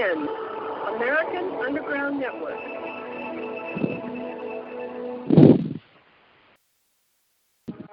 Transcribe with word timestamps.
AUN, 0.00 0.28
American 0.96 1.60
Underground 1.60 2.20
Network. 2.20 2.56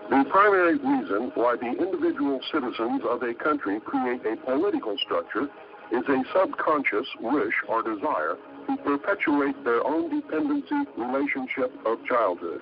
The 0.10 0.24
primary 0.32 0.78
reason 0.78 1.32
why 1.36 1.58
the 1.58 1.68
individual 1.68 2.40
citizens 2.52 3.02
of 3.10 3.24
a 3.24 3.34
country 3.34 3.82
create 3.82 4.22
a 4.26 4.38
political 4.46 4.98
structure 5.04 5.50
is 5.92 6.04
a 6.08 6.24
subconscious 6.34 7.08
wish 7.20 7.54
or 7.68 7.84
desire 7.84 8.38
to 8.68 8.78
perpetuate 8.86 9.62
their 9.66 9.86
own 9.86 10.10
dependency 10.10 10.86
relationship 10.98 11.74
of 11.86 11.98
childhood. 12.05 12.62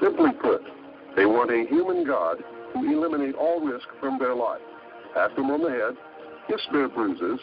Simply 0.00 0.30
put, 0.40 0.62
they 1.16 1.26
want 1.26 1.50
a 1.50 1.66
human 1.68 2.06
God 2.06 2.38
to 2.72 2.78
eliminate 2.78 3.34
all 3.34 3.60
risk 3.60 3.88
from 4.00 4.18
their 4.18 4.34
life, 4.34 4.62
pat 5.12 5.36
them 5.36 5.50
on 5.50 5.62
the 5.62 5.70
head, 5.70 5.96
kiss 6.48 6.62
their 6.72 6.88
bruises, 6.88 7.40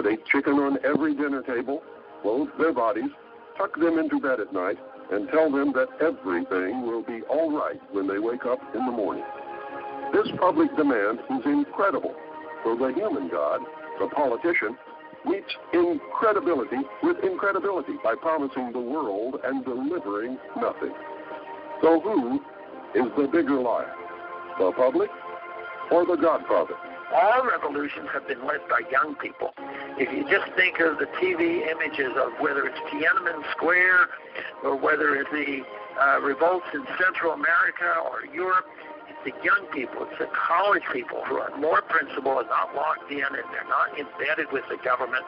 put 0.00 0.12
a 0.12 0.16
chicken 0.32 0.54
on 0.54 0.78
every 0.84 1.14
dinner 1.14 1.42
table, 1.42 1.82
clothe 2.22 2.48
their 2.58 2.72
bodies, 2.72 3.10
tuck 3.58 3.74
them 3.78 3.98
into 3.98 4.18
bed 4.18 4.40
at 4.40 4.52
night, 4.52 4.78
and 5.12 5.28
tell 5.28 5.50
them 5.50 5.72
that 5.72 5.88
everything 6.00 6.86
will 6.86 7.02
be 7.02 7.20
all 7.28 7.52
right 7.52 7.80
when 7.92 8.06
they 8.06 8.18
wake 8.18 8.46
up 8.46 8.58
in 8.74 8.86
the 8.86 8.92
morning. 8.92 9.24
This 10.14 10.26
public 10.38 10.74
demand 10.76 11.18
is 11.30 11.44
incredible, 11.44 12.14
so 12.64 12.76
the 12.76 12.92
human 12.94 13.28
God, 13.28 13.60
the 13.98 14.06
politician, 14.08 14.76
meets 15.26 15.52
incredibility 15.74 16.80
with 17.02 17.18
incredibility 17.22 17.94
by 18.02 18.14
promising 18.22 18.72
the 18.72 18.80
world 18.80 19.36
and 19.44 19.64
delivering 19.64 20.38
nothing. 20.56 20.94
So 21.82 22.00
who 22.00 22.40
is 22.94 23.10
the 23.18 23.28
bigger 23.30 23.60
liar, 23.60 23.92
the 24.58 24.72
public 24.72 25.10
or 25.90 26.06
the 26.06 26.16
Godfather? 26.16 26.89
All 27.12 27.46
revolutions 27.46 28.08
have 28.12 28.26
been 28.26 28.46
led 28.46 28.60
by 28.68 28.80
young 28.90 29.14
people. 29.16 29.52
If 29.98 30.12
you 30.14 30.22
just 30.30 30.50
think 30.56 30.78
of 30.80 30.98
the 30.98 31.06
TV 31.18 31.66
images 31.66 32.14
of 32.16 32.32
whether 32.40 32.64
it's 32.66 32.78
Tiananmen 32.90 33.42
Square 33.52 34.08
or 34.64 34.76
whether 34.76 35.16
it's 35.16 35.30
the 35.30 35.62
uh, 36.00 36.20
revolts 36.20 36.66
in 36.72 36.86
Central 36.96 37.32
America 37.32 37.90
or 38.06 38.24
Europe, 38.32 38.64
it's 39.08 39.22
the 39.26 39.34
young 39.44 39.66
people, 39.74 40.06
it's 40.08 40.18
the 40.18 40.30
college 40.32 40.84
people 40.92 41.22
who 41.26 41.36
are 41.36 41.50
more 41.58 41.82
principled 41.82 42.46
and 42.46 42.48
not 42.48 42.74
locked 42.74 43.10
in 43.10 43.26
and 43.26 43.46
they're 43.50 43.68
not 43.68 43.92
embedded 43.98 44.50
with 44.52 44.64
the 44.70 44.78
government. 44.82 45.24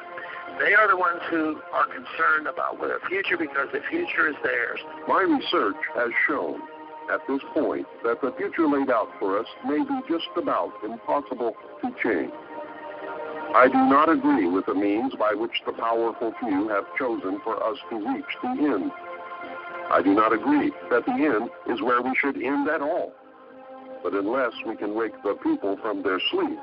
They 0.58 0.74
are 0.74 0.86
the 0.86 0.96
ones 0.96 1.20
who 1.30 1.60
are 1.72 1.86
concerned 1.86 2.46
about 2.46 2.80
their 2.80 3.00
future 3.08 3.36
because 3.36 3.68
the 3.72 3.80
future 3.90 4.28
is 4.28 4.36
theirs. 4.42 4.80
My 5.08 5.22
research 5.22 5.80
has 5.94 6.10
shown 6.28 6.62
at 7.10 7.20
this 7.28 7.40
point 7.54 7.86
that 8.04 8.20
the 8.20 8.32
future 8.36 8.66
laid 8.68 8.90
out 8.90 9.08
for 9.18 9.38
us 9.38 9.46
may 9.66 9.78
be 9.78 9.98
just 10.08 10.28
about 10.36 10.72
impossible 10.84 11.54
to 11.82 11.88
change. 12.02 12.32
I 13.54 13.68
do 13.68 13.78
not 13.78 14.08
agree 14.08 14.48
with 14.48 14.66
the 14.66 14.74
means 14.74 15.14
by 15.18 15.34
which 15.34 15.52
the 15.66 15.72
powerful 15.72 16.32
few 16.40 16.68
have 16.68 16.84
chosen 16.98 17.38
for 17.44 17.62
us 17.62 17.76
to 17.90 17.96
reach 17.96 18.32
the 18.42 18.48
end. 18.48 18.90
I 19.90 20.00
do 20.02 20.14
not 20.14 20.32
agree 20.32 20.72
that 20.90 21.04
the 21.04 21.12
end 21.12 21.50
is 21.68 21.82
where 21.82 22.00
we 22.00 22.16
should 22.18 22.40
end 22.40 22.68
at 22.68 22.80
all. 22.80 23.12
But 24.02 24.14
unless 24.14 24.52
we 24.66 24.76
can 24.76 24.94
wake 24.94 25.12
the 25.22 25.36
people 25.42 25.76
from 25.82 26.02
their 26.02 26.18
sleep, 26.30 26.58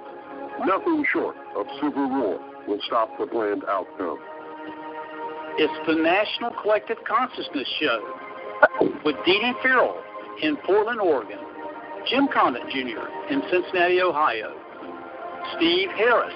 nothing 0.65 1.05
short 1.13 1.35
of 1.55 1.67
civil 1.81 2.09
war 2.09 2.39
will 2.67 2.79
stop 2.87 3.09
the 3.19 3.27
planned 3.27 3.63
outcome. 3.69 4.17
It's 5.57 5.87
the 5.87 5.95
National 5.95 6.51
Collective 6.61 6.97
Consciousness 7.07 7.67
Show 7.79 8.01
with 9.05 9.15
Dee 9.25 9.39
Dee 9.39 9.53
Farrell 9.61 10.01
in 10.41 10.57
Portland, 10.57 10.99
Oregon, 10.99 11.39
Jim 12.07 12.27
Condit 12.33 12.63
Jr. 12.69 13.07
in 13.29 13.41
Cincinnati, 13.51 14.01
Ohio, 14.01 14.53
Steve 15.57 15.89
Harris 15.97 16.33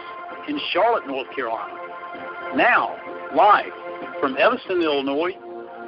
in 0.48 0.60
Charlotte, 0.72 1.08
North 1.08 1.28
Carolina. 1.36 1.74
Now, 2.56 2.96
live 3.36 3.72
from 4.20 4.38
Evanston, 4.38 4.82
Illinois, 4.82 5.32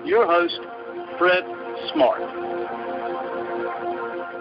your 0.05 0.25
host, 0.25 0.59
Fred 1.17 1.43
Smart. 1.93 2.21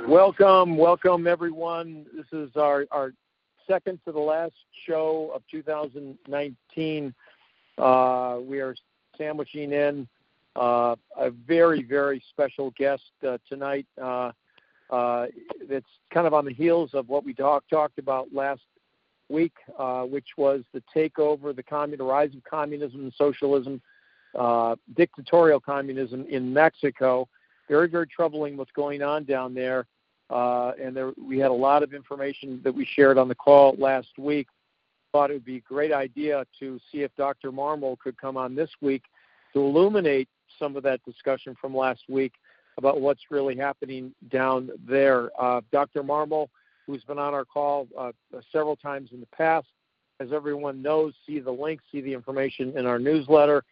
Welcome, 0.08 0.76
welcome 0.76 1.26
everyone. 1.26 2.06
This 2.14 2.26
is 2.32 2.50
our, 2.56 2.84
our 2.90 3.12
second 3.66 3.98
to 4.04 4.12
the 4.12 4.20
last 4.20 4.54
show 4.86 5.32
of 5.34 5.42
2019. 5.50 7.14
Uh, 7.78 8.38
we 8.42 8.60
are 8.60 8.74
sandwiching 9.16 9.72
in 9.72 10.06
a 10.56 11.30
very, 11.46 11.82
very 11.82 12.22
special 12.30 12.72
guest 12.76 13.02
uh, 13.26 13.38
tonight. 13.48 13.86
Uh, 14.00 14.32
uh, 14.90 15.26
that's 15.68 15.86
kind 16.12 16.26
of 16.26 16.34
on 16.34 16.44
the 16.44 16.52
heels 16.52 16.90
of 16.94 17.08
what 17.08 17.24
we 17.24 17.34
talk, 17.34 17.64
talked 17.68 17.98
about 17.98 18.28
last 18.32 18.62
week, 19.28 19.54
uh, 19.78 20.02
which 20.02 20.28
was 20.36 20.62
the 20.72 20.82
takeover, 20.94 21.54
the, 21.54 21.62
commun- 21.62 21.98
the 21.98 22.04
rise 22.04 22.34
of 22.34 22.42
communism 22.44 23.00
and 23.00 23.12
socialism, 23.16 23.80
uh, 24.38 24.76
dictatorial 24.94 25.60
communism 25.60 26.26
in 26.28 26.52
Mexico. 26.52 27.28
Very, 27.68 27.88
very 27.88 28.06
troubling 28.06 28.56
what's 28.56 28.72
going 28.72 29.02
on 29.02 29.24
down 29.24 29.54
there. 29.54 29.86
Uh, 30.30 30.72
and 30.82 30.96
there, 30.96 31.12
we 31.18 31.38
had 31.38 31.50
a 31.50 31.54
lot 31.54 31.82
of 31.82 31.94
information 31.94 32.60
that 32.64 32.74
we 32.74 32.84
shared 32.84 33.18
on 33.18 33.28
the 33.28 33.34
call 33.34 33.74
last 33.78 34.18
week. 34.18 34.48
Thought 35.12 35.30
it 35.30 35.34
would 35.34 35.44
be 35.44 35.56
a 35.56 35.60
great 35.60 35.92
idea 35.92 36.44
to 36.60 36.78
see 36.90 37.02
if 37.02 37.14
Dr. 37.16 37.52
Marmol 37.52 37.98
could 37.98 38.18
come 38.18 38.36
on 38.36 38.54
this 38.54 38.70
week 38.80 39.04
to 39.52 39.60
illuminate 39.60 40.28
some 40.58 40.76
of 40.76 40.82
that 40.82 41.04
discussion 41.04 41.56
from 41.60 41.76
last 41.76 42.02
week 42.08 42.32
about 42.76 43.00
what's 43.00 43.22
really 43.30 43.56
happening 43.56 44.12
down 44.30 44.70
there. 44.86 45.30
Uh, 45.40 45.60
Dr. 45.72 46.02
Marmol, 46.02 46.48
who's 46.86 47.04
been 47.04 47.18
on 47.18 47.34
our 47.34 47.44
call 47.44 47.86
uh, 47.98 48.12
several 48.52 48.76
times 48.76 49.10
in 49.12 49.20
the 49.20 49.26
past, 49.26 49.66
as 50.20 50.32
everyone 50.32 50.82
knows, 50.82 51.14
see 51.26 51.40
the 51.40 51.50
link, 51.50 51.80
see 51.90 52.00
the 52.00 52.12
information 52.12 52.76
in 52.76 52.86
our 52.86 52.98
newsletter, 52.98 53.64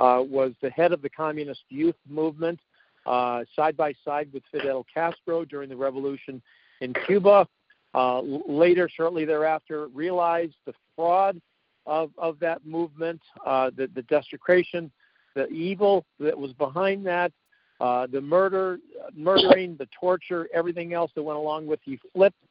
uh, 0.00 0.22
was 0.24 0.52
the 0.62 0.70
head 0.70 0.92
of 0.92 1.02
the 1.02 1.10
Communist 1.10 1.62
Youth 1.68 1.96
Movement, 2.08 2.60
uh, 3.06 3.44
side 3.56 3.76
by 3.76 3.94
side 4.04 4.28
with 4.32 4.42
Fidel 4.52 4.86
Castro 4.92 5.44
during 5.44 5.68
the 5.68 5.76
revolution 5.76 6.40
in 6.80 6.94
Cuba. 7.06 7.48
Uh, 7.94 8.20
later, 8.20 8.88
shortly 8.88 9.24
thereafter, 9.24 9.88
realized 9.88 10.54
the 10.66 10.74
fraud 10.94 11.40
of, 11.86 12.10
of 12.18 12.38
that 12.38 12.64
movement, 12.66 13.20
uh, 13.46 13.70
the, 13.76 13.88
the 13.94 14.02
desecration 14.02 14.90
the 15.34 15.48
evil 15.48 16.04
that 16.20 16.36
was 16.36 16.52
behind 16.52 17.06
that, 17.06 17.32
uh, 17.80 18.06
the 18.06 18.20
murder, 18.20 18.78
murdering, 19.14 19.76
the 19.76 19.88
torture, 19.98 20.48
everything 20.52 20.94
else 20.94 21.10
that 21.14 21.22
went 21.22 21.38
along 21.38 21.66
with. 21.66 21.80
He 21.84 21.98
flipped 22.12 22.42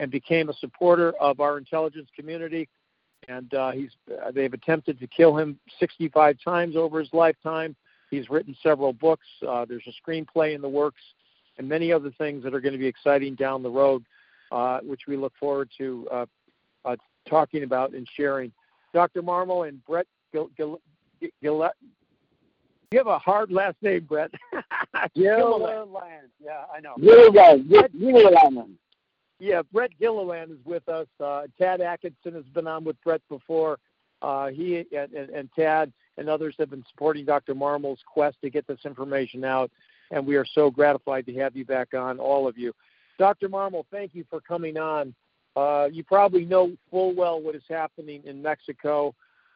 and 0.00 0.10
became 0.10 0.48
a 0.48 0.54
supporter 0.54 1.12
of 1.20 1.40
our 1.40 1.56
intelligence 1.56 2.08
community, 2.14 2.68
and 3.28 3.52
uh, 3.54 3.70
he's 3.70 3.90
uh, 4.10 4.30
they've 4.30 4.52
attempted 4.52 4.98
to 5.00 5.06
kill 5.06 5.36
him 5.36 5.58
65 5.80 6.36
times 6.44 6.76
over 6.76 7.00
his 7.00 7.08
lifetime. 7.12 7.74
He's 8.10 8.28
written 8.28 8.56
several 8.62 8.92
books. 8.92 9.26
Uh, 9.46 9.64
there's 9.64 9.86
a 9.86 10.10
screenplay 10.10 10.54
in 10.54 10.60
the 10.60 10.68
works, 10.68 11.02
and 11.58 11.68
many 11.68 11.92
other 11.92 12.10
things 12.18 12.44
that 12.44 12.54
are 12.54 12.60
going 12.60 12.72
to 12.72 12.78
be 12.78 12.86
exciting 12.86 13.34
down 13.34 13.62
the 13.62 13.70
road, 13.70 14.04
uh, 14.52 14.80
which 14.80 15.02
we 15.08 15.16
look 15.16 15.32
forward 15.40 15.70
to 15.78 16.06
uh, 16.12 16.26
uh, 16.84 16.96
talking 17.28 17.62
about 17.62 17.92
and 17.92 18.06
sharing. 18.16 18.52
Dr. 18.92 19.22
Marmol 19.22 19.68
and 19.68 19.84
Brett 19.84 20.06
Gil- 20.32 20.50
Gil- 20.56 20.80
Gil- 21.42 21.70
you 22.90 22.98
have 22.98 23.06
a 23.06 23.18
hard 23.18 23.50
last 23.50 23.76
name, 23.82 24.04
Brett. 24.04 24.30
Gilliland. 25.14 25.90
Yeah, 26.42 26.64
I 26.74 26.80
know. 26.80 26.94
Gilliland. 27.00 27.68
Gilliland. 27.70 28.78
Yeah, 29.40 29.62
Brett 29.72 29.90
Gilliland 29.98 30.52
is 30.52 30.64
with 30.64 30.88
us. 30.88 31.08
Uh, 31.20 31.42
Tad 31.58 31.80
Atkinson 31.80 32.34
has 32.34 32.44
been 32.54 32.66
on 32.66 32.84
with 32.84 33.00
Brett 33.02 33.20
before. 33.28 33.78
Uh, 34.22 34.48
he 34.48 34.86
and, 34.96 35.12
and, 35.12 35.30
and 35.30 35.50
Tad 35.54 35.92
and 36.16 36.28
others 36.28 36.54
have 36.58 36.70
been 36.70 36.84
supporting 36.88 37.24
Dr. 37.24 37.54
Marmol's 37.54 38.02
quest 38.06 38.36
to 38.42 38.50
get 38.50 38.66
this 38.66 38.78
information 38.84 39.44
out, 39.44 39.70
and 40.10 40.26
we 40.26 40.36
are 40.36 40.46
so 40.46 40.70
gratified 40.70 41.26
to 41.26 41.34
have 41.34 41.56
you 41.56 41.64
back 41.64 41.94
on, 41.94 42.18
all 42.18 42.46
of 42.46 42.56
you. 42.56 42.72
Dr. 43.18 43.48
Marmol, 43.48 43.84
thank 43.90 44.14
you 44.14 44.24
for 44.30 44.40
coming 44.40 44.76
on. 44.76 45.14
Uh, 45.56 45.88
you 45.92 46.02
probably 46.02 46.44
know 46.44 46.72
full 46.90 47.14
well 47.14 47.40
what 47.40 47.54
is 47.54 47.62
happening 47.68 48.22
in 48.24 48.42
Mexico. 48.42 49.14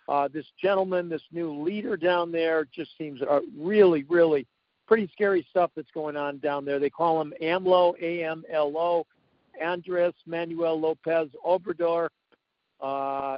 Uh, 0.08 0.28
this 0.32 0.46
gentleman, 0.60 1.08
this 1.08 1.22
new 1.30 1.52
leader 1.52 1.96
down 1.96 2.32
there, 2.32 2.64
just 2.64 2.96
seems 2.96 3.20
uh, 3.22 3.40
really, 3.56 4.04
really 4.04 4.46
pretty 4.86 5.08
scary 5.12 5.46
stuff 5.50 5.70
that's 5.76 5.90
going 5.92 6.16
on 6.16 6.38
down 6.38 6.64
there. 6.64 6.78
They 6.78 6.90
call 6.90 7.20
him 7.20 7.34
AMLO, 7.42 7.94
A 8.00 8.24
M 8.24 8.42
L 8.50 8.72
O, 8.76 9.06
Andres 9.62 10.14
Manuel 10.26 10.80
Lopez 10.80 11.28
Obrador. 11.46 12.08
Uh, 12.80 13.36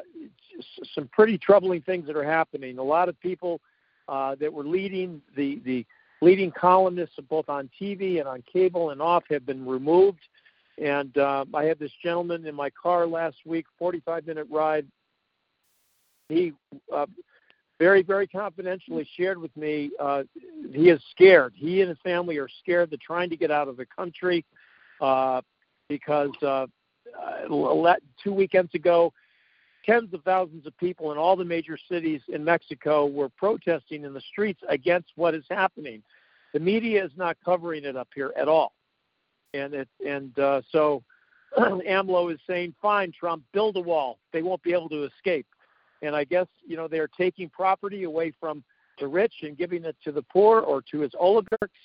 some 0.94 1.08
pretty 1.12 1.38
troubling 1.38 1.82
things 1.82 2.06
that 2.06 2.16
are 2.16 2.24
happening. 2.24 2.78
A 2.78 2.82
lot 2.82 3.08
of 3.08 3.18
people 3.20 3.60
uh, 4.08 4.36
that 4.36 4.52
were 4.52 4.64
leading 4.64 5.20
the 5.36 5.60
the 5.64 5.84
leading 6.22 6.52
columnists 6.52 7.16
both 7.28 7.48
on 7.48 7.68
TV 7.80 8.20
and 8.20 8.28
on 8.28 8.44
cable 8.50 8.90
and 8.90 9.02
off 9.02 9.24
have 9.30 9.44
been 9.44 9.66
removed. 9.66 10.20
And 10.78 11.16
uh, 11.18 11.44
I 11.52 11.64
had 11.64 11.78
this 11.78 11.92
gentleman 12.02 12.46
in 12.46 12.54
my 12.54 12.70
car 12.70 13.06
last 13.06 13.36
week, 13.44 13.66
45 13.78 14.26
minute 14.26 14.46
ride. 14.50 14.86
He 16.30 16.52
uh, 16.92 17.06
very, 17.80 18.02
very 18.02 18.26
confidentially 18.26 19.08
shared 19.16 19.38
with 19.38 19.56
me 19.56 19.90
uh, 19.98 20.22
he 20.72 20.90
is 20.90 21.00
scared. 21.10 21.54
He 21.56 21.80
and 21.80 21.88
his 21.88 21.98
family 22.04 22.36
are 22.36 22.48
scared. 22.62 22.90
They're 22.90 22.98
trying 23.04 23.30
to 23.30 23.36
get 23.36 23.50
out 23.50 23.68
of 23.68 23.76
the 23.76 23.86
country 23.86 24.44
uh, 25.00 25.40
because 25.88 26.30
uh, 26.42 26.66
uh, 27.18 27.94
two 28.22 28.32
weekends 28.32 28.74
ago, 28.74 29.12
tens 29.84 30.12
of 30.12 30.22
thousands 30.24 30.66
of 30.66 30.76
people 30.76 31.10
in 31.10 31.18
all 31.18 31.36
the 31.36 31.44
major 31.44 31.78
cities 31.90 32.20
in 32.28 32.44
Mexico 32.44 33.06
were 33.06 33.30
protesting 33.30 34.04
in 34.04 34.12
the 34.12 34.20
streets 34.20 34.60
against 34.68 35.08
what 35.16 35.34
is 35.34 35.44
happening. 35.50 36.02
The 36.52 36.60
media 36.60 37.02
is 37.02 37.12
not 37.16 37.38
covering 37.42 37.84
it 37.84 37.96
up 37.96 38.08
here 38.14 38.32
at 38.36 38.46
all, 38.46 38.74
and 39.54 39.72
it 39.72 39.88
and 40.06 40.36
uh, 40.38 40.60
so 40.70 41.02
AMLO 41.58 42.32
is 42.32 42.40
saying, 42.46 42.74
"Fine, 42.82 43.12
Trump, 43.18 43.44
build 43.52 43.76
a 43.76 43.80
wall. 43.80 44.18
They 44.32 44.42
won't 44.42 44.62
be 44.62 44.72
able 44.72 44.88
to 44.90 45.04
escape." 45.04 45.46
And 46.02 46.16
I 46.16 46.24
guess 46.24 46.46
you 46.66 46.76
know 46.76 46.88
they're 46.88 47.08
taking 47.08 47.48
property 47.50 48.04
away 48.04 48.32
from 48.40 48.64
the 48.98 49.08
rich 49.08 49.34
and 49.42 49.56
giving 49.56 49.84
it 49.84 49.96
to 50.04 50.12
the 50.12 50.22
poor 50.22 50.60
or 50.60 50.82
to 50.90 51.00
his 51.00 51.12
oligarchs, 51.18 51.80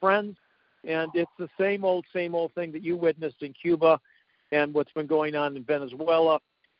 friends, 0.00 0.36
and 0.84 1.10
it's 1.14 1.30
the 1.38 1.48
same 1.58 1.84
old, 1.84 2.04
same 2.12 2.34
old 2.34 2.52
thing 2.54 2.72
that 2.72 2.82
you 2.82 2.96
witnessed 2.96 3.42
in 3.42 3.52
Cuba 3.52 3.98
and 4.52 4.72
what's 4.74 4.92
been 4.92 5.06
going 5.06 5.34
on 5.34 5.56
in 5.56 5.64
Venezuela 5.64 6.38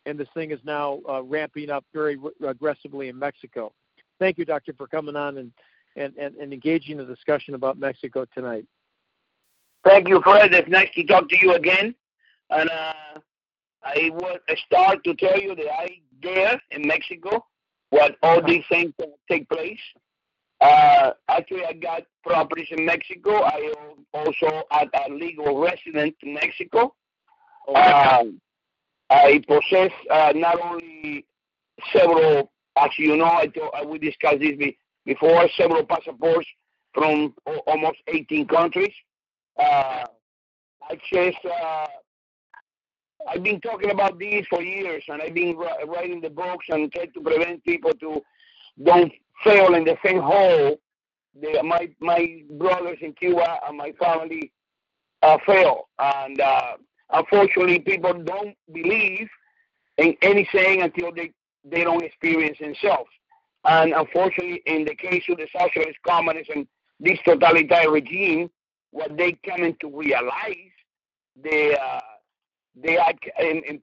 and 0.08 0.18
this 0.18 0.28
thing 0.32 0.50
is 0.50 0.60
now 0.64 1.00
uh, 1.06 1.22
ramping 1.22 1.68
up 1.68 1.84
very 1.92 2.18
aggressively 2.46 3.08
in 3.08 3.18
Mexico. 3.18 3.72
Thank 4.18 4.38
you, 4.38 4.46
Doctor, 4.46 4.72
for 4.72 4.86
coming 4.86 5.16
on 5.16 5.36
and, 5.36 5.52
and, 5.96 6.16
and, 6.16 6.34
and 6.36 6.50
engaging 6.50 6.96
the 6.96 7.04
discussion 7.04 7.54
about 7.54 7.78
Mexico 7.78 8.24
tonight. 8.34 8.64
Thank 9.84 10.08
you, 10.08 10.22
Fred. 10.22 10.54
It's 10.54 10.68
nice 10.68 10.88
to 10.94 11.04
talk 11.04 11.28
to 11.28 11.36
you 11.38 11.52
again. 11.54 11.94
And 12.48 12.70
uh, 12.70 13.20
I 13.84 14.10
will 14.14 14.38
start 14.66 15.04
to 15.04 15.14
tell 15.14 15.38
you 15.38 15.54
that 15.54 15.70
I 15.78 16.00
there 16.22 16.60
in 16.70 16.86
Mexico 16.86 17.44
what 17.90 18.16
all 18.22 18.42
these 18.42 18.64
things 18.68 18.92
take 19.30 19.48
place. 19.48 19.78
Uh, 20.60 21.12
actually, 21.28 21.64
I 21.64 21.72
got 21.72 22.02
properties 22.24 22.68
in 22.70 22.84
Mexico. 22.84 23.42
I 23.44 23.72
also 24.12 24.62
had 24.70 24.88
a 25.06 25.12
legal 25.12 25.58
resident 25.58 26.16
in 26.22 26.34
Mexico. 26.34 26.94
Um, 27.74 28.40
I 29.10 29.42
possess 29.46 29.92
uh, 30.10 30.32
not 30.34 30.60
only 30.60 31.24
several, 31.92 32.50
actually, 32.76 33.06
you 33.06 33.16
know, 33.16 33.26
I 33.26 33.46
told, 33.46 33.72
we 33.86 33.98
discussed 33.98 34.40
this 34.40 34.56
before, 35.04 35.48
several 35.56 35.84
passports 35.84 36.48
from 36.92 37.34
almost 37.66 37.98
18 38.08 38.46
countries. 38.48 38.92
Uh, 39.58 40.04
I 40.90 40.98
just, 41.12 41.38
uh, 41.44 41.86
I've 43.26 43.42
been 43.42 43.60
talking 43.60 43.90
about 43.90 44.18
this 44.18 44.46
for 44.48 44.62
years, 44.62 45.02
and 45.08 45.20
I've 45.20 45.34
been 45.34 45.56
writing 45.56 46.20
the 46.20 46.30
books 46.30 46.66
and 46.68 46.90
trying 46.92 47.12
to 47.12 47.20
prevent 47.20 47.64
people 47.64 47.92
to 47.94 48.22
don't 48.82 49.12
fail 49.44 49.74
in 49.74 49.84
the 49.84 49.96
same 50.04 50.20
hole. 50.20 50.78
The, 51.40 51.62
my 51.62 51.88
my 52.00 52.42
brothers 52.50 52.98
in 53.00 53.12
Cuba 53.14 53.60
and 53.66 53.76
my 53.76 53.92
family 53.92 54.52
uh, 55.22 55.38
fail, 55.46 55.88
and 55.98 56.40
uh, 56.40 56.76
unfortunately, 57.12 57.80
people 57.80 58.14
don't 58.14 58.56
believe 58.72 59.28
in 59.98 60.16
anything 60.22 60.82
until 60.82 61.12
they, 61.12 61.32
they 61.64 61.84
don't 61.84 62.02
experience 62.02 62.58
themselves. 62.58 63.10
And 63.64 63.92
unfortunately, 63.92 64.62
in 64.66 64.84
the 64.84 64.94
case 64.94 65.24
of 65.28 65.38
the 65.38 65.48
socialist 65.52 65.98
communists 66.06 66.50
and 66.54 66.66
this 67.00 67.18
totalitarian 67.24 67.92
regime, 67.92 68.50
what 68.92 69.16
they 69.16 69.32
come 69.44 69.76
to 69.80 69.96
realize, 69.96 70.72
they 71.36 71.76
uh, 71.76 72.00
they 72.82 72.96
are 72.96 73.12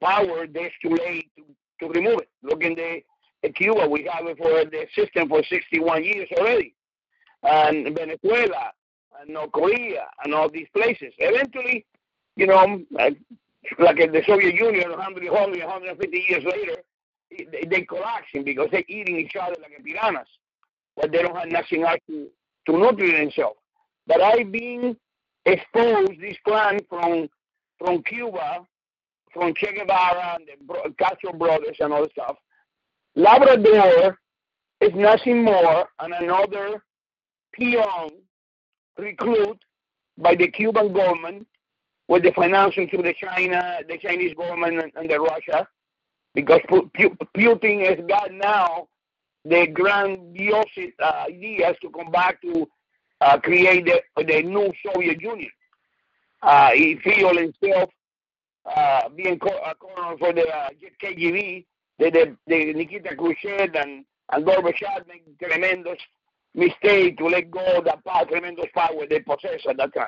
power. 0.02 0.48
They're 0.48 0.72
too 0.82 0.96
late 0.96 1.30
to, 1.38 1.44
to 1.82 1.94
remove 1.94 2.20
it. 2.20 2.30
Look 2.44 2.64
in 2.64 2.76
the 2.76 3.02
in 3.44 3.54
Cuba, 3.54 3.88
we 3.88 4.10
have 4.12 4.26
it 4.26 4.38
for 4.38 4.66
the 4.66 4.88
system 4.96 5.30
for 5.30 5.44
61 5.44 6.04
years 6.04 6.28
already, 6.38 6.74
and 7.44 7.96
Venezuela, 7.96 8.72
and 9.22 9.30
North 9.30 9.52
Korea, 9.52 10.08
and 10.24 10.34
all 10.34 10.50
these 10.50 10.68
places. 10.74 11.14
Eventually, 11.20 11.86
you 12.36 12.48
know, 12.48 12.82
like 13.78 14.00
in 14.00 14.12
the 14.12 14.24
Soviet 14.26 14.56
Union, 14.56 14.90
100, 14.90 15.30
150 15.32 16.26
years 16.28 16.44
later, 16.44 16.78
they, 17.70 17.82
are 17.82 17.86
collapsing 17.86 18.44
because 18.44 18.68
they're 18.72 18.84
eating 18.88 19.18
each 19.18 19.36
other 19.36 19.56
like 19.62 19.84
piranhas, 19.84 20.28
but 20.96 21.12
they 21.12 21.22
don't 21.22 21.36
have 21.36 21.50
nothing 21.50 21.84
else 21.84 22.00
to, 22.08 22.28
to 22.66 22.78
nutrient 22.78 23.18
themselves. 23.18 23.60
But 24.08 24.22
I've 24.22 24.52
been 24.52 24.96
exposed 25.46 26.20
this 26.20 26.38
plan 26.48 26.80
from 26.90 27.30
from 27.78 28.02
Cuba, 28.04 28.66
from 29.36 29.54
Che 29.54 29.74
Guevara 29.74 30.38
and 30.40 30.48
the 30.48 30.94
Castro 30.98 31.34
brothers 31.34 31.76
and 31.80 31.94
all 31.94 32.02
that 32.02 32.12
stuff. 32.12 32.38
Labrador 33.16 34.18
is 34.82 34.94
nothing 34.96 35.44
more 35.44 35.88
than 36.02 36.14
another 36.14 36.82
peon 37.54 38.12
recruit 38.98 39.60
by 40.18 40.36
the 40.36 40.48
Cuban 40.48 40.94
government 40.94 41.46
with 42.08 42.24
the 42.24 42.32
financing 42.32 42.88
through 42.90 43.04
the 43.04 43.14
China, 43.14 43.80
the 43.88 43.98
Chinese 43.98 44.34
government 44.36 44.82
and, 44.82 44.92
and 44.96 45.10
the 45.10 45.20
Russia, 45.20 45.68
because 46.34 46.62
Putin 46.70 47.86
has 47.86 48.06
got 48.08 48.32
now 48.32 48.88
the 49.44 49.68
grandiose 49.68 50.66
uh, 51.04 51.26
ideas 51.28 51.76
to 51.82 51.90
come 51.90 52.10
back 52.12 52.42
to 52.42 52.68
uh, 53.22 53.38
create 53.40 53.86
the, 53.86 54.24
the 54.24 54.42
new 54.44 54.72
Soviet 54.86 55.22
Union. 55.22 55.52
Uh, 56.42 56.72
he 56.72 56.96
feels 57.04 57.38
himself 57.38 57.90
uh, 58.66 59.10
being 59.10 59.40
co- 59.40 59.50
uh, 59.66 59.74
colonel 59.80 60.18
for 60.18 60.34
the 60.34 60.48
uh, 60.48 60.70
KGB, 61.02 61.66
the, 62.00 62.10
the, 62.12 62.38
the 62.48 62.74
Nikita 62.74 63.16
Khrushchev 63.16 63.76
and, 63.76 64.06
and 64.32 64.46
Gorbachev 64.46 65.08
made 65.08 65.24
tremendous 65.42 66.00
mistake 66.54 67.18
to 67.18 67.28
let 67.28 67.52
go 67.52 67.78
of 67.78 67.86
that 67.86 68.04
power, 68.06 68.26
tremendous 68.26 68.68
power 68.74 69.06
they 69.10 69.20
possess 69.20 69.62
at 69.70 69.78
that 69.78 69.94
time. 69.94 70.08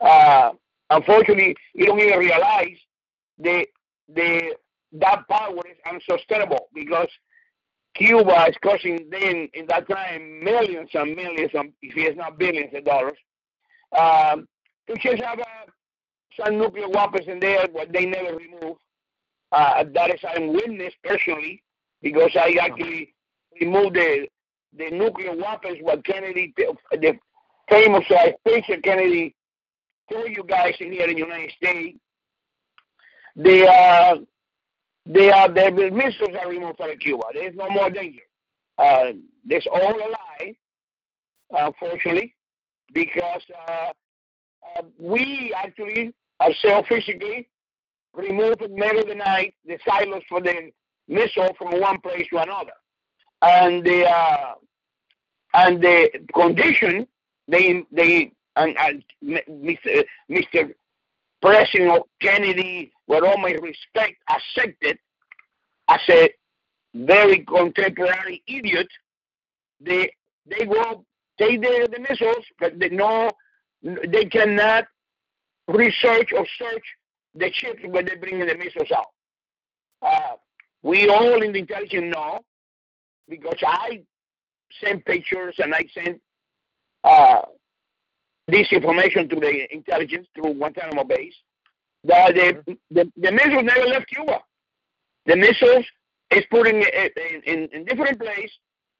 Uh, 0.00 0.52
Unfortunately, 0.90 1.56
you 1.74 1.86
don't 1.86 2.00
even 2.00 2.18
realize 2.18 2.76
the 3.38 3.66
the 4.14 4.54
that 4.92 5.26
power 5.28 5.58
is 5.68 5.76
unsustainable 5.90 6.68
because 6.74 7.08
Cuba 7.94 8.46
is 8.48 8.56
costing 8.62 9.10
them 9.10 9.48
in 9.52 9.66
that 9.68 9.88
time 9.88 10.44
millions 10.44 10.90
and 10.94 11.16
millions, 11.16 11.50
of, 11.54 11.66
if 11.82 11.96
it's 11.96 12.16
not 12.16 12.38
billions 12.38 12.72
of 12.74 12.84
dollars, 12.84 13.18
um, 13.98 14.46
to 14.86 14.94
just 14.96 15.22
have 15.22 15.40
uh, 15.40 15.44
some 16.40 16.58
nuclear 16.58 16.88
weapons 16.88 17.26
in 17.28 17.40
there, 17.40 17.66
but 17.72 17.92
they 17.92 18.06
never 18.06 18.36
remove. 18.36 18.76
Uh, 19.52 19.84
that 19.94 20.14
is, 20.14 20.20
I'm 20.28 20.52
witness 20.52 20.92
personally 21.04 21.62
because 22.02 22.30
I 22.36 22.56
actually 22.60 23.14
removed 23.60 23.96
the 23.96 24.28
the 24.76 24.90
nuclear 24.90 25.34
weapons 25.34 25.78
what 25.80 26.04
Kennedy, 26.04 26.52
the 26.56 27.18
famous 27.70 28.04
uh, 28.10 28.28
Spencer 28.40 28.80
Kennedy 28.82 29.34
told 30.12 30.28
you 30.28 30.44
guys 30.44 30.74
in 30.80 30.92
here 30.92 31.06
in 31.08 31.14
the 31.14 31.20
United 31.20 31.50
States, 31.52 31.98
they 33.34 33.66
are 33.66 34.16
they 35.06 35.30
are 35.30 35.48
the 35.48 35.90
missiles 35.92 36.36
are 36.40 36.50
removed 36.50 36.76
from 36.76 36.96
Cuba. 36.98 37.24
There's 37.32 37.54
no 37.54 37.68
more 37.70 37.90
danger. 37.90 38.22
Uh, 38.78 39.12
that's 39.48 39.66
all 39.66 39.94
a 39.94 40.08
lie, 40.10 40.56
unfortunately, 41.50 42.34
because 42.92 43.42
uh, 43.68 43.90
uh, 44.76 44.82
we 44.98 45.54
actually 45.56 46.12
ourselves 46.40 46.88
physically 46.88 47.48
removed 48.14 48.62
in 48.62 48.72
the 48.72 48.76
middle 48.76 49.00
of 49.00 49.08
the 49.08 49.14
night 49.14 49.54
the 49.66 49.78
silos 49.86 50.22
for 50.28 50.40
the 50.40 50.70
missile 51.08 51.54
from 51.58 51.80
one 51.80 52.00
place 52.00 52.26
to 52.30 52.38
another, 52.38 52.72
and 53.42 53.84
the 53.84 54.04
uh, 54.08 54.54
and 55.54 55.82
the 55.82 56.08
condition 56.34 57.06
they 57.48 57.84
they 57.92 58.32
and, 58.56 58.76
and 58.78 59.04
Mr. 59.24 60.04
Mr. 60.30 60.74
President 61.42 62.02
Kennedy, 62.20 62.92
with 63.06 63.22
all 63.22 63.38
my 63.38 63.52
respect, 63.52 64.16
accepted 64.28 64.98
as 65.88 66.00
a 66.08 66.30
very 66.94 67.40
contemporary 67.40 68.42
idiot. 68.46 68.88
They 69.80 70.10
they 70.46 70.66
will 70.66 71.04
take 71.38 71.60
the, 71.60 71.88
the 71.92 72.00
missiles, 72.00 72.44
but 72.58 72.78
they 72.78 72.88
know 72.88 73.30
they 73.82 74.24
cannot 74.24 74.86
research 75.68 76.30
or 76.32 76.46
search 76.58 76.84
the 77.34 77.50
ships 77.52 77.80
when 77.84 78.04
they 78.04 78.16
bring 78.16 78.38
the 78.38 78.54
missiles 78.56 78.90
out. 78.94 79.06
Uh, 80.02 80.36
we 80.82 81.08
all 81.08 81.42
in 81.42 81.52
the 81.52 81.58
intelligence 81.58 82.14
know 82.14 82.40
because 83.28 83.58
I 83.66 84.02
sent 84.82 85.04
pictures 85.04 85.54
and 85.58 85.74
I 85.74 85.86
sent 85.92 86.20
uh, 87.04 87.42
this 88.48 88.70
information 88.72 89.28
to 89.28 89.36
the 89.36 89.72
intelligence 89.72 90.28
through 90.34 90.54
Guantanamo 90.54 91.04
base 91.04 91.34
that 92.04 92.34
the, 92.34 92.76
the, 92.90 93.10
the 93.16 93.32
missiles 93.32 93.64
never 93.64 93.86
left 93.86 94.06
Cuba. 94.08 94.40
The 95.26 95.36
missiles 95.36 95.84
is 96.30 96.44
put 96.50 96.68
in, 96.68 96.76
in, 96.76 97.42
in, 97.44 97.68
in 97.72 97.84
different 97.84 98.20
place, 98.20 98.50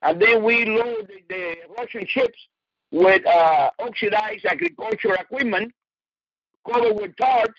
and 0.03 0.21
then 0.21 0.43
we 0.43 0.65
load 0.65 1.09
the, 1.09 1.23
the 1.29 1.55
Russian 1.79 2.07
ships 2.09 2.39
with 2.91 3.25
uh, 3.27 3.71
oxidized 3.79 4.45
agricultural 4.45 5.15
equipment 5.15 5.73
covered 6.71 6.95
with 6.95 7.15
tarps 7.17 7.53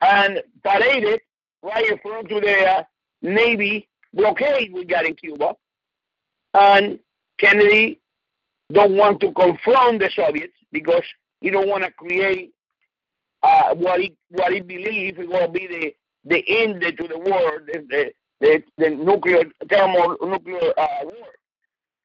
and 0.00 0.42
paraded 0.62 1.20
right 1.62 1.90
in 1.90 1.98
front 1.98 2.30
of 2.30 2.42
the 2.42 2.66
uh, 2.66 2.82
Navy 3.22 3.88
blockade 4.12 4.72
we 4.72 4.84
got 4.84 5.06
in 5.06 5.14
Cuba. 5.14 5.54
And 6.52 6.98
Kennedy 7.38 8.00
don't 8.72 8.96
want 8.96 9.20
to 9.20 9.32
confront 9.32 10.00
the 10.00 10.10
Soviets 10.14 10.54
because 10.72 11.02
he 11.40 11.50
don't 11.50 11.68
want 11.68 11.84
to 11.84 11.90
create 11.90 12.52
uh, 13.42 13.74
what 13.74 14.00
he 14.00 14.16
what 14.30 14.52
he 14.52 14.60
believes 14.60 15.18
is 15.18 15.26
going 15.26 15.46
to 15.46 15.52
be 15.52 15.66
the 15.66 15.94
the 16.24 16.44
end 16.48 16.80
to 16.80 17.08
the 17.08 17.18
war, 17.18 17.62
the 17.66 17.84
the, 17.90 18.12
the, 18.40 18.62
the 18.78 18.90
nuclear 18.90 19.40
uh, 19.40 20.86
war. 21.04 21.34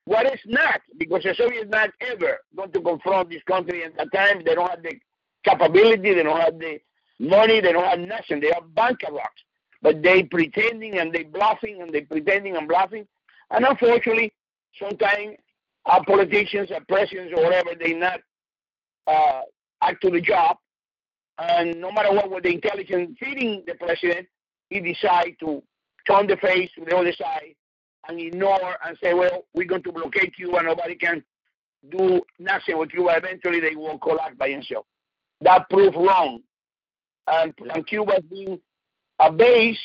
What 0.06 0.26
is 0.26 0.40
not, 0.46 0.82
because 0.98 1.24
the 1.24 1.36
Soviets 1.36 1.70
not 1.70 1.92
ever 2.02 2.40
going 2.56 2.72
to 2.72 2.82
confront 2.82 3.30
this 3.30 3.44
country 3.44 3.84
at 3.84 3.96
that 3.98 4.12
time. 4.12 4.42
They 4.44 4.56
don't 4.56 4.70
have 4.70 4.82
the 4.82 5.00
capability, 5.44 6.14
they 6.14 6.24
don't 6.24 6.40
have 6.40 6.60
the 6.60 6.80
money, 7.20 7.62
they 7.62 7.72
don't 7.72 7.86
have 7.86 8.00
nothing. 8.00 8.40
They 8.40 8.52
are 8.52 8.62
bankrupts. 8.62 9.44
But 9.82 10.02
they 10.02 10.24
pretending 10.24 10.98
and 11.00 11.14
they 11.14 11.24
bluffing 11.24 11.82
and 11.82 11.94
they 11.94 12.02
pretending 12.02 12.58
and 12.58 12.68
bluffing. 12.68 13.08
And 13.52 13.66
unfortunately, 13.66 14.34
sometimes 14.78 15.38
our 15.86 16.04
politicians, 16.04 16.72
our 16.72 16.84
presidents, 16.88 17.34
or 17.36 17.44
whatever, 17.44 17.72
they 17.80 17.94
not 17.94 18.20
uh, 19.08 19.42
act 19.82 20.02
to 20.04 20.10
the 20.10 20.22
job. 20.22 20.58
And 21.38 21.80
no 21.80 21.92
matter 21.92 22.12
what, 22.12 22.30
with 22.30 22.44
the 22.44 22.54
intelligence 22.54 23.18
feeding 23.20 23.64
the 23.66 23.76
president, 23.76 24.28
he 24.70 24.82
decide 24.82 25.36
to 25.40 25.64
turn 26.08 26.28
the 26.28 26.38
face 26.38 26.70
to 26.78 26.84
the 26.86 26.96
other 26.96 27.14
side 27.14 27.56
and 28.08 28.20
ignore 28.20 28.78
and 28.86 28.98
say, 29.02 29.14
well, 29.14 29.46
we're 29.54 29.68
going 29.68 29.84
to 29.84 29.92
blockade 29.92 30.36
Cuba. 30.36 30.62
Nobody 30.64 30.96
can 30.96 31.24
do 31.90 32.22
nothing 32.38 32.78
with 32.78 32.92
Cuba. 32.92 33.16
Eventually, 33.18 33.62
they 33.62 33.76
will 33.76 33.98
collapse 33.98 34.36
by 34.38 34.50
themselves. 34.50 34.88
That 35.42 35.70
proved 35.70 35.96
wrong. 35.96 36.42
And, 37.28 37.54
and 37.74 37.88
Cuba 37.88 38.14
has 38.14 38.24
been 38.24 38.60
a 39.20 39.32
base 39.32 39.78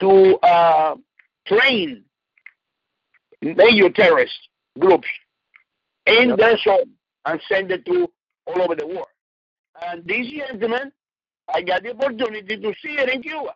to 0.00 0.36
uh, 0.42 0.94
train 1.46 2.04
major 3.42 3.90
terrorist 3.90 4.38
groups 4.78 5.08
in 6.06 6.30
yep. 6.30 6.38
their 6.38 6.58
zone 6.58 6.90
and 7.26 7.40
send 7.48 7.70
it 7.70 7.84
to 7.86 8.08
all 8.46 8.62
over 8.62 8.74
the 8.74 8.86
world. 8.86 9.06
And 9.82 10.04
this 10.06 10.26
gentleman, 10.28 10.92
I 11.52 11.62
got 11.62 11.82
the 11.82 11.90
opportunity 11.90 12.56
to 12.56 12.74
see 12.82 12.94
it 12.94 13.08
in 13.08 13.22
Cuba. 13.22 13.54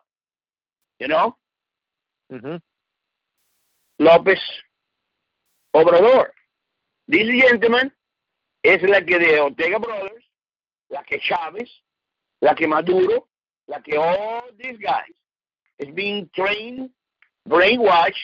You 1.01 1.09
know? 1.09 1.37
Mm-hmm. 2.33 2.57
López 4.05 4.39
Obrador. 5.75 6.27
This 7.09 7.29
gentleman 7.43 7.93
es 8.65 8.81
like 8.83 9.07
the 9.07 9.41
Ortega 9.41 9.79
brothers, 9.79 10.24
like 10.95 11.21
Chavez, 11.21 11.69
like 12.41 12.61
Maduro, 12.61 13.27
like 13.69 13.85
all 13.99 14.43
these 14.63 14.79
guys. 14.79 15.13
Is 15.81 15.93
being 15.93 16.31
trained, 16.37 16.91
brainwashed, 17.49 18.15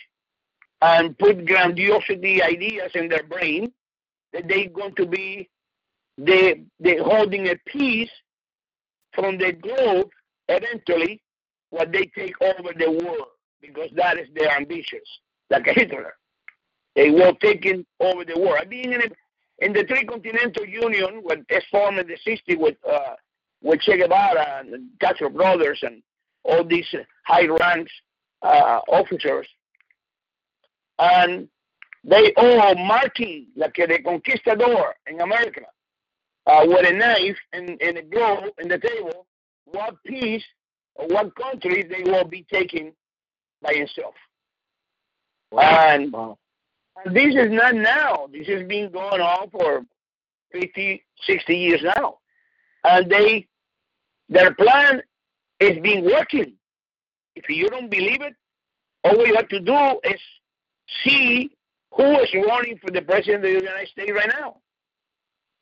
and 0.80 1.18
put 1.18 1.44
grandiosity 1.44 2.40
ideas 2.42 2.92
in 2.94 3.08
their 3.08 3.24
brain 3.24 3.72
that 4.32 4.46
they're 4.48 4.68
going 4.68 4.94
to 4.94 5.06
be 5.06 5.48
the, 6.16 6.64
the 6.78 6.98
holding 7.02 7.48
a 7.48 7.56
piece 7.66 8.10
from 9.12 9.36
the 9.36 9.52
globe 9.52 10.08
eventually 10.48 11.20
when 11.70 11.90
they 11.90 12.06
take 12.16 12.40
over 12.40 12.72
the 12.78 12.90
world 12.90 13.28
because 13.60 13.90
that 13.96 14.16
is 14.18 14.28
their 14.34 14.56
ambitions, 14.56 15.08
like 15.50 15.66
Hitler. 15.66 16.14
They 16.94 17.10
were 17.10 17.32
taking 17.40 17.84
over 18.00 18.24
the 18.24 18.38
world. 18.38 18.68
Being 18.68 18.92
in, 18.92 19.02
a, 19.02 19.06
in 19.60 19.72
the 19.72 19.84
Tricontinental 19.84 20.68
Union, 20.68 21.20
when 21.22 21.44
it's 21.48 21.66
formed 21.70 21.98
in 21.98 22.06
the 22.06 22.16
60s 22.26 22.58
with, 22.58 22.76
uh, 22.90 23.14
with 23.62 23.80
Che 23.80 23.98
Guevara 23.98 24.62
and 24.64 24.88
Castro 25.00 25.28
Brothers 25.28 25.80
and 25.82 26.02
all 26.44 26.64
these 26.64 26.86
high 27.26 27.46
ranks 27.46 27.92
uh, 28.42 28.80
officers, 28.88 29.46
and 30.98 31.48
they 32.04 32.32
all 32.36 32.74
marking 32.74 33.46
like 33.56 33.74
the 33.74 33.98
conquistador 34.02 34.94
in 35.06 35.20
America 35.20 35.66
uh, 36.46 36.64
with 36.66 36.88
a 36.88 36.92
knife 36.92 37.36
and, 37.52 37.80
and 37.82 37.98
a 37.98 38.02
globe 38.02 38.54
in 38.58 38.68
the 38.68 38.78
table 38.78 39.26
what 39.66 40.02
piece 40.04 40.44
or 40.94 41.06
what 41.08 41.34
country 41.36 41.82
they 41.82 42.10
will 42.10 42.24
be 42.24 42.44
taking 42.52 42.92
by 43.62 43.74
himself. 43.74 44.14
Wow. 45.52 45.88
And, 45.88 46.12
wow. 46.12 46.38
This 47.06 47.34
is 47.34 47.50
not 47.50 47.74
now. 47.74 48.28
This 48.32 48.46
has 48.48 48.66
been 48.66 48.90
going 48.90 49.20
on 49.20 49.50
for 49.50 49.82
50, 50.52 51.04
60 51.26 51.56
years 51.56 51.82
now. 51.82 52.18
And 52.84 53.10
they, 53.10 53.46
their 54.28 54.54
plan 54.54 55.02
is 55.60 55.78
being 55.82 56.04
working. 56.04 56.54
If 57.36 57.48
you 57.48 57.68
don't 57.68 57.90
believe 57.90 58.22
it, 58.22 58.34
all 59.04 59.26
you 59.26 59.34
have 59.34 59.48
to 59.48 59.60
do 59.60 60.00
is 60.04 60.20
see 61.04 61.50
who 61.92 62.20
is 62.20 62.34
running 62.34 62.78
for 62.78 62.90
the 62.90 63.02
president 63.02 63.44
of 63.44 63.50
the 63.52 63.66
United 63.66 63.88
States 63.88 64.12
right 64.14 64.30
now 64.38 64.56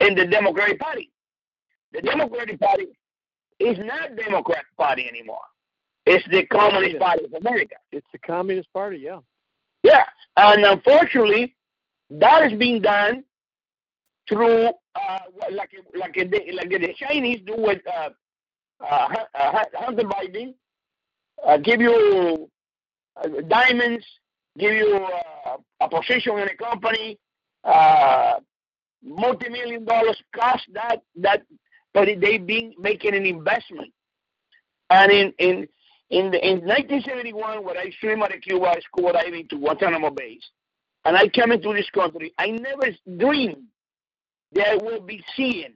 in 0.00 0.14
the 0.14 0.26
Democratic 0.26 0.78
Party. 0.78 1.11
The 1.92 2.02
Democratic 2.02 2.61
Party 2.61 2.87
is 3.59 3.78
not 3.78 4.16
Democrat 4.16 4.64
Party 4.76 5.09
anymore. 5.09 5.40
It's 6.07 6.25
the 6.30 6.47
Communist. 6.47 6.99
Party 6.99 7.25
of 7.25 7.35
America. 7.35 7.76
It's 7.92 8.07
the 8.12 8.18
Communist 8.18 8.73
Party, 8.73 8.99
yeah. 8.99 9.18
Yeah, 9.82 10.04
and 10.37 10.64
unfortunately, 10.64 11.54
that 12.11 12.50
is 12.50 12.58
being 12.58 12.82
done 12.82 13.25
through 14.28 14.68
uh, 14.94 15.18
like 15.52 15.70
like 15.99 16.14
the, 16.14 16.52
like 16.52 16.68
the 16.70 16.94
Chinese 16.97 17.40
do 17.47 17.54
with 17.56 17.80
uh, 17.87 18.11
uh, 18.85 19.08
uh 19.35 19.64
Hunter 19.75 20.04
Biden, 20.04 20.54
uh, 21.47 21.56
give 21.58 21.80
you 21.80 22.50
uh, 23.16 23.28
diamonds, 23.49 24.04
give 24.58 24.73
you 24.73 25.06
uh, 25.47 25.56
a 25.80 25.88
position 25.88 26.38
in 26.38 26.49
a 26.49 26.54
company, 26.56 27.18
uh, 27.64 28.35
multi-million 29.02 29.85
dollars 29.85 30.20
cost 30.35 30.64
that 30.73 31.02
that, 31.16 31.42
but 31.94 32.08
they 32.20 32.38
been 32.38 32.75
making 32.78 33.14
an 33.14 33.26
investment. 33.26 33.92
And 34.90 35.12
in 35.12 35.32
in 35.38 35.68
in, 36.11 36.31
the, 36.31 36.47
in 36.47 36.61
1971, 36.65 37.65
when 37.65 37.77
I 37.77 37.91
swim 38.00 38.23
at 38.23 38.35
a 38.35 38.38
Cuba 38.38 38.75
school 38.83 39.12
diving 39.12 39.49
to 39.49 39.59
Guantanamo 39.59 40.11
Bay, 40.11 40.38
and 41.05 41.17
I 41.17 41.29
came 41.29 41.53
into 41.53 41.73
this 41.73 41.88
country, 41.91 42.33
I 42.38 42.50
never 42.50 42.88
dreamed 43.19 43.65
that 44.53 44.69
I 44.69 44.77
will 44.77 45.00
be 45.00 45.23
seeing 45.37 45.75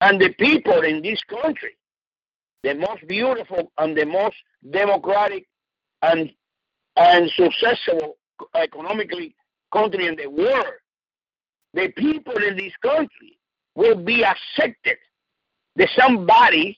and 0.00 0.20
the 0.20 0.32
people 0.34 0.82
in 0.82 1.02
this 1.02 1.20
country, 1.24 1.76
the 2.62 2.74
most 2.74 3.06
beautiful 3.06 3.72
and 3.78 3.96
the 3.96 4.06
most 4.06 4.36
democratic 4.70 5.46
and 6.02 6.30
and 6.96 7.30
successful 7.30 8.16
economically 8.54 9.34
country 9.72 10.06
in 10.06 10.16
the 10.16 10.28
world, 10.28 10.66
the 11.74 11.88
people 11.96 12.36
in 12.36 12.56
this 12.56 12.72
country 12.82 13.38
will 13.74 13.96
be 13.96 14.24
accepted. 14.24 14.96
That 15.76 15.88
somebody 15.96 16.77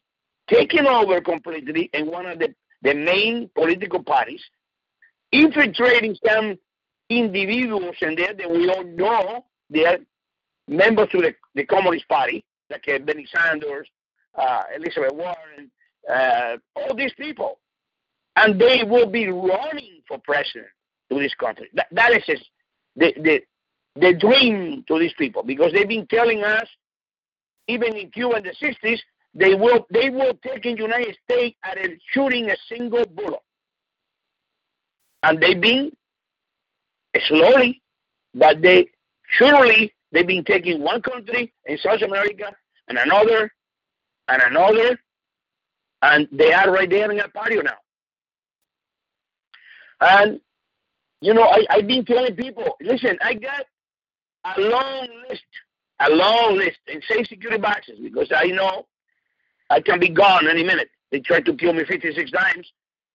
taking 0.50 0.87
over 0.87 1.21
completely 1.21 1.88
in 1.92 2.11
one 2.11 2.26
of 2.26 2.38
the, 2.38 2.54
the 2.83 2.95
main 2.95 3.50
political 3.54 4.02
parties, 4.02 4.42
infiltrating 5.33 6.16
some 6.26 6.59
individuals 7.09 7.97
in 8.02 8.14
there 8.16 8.35
that 8.35 8.50
we 8.50 8.69
all 8.69 8.85
know 8.85 9.45
they're 9.69 9.99
members 10.69 11.09
of 11.14 11.23
the, 11.23 11.35
the 11.54 11.64
Communist 11.64 12.09
Party, 12.09 12.45
like 12.71 12.85
uh, 12.88 12.99
Bernie 12.99 13.26
Sanders, 13.35 13.88
uh, 14.37 14.62
Elizabeth 14.76 15.12
Warren, 15.12 15.71
uh, 16.11 16.57
all 16.76 16.95
these 16.95 17.12
people. 17.14 17.59
And 18.37 18.61
they 18.61 18.85
will 18.88 19.07
be 19.11 19.28
running 19.28 20.00
for 20.07 20.19
president 20.19 20.69
to 21.11 21.19
this 21.19 21.35
country. 21.35 21.69
That, 21.75 21.88
that 21.90 22.12
is 22.12 22.23
just 22.25 22.45
the, 22.97 23.12
the, 23.16 23.40
the 23.97 24.14
dream 24.14 24.85
to 24.87 24.99
these 24.99 25.12
people 25.19 25.42
because 25.42 25.73
they've 25.73 25.88
been 25.88 26.07
telling 26.07 26.45
us, 26.45 26.66
even 27.66 27.97
in 27.97 28.11
Cuba 28.11 28.37
in 28.37 28.45
the 28.45 28.54
60s, 28.62 28.99
they 29.34 29.54
will 29.54 29.87
they 29.90 30.10
will 30.10 30.34
take 30.46 30.66
in 30.66 30.76
United 30.76 31.16
States 31.25 31.56
at 31.64 31.78
shooting 32.12 32.50
a 32.50 32.56
single 32.68 33.04
bullet. 33.06 33.40
And 35.22 35.40
they've 35.40 35.60
been 35.60 35.92
slowly, 37.28 37.82
but 38.34 38.62
they 38.62 38.88
surely 39.38 39.92
they've 40.12 40.26
been 40.26 40.44
taking 40.44 40.82
one 40.82 41.02
country 41.02 41.52
in 41.66 41.78
South 41.78 42.02
America 42.02 42.52
and 42.88 42.99
another 42.99 43.52
and 44.28 44.42
another, 44.42 44.99
and 46.02 46.28
they 46.32 46.52
are 46.52 46.70
right 46.72 46.88
there 46.90 47.10
in 47.10 47.20
a 47.20 47.28
patio 47.28 47.62
now. 47.62 47.78
And 50.00 50.40
You 51.22 51.34
know, 51.34 51.44
I, 51.44 51.66
I've 51.70 51.87
been 51.87 52.04
telling 52.04 52.34
people, 52.37 52.76
listen, 52.80 53.18
I 53.22 53.34
got 53.34 53.66
a 54.56 54.60
long 54.60 55.08
list, 55.28 55.42
a 56.00 56.10
long 56.10 56.56
list 56.56 56.78
in 56.87 57.02
safe 57.08 57.26
security 57.28 57.60
boxes 57.60 57.99
because 58.02 58.28
I 58.34 58.46
know 58.46 58.87
I 59.71 59.81
can 59.81 60.00
be 60.00 60.09
gone 60.09 60.49
any 60.49 60.65
minute. 60.65 60.91
They 61.11 61.21
tried 61.21 61.47
to 61.47 61.55
kill 61.55 61.73
me 61.73 61.85
56 61.85 62.31
times. 62.31 62.71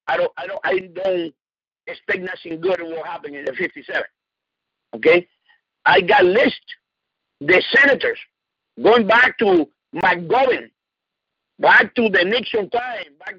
I 0.08 0.18
don't, 0.18 0.32
I 0.38 0.48
don't, 0.48 0.60
I 0.64 0.80
don't 0.80 1.34
expect 1.88 2.20
nothing 2.20 2.62
good 2.62 2.82
will 2.82 3.04
happen 3.04 3.36
in 3.36 3.46
the 3.46 3.54
57. 3.54 4.04
Okay, 4.96 5.28
I 5.86 6.02
got 6.02 6.24
list 6.26 6.62
the 7.42 7.62
senators 7.76 8.18
going 8.82 9.08
back 9.08 9.38
to 9.40 9.68
McGovern, 9.94 10.70
back 11.60 11.94
to 11.96 12.10
the 12.10 12.24
Nixon 12.24 12.70
time, 12.70 13.14
back 13.20 13.36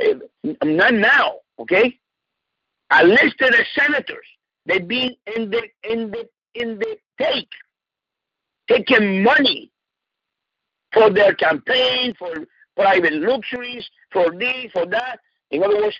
uh, 0.00 0.54
not 0.64 0.94
now. 0.94 1.34
Okay, 1.58 1.98
I 2.90 3.02
listed 3.02 3.52
the 3.52 3.64
senators. 3.78 4.26
They've 4.66 4.86
been 4.86 5.14
in 5.34 5.50
the 5.50 5.62
in 5.88 6.10
the 6.10 6.28
in 6.54 6.78
the 6.78 6.96
take, 7.20 7.48
taking 8.68 9.22
money 9.22 9.70
for 10.92 11.10
their 11.10 11.34
campaign, 11.34 12.14
for 12.18 12.46
private 12.76 13.12
luxuries, 13.14 13.88
for 14.12 14.30
this, 14.32 14.70
for 14.72 14.86
that. 14.86 15.18
In 15.50 15.62
other 15.62 15.76
words, 15.76 15.96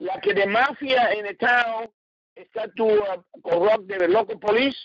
like 0.00 0.22
the 0.24 0.46
mafia 0.46 1.12
in 1.16 1.26
the 1.26 1.34
town 1.34 1.86
start 2.50 2.70
to 2.76 2.84
uh, 2.84 3.16
corrupt 3.48 3.88
the 3.88 4.06
local 4.08 4.38
police, 4.38 4.76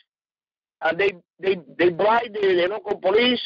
and 0.81 0.99
they 0.99 1.11
they 1.39 1.59
they 1.77 1.89
bribe 1.89 2.33
the, 2.33 2.39
the 2.41 2.67
local 2.69 2.97
police, 2.99 3.41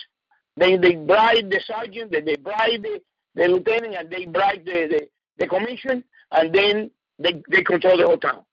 they 0.58 0.78
they 0.78 0.96
bribe 0.96 1.50
the 1.50 1.62
sergeant, 1.66 2.12
they, 2.12 2.22
they 2.22 2.36
bribe 2.36 2.82
the, 2.82 3.00
the 3.36 3.48
lieutenant, 3.48 3.96
and 3.96 4.10
they 4.10 4.26
bribe 4.26 4.66
the, 4.66 4.88
the, 4.90 5.08
the 5.38 5.48
commission, 5.48 6.04
and 6.32 6.54
then 6.54 6.92
they 7.20 7.42
they 7.50 7.64
control 7.64 7.98
the 7.98 8.06
whole 8.06 8.18
town. 8.18 8.44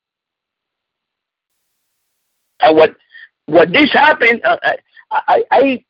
And 2.60 2.76
what 2.76 2.94
what 3.46 3.72
this 3.72 3.92
happened, 3.92 4.40
uh, 4.44 4.56
I 5.10 5.42
I 5.50 5.84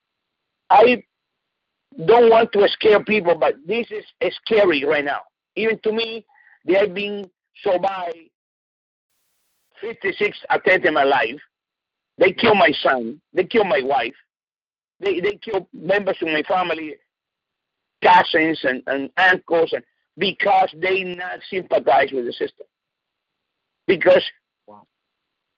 I 0.70 1.04
don't 2.06 2.30
want 2.30 2.52
to 2.52 2.68
scare 2.68 3.02
people, 3.02 3.34
but 3.34 3.54
this 3.66 3.86
is, 3.90 4.04
scary 4.44 4.84
right 4.84 5.04
now. 5.04 5.20
Even 5.56 5.78
to 5.80 5.92
me, 5.92 6.24
they 6.64 6.74
have 6.74 6.94
been 6.94 7.28
so 7.62 7.78
by 7.78 8.12
56 9.80 10.38
attempts 10.50 10.86
in 10.86 10.94
my 10.94 11.04
life. 11.04 11.40
They 12.18 12.32
killed 12.32 12.58
my 12.58 12.72
son. 12.82 13.20
They 13.32 13.44
killed 13.44 13.66
my 13.66 13.80
wife. 13.82 14.14
They 15.00 15.20
they 15.20 15.36
killed 15.36 15.66
members 15.72 16.18
of 16.20 16.28
my 16.28 16.42
family, 16.42 16.94
cousins 18.02 18.60
and, 18.64 18.82
and 18.86 19.10
uncles, 19.16 19.72
and 19.72 19.82
because 20.18 20.68
they 20.76 21.02
not 21.02 21.40
sympathize 21.48 22.12
with 22.12 22.26
the 22.26 22.32
system. 22.32 22.66
Because 23.86 24.22
wow. 24.66 24.86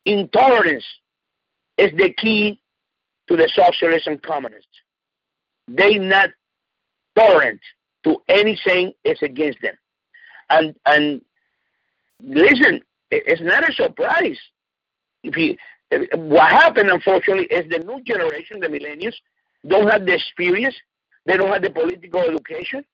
intolerance 0.07 0.85
is 1.77 1.91
the 1.97 2.13
key 2.17 2.61
to 3.29 3.37
the 3.37 3.51
socialism 3.55 4.15
and 4.15 4.23
communists. 4.23 4.69
They 5.77 5.99
not 5.99 6.31
tolerant 7.17 7.61
to 8.05 8.17
anything 8.29 8.93
is 9.05 9.19
against 9.23 9.61
them. 9.63 9.75
And 10.51 10.75
and 10.87 11.23
listen, 12.23 12.83
it's 13.11 13.41
not 13.43 13.69
a 13.69 13.73
surprise. 13.73 14.39
If 15.23 15.37
you, 15.37 15.57
what 16.15 16.51
happened, 16.51 16.91
unfortunately, 16.91 17.47
is 17.47 17.69
the 17.71 17.79
new 17.79 18.03
generation, 18.03 18.61
the 18.61 18.67
millennials, 18.67 19.15
don't 19.67 19.89
have 19.89 20.05
the 20.05 20.15
experience. 20.15 20.75
They 21.27 21.37
don't 21.37 21.53
have 21.53 21.63
the 21.63 21.71
political 21.71 22.21
education. 22.21 22.85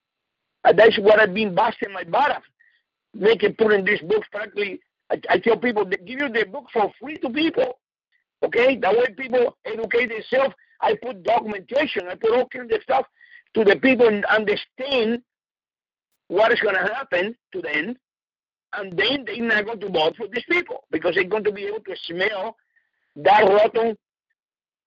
And 0.64 0.78
that's 0.78 0.98
what 0.98 1.20
I've 1.20 1.34
been 1.34 1.54
busting 1.54 1.92
my 1.92 2.04
butt 2.04 2.36
of. 2.36 2.42
Making 3.14 3.54
putting 3.54 3.84
these 3.84 4.00
books 4.02 4.28
practically. 4.30 4.80
I, 5.10 5.20
I 5.30 5.38
tell 5.38 5.56
people 5.56 5.84
they 5.86 5.96
give 5.96 6.20
you 6.20 6.28
the 6.28 6.44
book 6.44 6.66
for 6.72 6.92
free 7.00 7.16
to 7.18 7.30
people. 7.30 7.78
Okay, 8.44 8.76
that 8.76 8.92
way 8.92 9.06
people 9.16 9.56
educate 9.64 10.08
themselves. 10.08 10.54
I 10.80 10.94
put 11.02 11.22
documentation. 11.22 12.08
I 12.08 12.14
put 12.14 12.32
all 12.32 12.48
kinds 12.48 12.72
of 12.72 12.82
stuff 12.82 13.06
to 13.54 13.64
the 13.64 13.76
people 13.76 14.08
and 14.08 14.24
understand 14.26 15.22
what 16.28 16.52
is 16.52 16.60
going 16.60 16.74
to 16.74 16.94
happen 16.94 17.34
to 17.52 17.62
them 17.62 17.96
and 18.74 18.96
then 18.98 19.24
they're 19.24 19.40
not 19.40 19.64
going 19.64 19.80
to 19.80 19.88
vote 19.88 20.16
for 20.16 20.26
these 20.28 20.44
people 20.48 20.84
because 20.90 21.14
they're 21.14 21.24
going 21.24 21.44
to 21.44 21.52
be 21.52 21.64
able 21.64 21.80
to 21.80 21.96
smell 22.04 22.56
that 23.16 23.40
rotten 23.40 23.96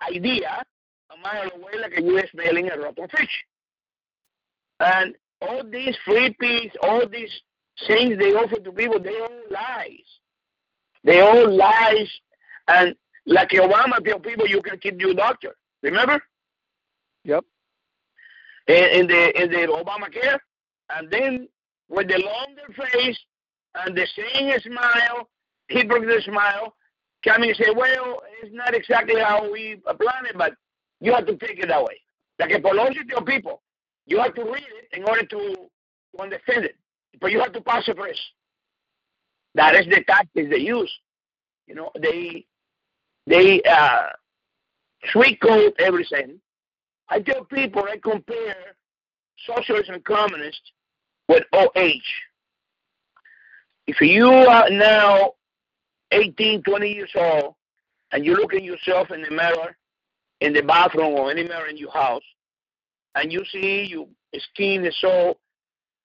idea 0.08 0.64
a 1.12 1.18
mile 1.18 1.50
away 1.56 1.82
like 1.82 1.98
a 1.98 2.02
U.S. 2.04 2.28
smelling 2.32 2.70
a 2.70 2.78
rotten 2.78 3.08
fish. 3.10 3.44
And 4.80 5.16
all 5.42 5.64
these 5.70 5.96
free 6.06 6.36
peace, 6.40 6.72
all 6.82 7.08
these 7.08 7.32
things 7.88 8.18
they 8.18 8.34
offer 8.34 8.60
to 8.60 8.72
people, 8.72 9.00
they 9.00 9.20
all 9.20 9.42
lies. 9.50 10.06
They 11.04 11.20
all 11.22 11.50
lies. 11.50 12.10
And 12.68 12.96
like 13.26 13.50
Obama 13.50 14.04
tell 14.06 14.20
people, 14.20 14.48
you 14.48 14.62
can 14.62 14.80
keep 14.80 15.02
your 15.02 15.14
doctor. 15.14 15.56
Remember? 15.84 16.22
Yep. 17.24 17.46
In, 18.68 18.76
in 18.76 19.08
the 19.08 19.42
in 19.42 19.52
the 19.52 19.68
Obamacare, 19.68 20.40
and 20.90 21.10
then 21.10 21.48
with 21.90 22.08
the 22.08 22.18
longer 22.20 22.92
face 22.94 23.18
and 23.76 23.96
the 23.96 24.08
same 24.16 24.60
smile, 24.62 25.28
he 25.68 25.84
broke 25.84 26.04
the 26.04 26.22
smile, 26.26 26.74
come 27.24 27.44
and 27.44 27.56
say, 27.56 27.68
well, 27.76 28.22
it's 28.42 28.54
not 28.54 28.74
exactly 28.74 29.20
how 29.20 29.50
we 29.52 29.76
planned 29.86 30.28
it, 30.28 30.38
but 30.38 30.54
you 31.00 31.14
have 31.14 31.26
to 31.28 31.36
take 31.38 31.60
it 31.60 31.68
that 31.68 31.84
way. 31.84 32.00
Like 32.40 32.52
a 32.52 32.60
Pelosi 32.60 33.08
tell 33.10 33.22
people, 33.22 33.62
you 34.06 34.20
have 34.20 34.34
to 34.36 34.44
read 34.44 34.64
it 34.64 34.98
in 34.98 35.04
order 35.04 35.26
to, 35.26 35.38
to 36.16 36.22
understand 36.22 36.66
it, 36.66 36.76
but 37.20 37.32
you 37.32 37.40
have 37.40 37.54
to 37.54 37.62
pass 37.62 37.88
it 37.88 37.98
first. 37.98 38.20
That 39.56 39.76
is 39.76 39.86
the 39.86 40.04
tactics 40.04 40.50
they 40.50 40.58
use. 40.60 40.92
You 41.68 41.76
know, 41.76 41.92
they 42.02 42.46
they 43.28 43.62
uh, 43.64 44.08
sweet 45.12 45.40
everything. 45.80 46.40
I 47.10 47.20
tell 47.20 47.44
people 47.46 47.84
I 47.84 47.98
compare 47.98 48.76
socialists 49.46 49.90
and 49.90 50.04
communists 50.04 50.72
with 51.28 51.44
OH. 51.54 51.92
If 53.88 54.00
you 54.02 54.30
are 54.30 54.70
now 54.70 55.34
18, 56.12 56.64
20 56.64 56.90
years 56.90 57.12
old, 57.16 57.56
and 58.12 58.26
you 58.26 58.36
look 58.36 58.54
at 58.54 58.64
yourself 58.64 59.12
in 59.12 59.22
the 59.22 59.32
mirror, 59.32 59.76
in 60.42 60.54
the 60.54 60.62
bathroom 60.62 61.14
or 61.14 61.32
anywhere 61.32 61.68
in 61.68 61.78
your 61.78 61.92
house, 61.92 62.24
and 63.16 63.32
you 63.32 63.44
see 63.52 63.84
your 63.84 64.08
skin 64.52 64.86
is 64.86 64.96
so 65.00 65.38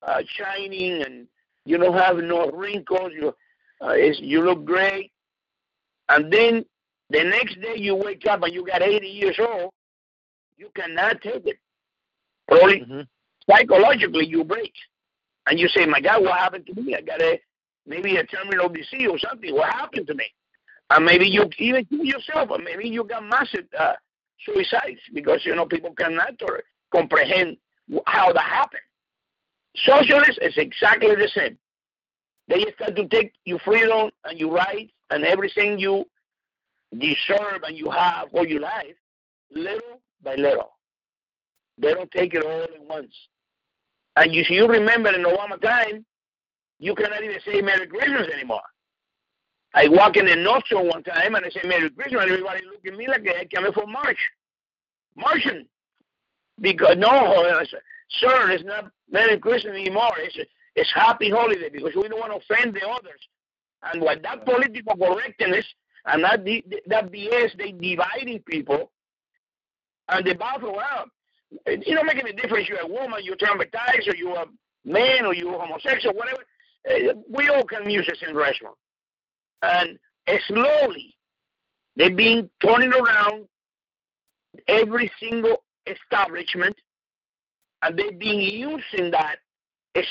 uh, 0.03 0.23
shining 0.27 1.03
and 1.03 1.27
you 1.65 1.79
don't 1.79 1.97
have 1.97 2.17
no 2.19 2.51
wrinkles, 2.51 3.13
you 3.15 3.35
uh, 3.83 3.93
you 3.93 4.43
look 4.43 4.65
great, 4.65 5.13
and 6.09 6.33
then 6.33 6.65
the 7.11 7.23
next 7.23 7.61
day 7.61 7.75
you 7.77 7.95
wake 7.95 8.27
up 8.27 8.43
and 8.43 8.53
you 8.53 8.67
got 8.67 8.83
80 8.83 9.07
years 9.07 9.39
old, 9.39 9.73
you 10.57 10.69
cannot 10.75 11.21
take 11.21 11.47
it. 11.47 11.59
Probably 12.49 12.81
mm-hmm. 12.81 13.01
psychologically 13.51 14.27
you 14.27 14.45
break, 14.45 14.73
and 15.49 15.59
you 15.59 15.69
say, 15.69 15.85
"My 15.87 16.01
God, 16.01 16.23
what 16.23 16.39
happened 16.39 16.67
to 16.67 16.81
me? 16.81 16.95
I 16.95 17.01
got 17.01 17.21
a 17.21 17.41
maybe 17.87 18.17
a 18.17 18.25
terminal 18.25 18.69
disease 18.69 19.09
or 19.11 19.19
something. 19.19 19.55
What 19.55 19.73
happened 19.73 20.07
to 20.09 20.15
me? 20.15 20.25
And 20.91 21.05
maybe 21.05 21.29
you 21.29 21.49
even 21.59 21.85
kill 21.87 22.05
yourself, 22.05 22.51
or 22.51 22.59
maybe 22.59 22.89
you 22.89 23.05
got 23.05 23.25
massive 23.25 23.67
uh, 23.79 23.95
suicides 24.45 25.01
because 25.13 25.45
you 25.45 25.55
know 25.55 25.67
people 25.67 25.93
cannot 25.93 26.41
or 26.43 26.63
comprehend 26.93 27.57
how 28.07 28.33
that 28.33 28.43
happened. 28.45 28.83
Socialists 29.77 30.39
is 30.41 30.55
exactly 30.57 31.15
the 31.15 31.29
same. 31.35 31.59
They 32.49 32.65
start 32.75 32.95
to 32.97 33.09
take 33.09 33.33
your 33.45 33.59
freedom 33.61 34.11
and 34.25 34.39
your 34.39 34.53
rights 34.53 34.93
and 35.11 35.25
everything 35.25 35.79
you 35.79 36.05
deserve 36.99 37.63
and 37.67 37.77
you 37.77 37.91
have 37.91 38.29
all 38.33 38.47
your 38.47 38.61
life, 38.61 38.95
little 39.51 40.01
by 40.23 40.35
little. 40.35 40.73
They 41.79 41.93
don't 41.93 42.11
take 42.11 42.35
it 42.35 42.45
all 42.45 42.63
at 42.63 42.81
once. 42.89 43.15
And 44.17 44.35
you, 44.35 44.45
you 44.49 44.67
remember 44.67 45.11
in 45.15 45.25
Obama 45.25 45.61
time, 45.61 46.05
you 46.79 46.95
cannot 46.95 47.23
even 47.23 47.39
say 47.45 47.61
Merry 47.61 47.87
Christmas 47.87 48.29
anymore. 48.33 48.63
I 49.75 49.89
walk 49.89 50.17
in 50.17 50.27
the 50.27 50.37
North 50.37 50.67
Shore 50.67 50.85
one 50.85 51.03
time 51.03 51.35
and 51.35 51.45
I 51.45 51.51
say 51.51 51.61
Merry 51.69 51.91
Christmas, 51.91 52.23
and 52.23 52.33
everybody 52.33 52.65
look 52.65 52.87
at 52.87 52.97
me 52.97 53.09
like 53.09 53.27
I 53.29 53.45
came 53.45 53.71
from 53.73 53.93
March. 53.93 54.19
Martian. 55.17 55.67
Because, 56.61 56.97
no, 56.97 57.45
sir, 58.09 58.51
it's 58.51 58.65
not 58.65 58.91
Merry 59.11 59.39
Christmas 59.39 59.75
anymore. 59.75 60.13
It's, 60.19 60.37
it's 60.75 60.91
Happy 60.95 61.31
Holiday 61.31 61.69
because 61.69 61.95
we 61.95 62.09
don't 62.09 62.21
want 62.21 62.33
to 62.33 62.55
offend 62.55 62.75
the 62.75 62.87
others. 62.89 63.21
And 63.83 64.01
what 64.01 64.23
that 64.23 64.47
political 64.47 64.97
correctness 64.97 65.67
and 66.07 66.23
that, 66.23 66.45
that 66.87 67.13
BS, 67.13 67.57
they 67.59 67.73
dividing 67.73 68.41
people 68.41 68.93
and 70.09 70.25
they 70.25 70.35
battle 70.35 70.79
out. 70.79 71.11
It 71.65 71.85
don't 71.85 72.07
make 72.07 72.19
any 72.19 72.33
difference 72.33 72.69
you're 72.69 72.81
a 72.81 72.87
woman, 72.87 73.21
you're 73.23 73.37
traumatized, 73.37 74.09
or 74.09 74.17
you're 74.17 74.37
a 74.37 74.47
man, 74.85 75.27
or 75.27 75.35
you're 75.35 75.59
homosexual, 75.59 76.15
whatever 76.15 76.43
eh, 76.87 77.13
we 77.29 77.49
all 77.49 77.65
can 77.65 77.89
use 77.89 78.07
this 78.07 78.23
in 78.29 78.37
restaurant. 78.37 78.77
And 79.63 79.99
slowly, 80.49 81.15
they've 81.97 82.17
been 82.17 82.51
turning 82.61 82.93
around 82.93 83.47
every 84.69 85.11
single 85.21 85.65
establishment, 85.87 86.77
and 87.83 87.99
they've 87.99 88.19
been 88.19 88.41
using 88.41 89.11
that 89.13 89.37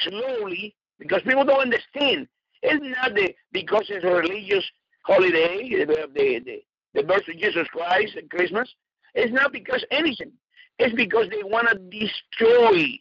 slowly 0.03 0.75
because 0.99 1.21
people 1.21 1.45
don't 1.45 1.62
understand. 1.62 2.27
It's 2.62 2.84
not 2.97 3.13
the, 3.13 3.34
because 3.51 3.86
it's 3.89 4.03
religious 4.03 4.65
holiday, 5.06 5.70
the, 5.70 5.86
the, 5.86 6.41
the, 6.46 6.62
the 6.94 7.04
birth 7.04 7.28
of 7.28 7.38
Jesus 7.38 7.68
Christ 7.70 8.15
and 8.15 8.30
Christmas. 8.30 8.74
It's 9.13 9.32
not 9.32 9.54
because 9.54 9.86
anything. 9.91 10.32
It's 10.80 10.96
because 10.96 11.28
they 11.30 11.44
want 11.44 11.70
to 11.70 11.78
destroy 11.78 13.00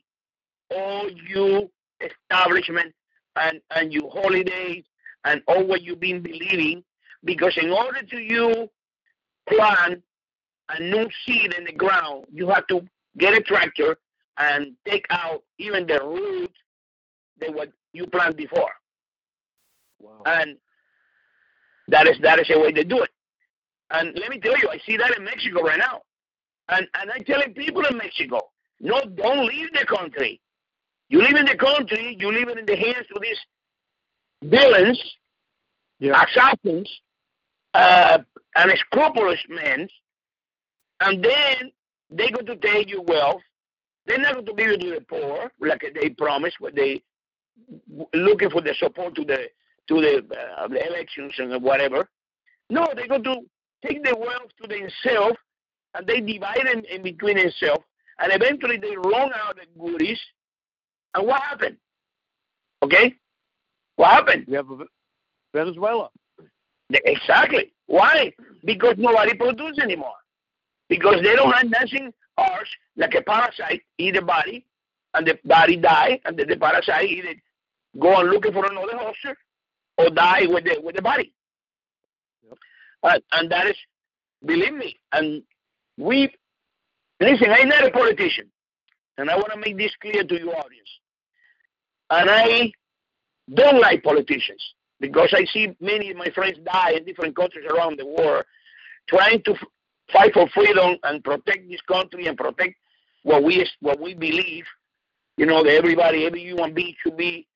all 0.71 1.11
you 1.29 1.71
establishment 2.01 2.95
and, 3.37 3.61
and 3.75 3.93
your 3.93 4.11
holidays 4.11 4.85
and 5.25 5.43
all 5.49 5.67
what 5.67 5.83
you've 5.83 6.01
been 6.01 6.23
believing. 6.23 6.85
Because 7.25 7.57
in 7.61 7.71
order 7.71 8.03
to 8.03 8.19
you 8.19 8.69
plant 9.49 10.03
a 10.69 10.83
new 10.83 11.09
seed 11.25 11.55
in 11.55 11.65
the 11.65 11.73
ground, 11.73 12.27
you 12.31 12.49
have 12.49 12.67
to 12.69 12.83
get 13.19 13.35
a 13.35 13.41
tractor 13.41 13.97
and 14.39 14.73
take 14.87 15.07
out 15.11 15.43
even 15.59 15.87
the 15.87 16.01
root 16.05 16.53
that 17.41 17.53
what 17.53 17.73
you 17.93 18.07
planted 18.07 18.37
before. 18.37 18.73
Wow. 20.01 20.23
And 20.27 20.57
that 21.89 22.07
is 22.07 22.17
that 22.23 22.39
is 22.41 22.51
a 22.51 22.59
way 22.59 22.73
to 22.73 22.85
do 22.85 23.03
it. 23.03 23.11
And 23.91 24.17
let 24.19 24.31
me 24.31 24.39
tell 24.39 24.57
you, 24.59 24.69
I 24.71 24.79
see 24.87 24.97
that 24.97 25.17
in 25.17 25.25
Mexico 25.25 25.63
right 25.63 25.79
now. 25.79 26.03
And 26.69 26.87
and 27.01 27.11
I'm 27.11 27.25
telling 27.25 27.55
people 27.55 27.85
in 27.85 27.97
Mexico, 27.97 28.41
no, 28.81 29.01
don't 29.17 29.47
leave 29.47 29.73
the 29.73 29.85
country. 29.87 30.41
You 31.09 31.21
live 31.21 31.37
in 31.37 31.47
the 31.47 31.57
country, 31.57 32.17
you 32.19 32.33
live 32.33 32.49
in 32.57 32.65
the 32.65 32.77
hands 32.77 33.07
of 33.15 33.23
these 33.23 33.39
villains, 34.43 35.01
yeah. 35.99 36.25
assassins, 36.25 36.91
uh, 37.75 38.19
unscrupulous 38.57 39.41
men, 39.49 39.89
and 41.01 41.23
then 41.23 41.71
they're 42.11 42.31
going 42.31 42.47
to 42.47 42.57
take 42.57 42.89
your 42.89 43.03
wealth. 43.03 43.43
They're 44.07 44.19
not 44.19 44.35
going 44.35 44.47
to 44.47 44.55
give 44.55 44.71
it 44.71 44.81
to 44.81 44.91
the 44.91 45.01
poor 45.03 45.53
like 45.61 45.85
they 45.95 46.11
promised 46.11 46.57
when 46.61 46.75
they 46.75 47.03
looking 48.13 48.51
for 48.51 48.61
the 48.61 48.75
support 48.75 49.15
to 49.17 49.25
the 49.25 49.49
to 49.89 50.01
the, 50.01 50.23
uh, 50.59 50.69
the 50.69 50.87
elections 50.87 51.33
and 51.39 51.63
whatever. 51.63 52.09
No, 52.71 52.89
they 52.97 53.07
go 53.07 53.19
to 53.19 53.37
take 53.87 54.03
the 54.03 54.17
wealth 54.17 54.51
to 54.63 54.69
themselves 54.69 55.37
and 55.95 56.07
they 56.07 56.21
divide 56.21 56.67
it 56.67 56.85
in 56.87 57.03
between 57.03 57.37
themselves, 57.37 57.85
and 58.19 58.33
eventually 58.33 58.77
they 58.79 58.97
run 58.97 59.31
out 59.35 59.57
the 59.57 59.81
goodies. 59.81 60.21
And 61.15 61.27
what 61.27 61.41
happened? 61.43 61.77
Okay, 62.83 63.15
what 63.97 64.11
happened? 64.11 64.45
You 64.49 64.57
have 64.57 64.67
Venezuela. 65.55 66.11
Exactly. 66.91 67.73
Why? 67.87 68.33
Because 68.65 68.95
nobody 68.99 69.35
produces 69.35 69.79
anymore. 69.79 70.17
Because 70.89 71.17
they 71.23 71.35
don't 71.35 71.53
have 71.53 71.71
nothing 71.71 72.13
else 72.37 72.69
like 72.97 73.15
a 73.15 73.23
parasite 73.23 73.83
eat 73.99 74.15
the 74.15 74.23
body, 74.23 74.67
and 75.15 75.27
the 75.27 75.39
body 75.45 75.77
die, 75.77 76.21
and 76.25 76.37
then 76.37 76.49
the 76.49 76.57
parasite 76.57 77.09
either 77.09 77.35
go 78.01 78.17
on 78.17 78.27
looking 78.27 78.53
for 78.53 78.67
another 78.67 78.99
host 78.99 79.19
or 79.99 80.11
die 80.11 80.47
with 80.47 80.65
the 80.65 80.81
with 80.83 80.97
the 80.97 81.03
body. 81.03 81.33
Yep. 82.47 82.59
Uh, 83.03 83.19
and 83.33 83.51
that 83.51 83.67
is, 83.67 83.77
believe 84.45 84.75
me, 84.75 84.99
and 85.13 85.43
we 85.97 86.35
listen. 87.21 87.51
I'm 87.51 87.69
not 87.69 87.85
a 87.87 87.91
politician, 87.91 88.51
and 89.19 89.31
I 89.31 89.37
want 89.37 89.53
to 89.53 89.59
make 89.59 89.77
this 89.77 89.93
clear 90.01 90.25
to 90.25 90.39
your 90.39 90.57
audience. 90.57 90.89
And 92.11 92.31
I 92.31 92.73
don't 93.53 93.81
like 93.81 94.03
politicians 94.03 94.63
because 95.01 95.33
I 95.33 95.45
see 95.47 95.75
many 95.81 96.11
of 96.11 96.17
my 96.17 96.31
friends 96.31 96.59
die 96.65 96.93
in 96.93 97.05
different 97.05 97.37
countries 97.37 97.67
around 97.71 97.99
the 97.99 98.07
world, 98.07 98.45
trying 99.09 99.43
to 99.43 99.53
f- 99.53 99.69
fight 100.13 100.33
for 100.35 100.49
freedom 100.49 100.97
and 101.03 101.23
protect 101.25 101.69
this 101.69 101.81
country 101.83 102.27
and 102.27 102.37
protect 102.37 102.75
what 103.23 103.43
we 103.43 103.67
what 103.81 104.01
we 104.01 104.15
believe. 104.15 104.65
You 105.37 105.47
know, 105.47 105.65
that 105.65 105.75
everybody, 105.75 106.27
every 106.27 106.43
human 106.43 106.75
being 106.75 106.95
should 107.03 107.17
be 107.17 107.47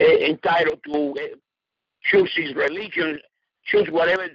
uh, 0.00 0.04
entitled 0.04 0.80
to 0.86 1.14
uh, 1.18 1.36
choose 2.04 2.30
his 2.34 2.54
religion, 2.54 3.18
choose 3.64 3.88
whatever 3.90 4.28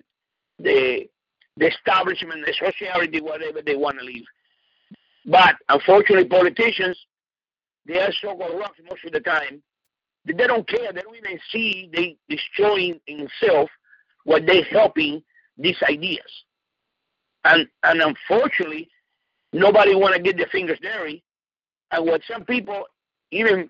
the 0.59 1.07
the 1.57 1.67
establishment, 1.67 2.45
the 2.45 2.53
society, 2.53 3.19
whatever 3.19 3.61
they 3.61 3.75
want 3.75 3.99
to 3.99 4.05
live. 4.05 4.23
But 5.25 5.55
unfortunately, 5.67 6.27
politicians, 6.27 6.97
they 7.85 7.99
are 7.99 8.13
so 8.21 8.35
corrupt 8.35 8.79
most 8.89 9.03
of 9.05 9.11
the 9.11 9.19
time 9.19 9.61
that 10.25 10.37
they 10.37 10.47
don't 10.47 10.67
care. 10.67 10.93
They 10.93 11.01
don't 11.01 11.17
even 11.17 11.39
see 11.51 11.89
they 11.93 12.17
destroying 12.29 12.99
in 13.07 13.27
self 13.43 13.69
what 14.23 14.45
they 14.45 14.63
helping 14.71 15.21
these 15.57 15.77
ideas. 15.87 16.19
And 17.45 17.67
and 17.83 18.01
unfortunately, 18.01 18.89
nobody 19.53 19.95
want 19.95 20.15
to 20.15 20.21
get 20.21 20.37
their 20.37 20.47
fingers 20.47 20.79
dirty. 20.81 21.23
And 21.91 22.05
what 22.05 22.21
some 22.31 22.45
people, 22.45 22.83
even 23.31 23.69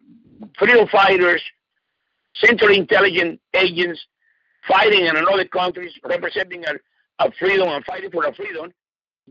freedom 0.58 0.88
fighters, 0.88 1.42
Central 2.40 2.74
Intelligence 2.74 3.40
agents, 3.54 4.00
fighting 4.68 5.06
in 5.06 5.16
another 5.16 5.46
countries, 5.46 5.92
representing 6.04 6.64
a 7.20 7.32
freedom 7.40 7.70
and 7.70 7.84
fighting 7.86 8.12
for 8.12 8.26
our 8.26 8.34
freedom 8.34 8.72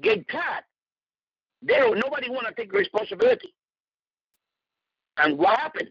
get 0.00 0.28
caught. 0.28 0.64
They 1.62 1.74
don't, 1.74 1.98
nobody 1.98 2.30
want 2.30 2.46
to 2.46 2.54
take 2.54 2.72
responsibility. 2.72 3.52
And 5.16 5.36
what 5.36 5.58
happened? 5.58 5.90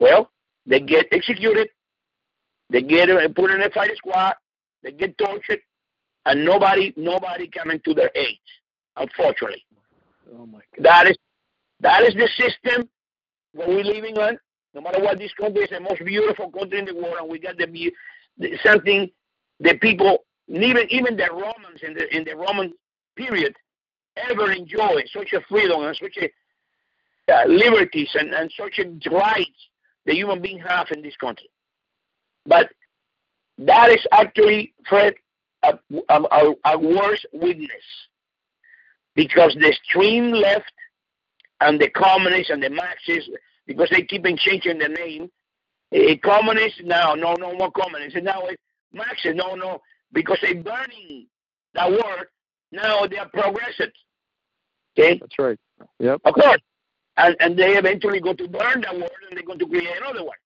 Well, 0.00 0.30
they 0.66 0.80
get 0.80 1.06
executed, 1.12 1.68
they 2.70 2.82
get 2.82 3.08
uh, 3.10 3.28
put 3.28 3.50
in 3.50 3.62
a 3.62 3.70
fighting 3.70 3.96
squad, 3.96 4.34
they 4.82 4.90
get 4.90 5.16
tortured, 5.16 5.60
and 6.26 6.44
nobody 6.44 6.92
nobody 6.96 7.48
coming 7.48 7.80
to 7.84 7.94
their 7.94 8.10
aid, 8.16 8.38
unfortunately. 8.96 9.64
Oh 10.36 10.46
my 10.46 10.60
God. 10.76 10.84
That 10.84 11.08
is 11.08 11.16
that 11.80 12.02
is 12.02 12.14
the 12.14 12.28
system 12.36 12.88
that 13.54 13.68
we're 13.68 13.84
living 13.84 14.18
on. 14.18 14.38
No 14.74 14.80
matter 14.80 15.00
what, 15.02 15.18
this 15.18 15.32
country 15.34 15.64
is 15.64 15.70
the 15.70 15.80
most 15.80 16.04
beautiful 16.04 16.50
country 16.50 16.78
in 16.78 16.86
the 16.86 16.94
world, 16.94 17.16
and 17.20 17.28
we 17.28 17.38
got 17.38 17.56
the, 17.58 17.92
the 18.38 18.58
something 18.64 19.10
that 19.60 19.80
people 19.80 20.24
even 20.48 20.86
even 20.90 21.16
the 21.16 21.28
Romans 21.30 21.80
in 21.82 21.94
the 21.94 22.14
in 22.14 22.24
the 22.24 22.34
Roman 22.36 22.72
period 23.16 23.54
ever 24.16 24.52
enjoyed 24.52 25.04
such 25.12 25.32
a 25.32 25.40
freedom 25.48 25.82
and 25.82 25.96
such 25.96 26.16
a 26.18 26.28
uh, 27.32 27.44
liberties 27.46 28.10
and, 28.14 28.32
and 28.34 28.52
such 28.58 28.78
a 28.78 29.10
rights 29.10 29.68
the 30.06 30.14
human 30.14 30.42
being 30.42 30.58
have 30.58 30.88
in 30.90 31.02
this 31.02 31.16
country. 31.16 31.48
But 32.46 32.70
that 33.58 33.90
is 33.90 34.04
actually, 34.10 34.74
Fred, 34.88 35.14
a, 35.62 35.78
a, 36.08 36.52
a 36.64 36.78
worse 36.78 37.24
weakness 37.32 37.68
because 39.14 39.56
the 39.60 39.68
extreme 39.68 40.32
left 40.32 40.72
and 41.60 41.80
the 41.80 41.88
communists 41.90 42.50
and 42.50 42.62
the 42.62 42.70
Marxists, 42.70 43.30
because 43.66 43.88
they 43.90 44.02
keep 44.02 44.26
on 44.26 44.36
changing 44.36 44.78
the 44.78 44.88
name, 44.88 45.30
eh, 45.92 45.98
eh, 45.98 46.12
a 46.12 46.16
communist 46.18 46.82
now, 46.84 47.14
no, 47.14 47.34
no 47.34 47.54
more 47.54 47.70
communists. 47.70 48.18
Now 48.22 48.42
it's 48.46 48.62
Marxist, 48.92 49.36
no, 49.36 49.54
no, 49.54 49.80
because 50.12 50.38
they're 50.42 50.54
burning 50.54 51.26
that 51.74 51.90
word. 51.90 52.26
Now 52.70 53.06
they 53.06 53.18
are 53.18 53.28
progressive. 53.28 53.92
Okay? 54.98 55.18
That's 55.18 55.38
right. 55.38 55.58
Yep. 55.98 56.20
Of 56.24 56.34
course. 56.34 56.60
And, 57.16 57.36
and 57.40 57.58
they 57.58 57.76
eventually 57.76 58.20
go 58.20 58.32
to 58.32 58.48
burn 58.48 58.82
that 58.82 58.94
word 58.94 59.10
and 59.28 59.36
they're 59.36 59.44
going 59.44 59.58
to 59.58 59.66
create 59.66 59.88
another 60.00 60.24
one. 60.24 60.36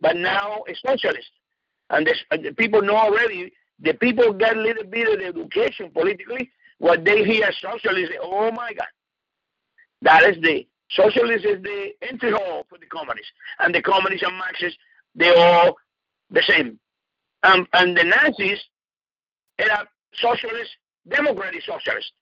But 0.00 0.16
now 0.16 0.62
it's 0.66 0.80
socialist. 0.86 1.30
And 1.90 2.06
this, 2.06 2.18
the 2.30 2.52
people 2.56 2.82
know 2.82 2.96
already, 2.96 3.52
the 3.80 3.94
people 3.94 4.32
get 4.32 4.56
a 4.56 4.60
little 4.60 4.84
bit 4.84 5.08
of 5.08 5.36
education 5.36 5.90
politically. 5.90 6.50
What 6.78 7.04
they 7.04 7.24
hear 7.24 7.50
socialist, 7.60 8.12
oh 8.22 8.50
my 8.52 8.72
God. 8.72 8.86
That 10.02 10.24
is 10.24 10.40
the, 10.42 10.66
socialist 10.90 11.44
is 11.44 11.62
the 11.62 11.90
entry 12.02 12.32
hall 12.32 12.64
for 12.68 12.78
the 12.78 12.86
communists. 12.86 13.32
And 13.58 13.74
the 13.74 13.82
communists 13.82 14.26
and 14.26 14.36
Marxists, 14.36 14.78
they're 15.14 15.36
all 15.36 15.76
the 16.30 16.42
same. 16.42 16.78
Um, 17.42 17.66
and 17.72 17.96
the 17.96 18.04
Nazis, 18.04 18.60
are 19.60 19.86
socialist, 20.14 20.70
democratic 21.08 21.62
socialist. 21.62 22.12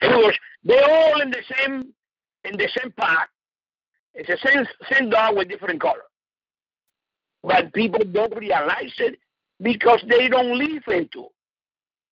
In 0.00 0.12
other 0.12 0.24
words, 0.24 0.38
they're 0.64 0.90
all 0.90 1.20
in 1.20 1.30
the 1.30 1.42
same 1.56 1.92
in 2.44 2.56
the 2.56 2.68
same 2.76 2.92
pack. 2.92 3.30
It's 4.14 4.28
the 4.28 4.38
same 4.48 4.66
same 4.90 5.10
dog 5.10 5.36
with 5.36 5.48
different 5.48 5.80
color. 5.80 6.04
But 7.42 7.72
people 7.72 8.04
don't 8.04 8.34
realize 8.36 8.92
it 8.98 9.18
because 9.60 10.02
they 10.08 10.28
don't 10.28 10.58
live 10.58 10.82
into. 10.88 11.26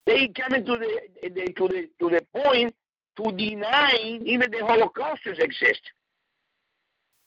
They 0.05 0.27
come 0.27 0.53
into 0.53 0.73
the, 0.77 1.29
the 1.29 1.53
to 1.53 1.67
the 1.67 1.89
to 1.99 2.09
the 2.09 2.21
point 2.35 2.75
to 3.17 3.31
deny 3.31 4.21
even 4.25 4.51
the 4.51 4.65
Holocaust 4.65 5.21
exist. 5.25 5.81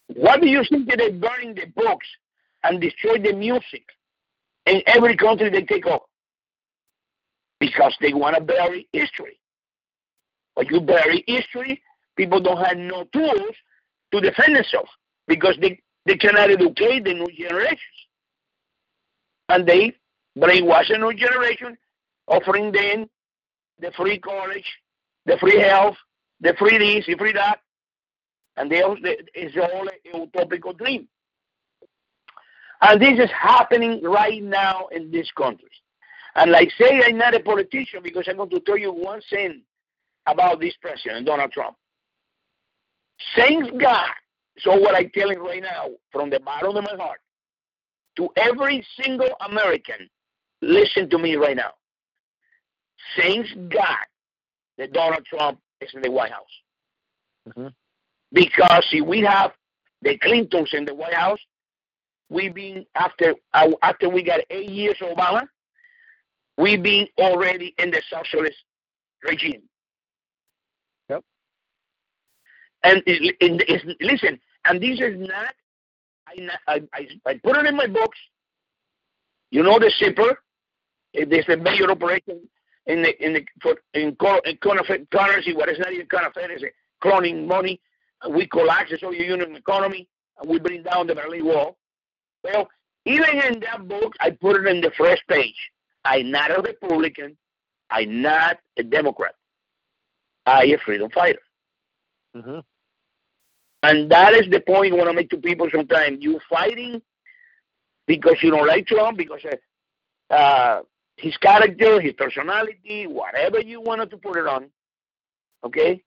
What 0.09 0.41
do 0.41 0.49
you 0.49 0.63
think 0.69 0.89
that 0.89 0.99
they're 0.99 1.13
burning 1.13 1.55
the 1.55 1.67
books 1.75 2.07
and 2.65 2.81
destroy 2.81 3.19
the 3.19 3.33
music 3.33 3.85
in 4.67 4.83
every 4.87 5.17
country 5.17 5.51
they 5.51 5.63
take 5.63 5.87
over? 5.87 6.05
because 7.61 7.97
they 8.01 8.13
want 8.13 8.37
to 8.37 8.43
bury 8.43 8.89
history. 8.93 9.39
But 10.55 10.71
you 10.71 10.81
bury 10.81 11.25
history, 11.27 11.83
people 12.17 12.41
don't 12.41 12.65
have 12.65 12.77
no 12.77 13.05
tools 13.13 13.55
to 14.13 14.21
defend 14.21 14.57
themselves 14.57 14.91
because 15.27 15.57
they, 15.61 15.81
they 16.05 16.17
cannot 16.17 16.51
educate 16.51 17.05
the 17.05 17.15
new 17.15 17.29
generations. 17.37 17.81
And 19.49 19.67
they 19.67 19.95
brainwash 20.39 20.89
the 20.89 20.99
new 20.99 21.15
generation, 21.15 21.77
offering 22.27 22.73
them 22.73 23.09
the 23.79 23.91
free 23.97 24.19
college, 24.19 24.65
the 25.27 25.37
free 25.39 25.61
health, 25.61 25.97
the 26.41 26.55
free 26.59 26.79
this, 26.79 27.05
the 27.07 27.17
free 27.17 27.33
that. 27.33 27.59
And 28.57 28.71
they, 28.71 28.83
it's 29.35 29.57
all 29.57 29.87
a 29.87 30.17
utopical 30.17 30.77
dream. 30.79 31.09
And 32.81 33.01
this 33.01 33.19
is 33.19 33.31
happening 33.31 34.03
right 34.03 34.43
now 34.43 34.87
in 34.93 35.11
these 35.11 35.31
countries. 35.37 35.71
And 36.37 36.51
like 36.51 36.71
say 36.79 37.03
I'm 37.05 37.19
not 37.19 37.35
a 37.35 37.41
politician 37.41 38.01
because 38.03 38.27
I'm 38.29 38.37
going 38.37 38.51
to 38.51 38.61
tell 38.61 38.79
you 38.79 38.93
one 38.93 39.21
thing 39.31 39.63
about 40.27 40.61
this 40.61 40.75
president, 40.81 41.27
Donald 41.27 41.53
Trump. 41.53 41.77
Thanks 43.35 43.69
God. 43.81 44.11
So 44.59 44.79
what 44.79 44.95
I'm 44.95 45.11
telling 45.11 45.39
right 45.39 45.63
now, 45.63 45.89
from 46.13 46.31
the 46.31 46.41
bottom 46.41 46.77
of 46.77 46.85
my 46.85 46.97
heart, 46.97 47.21
to 48.17 48.29
every 48.37 48.87
single 49.03 49.31
American, 49.47 50.09
listen 50.63 51.11
to 51.11 51.19
me 51.19 51.37
right 51.37 51.57
now. 51.57 51.73
Thanks 53.17 53.51
God 53.71 54.07
that 54.79 54.93
Donald 54.93 55.25
Trump 55.25 55.59
is 55.81 55.91
in 55.95 56.03
the 56.03 56.11
White 56.11 56.33
House. 56.33 56.45
Mm-hmm. 57.49 57.69
Because 58.33 58.87
if 58.93 59.07
we 59.07 59.21
have 59.21 59.53
the 60.03 60.19
Clintons 60.19 60.71
in 60.73 60.85
the 60.85 60.95
White 60.95 61.15
House, 61.15 61.39
we've 62.29 62.55
been 62.55 62.85
after 62.95 63.35
uh, 63.55 63.71
after 63.83 64.09
we 64.09 64.23
got 64.23 64.41
eight 64.51 64.71
years 64.71 64.97
of 65.01 65.17
Obama, 65.17 65.47
we've 66.59 66.83
been 66.83 67.07
already 67.19 67.75
in 67.79 67.91
the 67.91 68.03
socialist 68.11 68.57
regime. 69.23 69.63
Yep. 71.09 71.23
And 72.83 73.03
it, 73.07 73.37
it, 73.41 73.65
it's, 73.69 73.85
listen, 74.01 74.39
and 74.65 74.83
this 74.83 75.01
is 75.01 75.17
not 75.19 75.55
I, 76.67 76.83
I, 76.93 77.09
I 77.27 77.35
put 77.43 77.57
it 77.57 77.67
in 77.67 77.77
my 77.77 77.87
books. 77.87 78.19
You 79.51 79.63
know 79.63 79.79
the 79.79 79.93
zipper. 79.99 80.41
There's 81.15 81.49
a 81.49 81.57
major 81.57 81.91
operation 81.91 82.47
in 82.87 83.03
the 83.03 83.25
in 83.25 83.33
the 83.35 83.45
for, 83.61 83.77
in, 83.95 84.17
in 84.45 84.57
currency, 85.13 85.55
what 85.55 85.69
is 85.69 85.79
not 85.79 85.93
even 85.93 86.07
counterfeit, 86.07 86.51
is 86.51 86.65
cloning 87.03 87.47
money. 87.47 87.81
We 88.31 88.47
collapse 88.47 88.91
the 88.91 88.99
Soviet 88.99 89.27
Union 89.27 89.55
economy, 89.57 90.09
and 90.41 90.51
we 90.51 90.59
bring 90.59 90.83
down 90.83 91.07
the 91.07 91.15
Berlin 91.15 91.45
Wall. 91.45 91.77
Well, 92.43 92.69
even 93.05 93.41
in 93.41 93.61
that 93.61 93.87
book, 93.87 94.15
I 94.21 94.31
put 94.31 94.57
it 94.57 94.67
in 94.67 94.81
the 94.81 94.93
first 94.97 95.23
page. 95.29 95.57
I'm 96.05 96.31
not 96.31 96.51
a 96.51 96.63
Republican. 96.63 97.37
I'm 97.91 98.23
not 98.23 98.59
a 98.77 98.83
Democrat. 98.83 99.35
I 100.45 100.65
a 100.65 100.79
freedom 100.79 101.11
fighter. 101.11 101.41
Mm-hmm. 102.37 102.59
And 103.83 104.11
that 104.11 104.35
is 104.35 104.49
the 104.51 104.61
point 104.61 104.93
I 104.93 104.97
want 104.97 105.09
to 105.09 105.15
make 105.15 105.31
to 105.31 105.37
people 105.37 105.69
sometimes. 105.73 106.19
You 106.21 106.41
fighting 106.49 107.03
because 108.07 108.37
you 108.43 108.51
don't 108.51 108.67
like 108.67 108.87
Trump, 108.87 109.19
because 109.19 109.41
uh, 110.31 110.81
his 111.17 111.37
character, 111.39 112.01
his 112.01 112.13
personality, 112.13 113.07
whatever 113.07 113.61
you 113.61 113.81
wanted 113.81 114.11
to 114.11 114.17
put 114.19 114.37
it 114.37 114.47
on, 114.47 114.69
okay? 115.65 116.03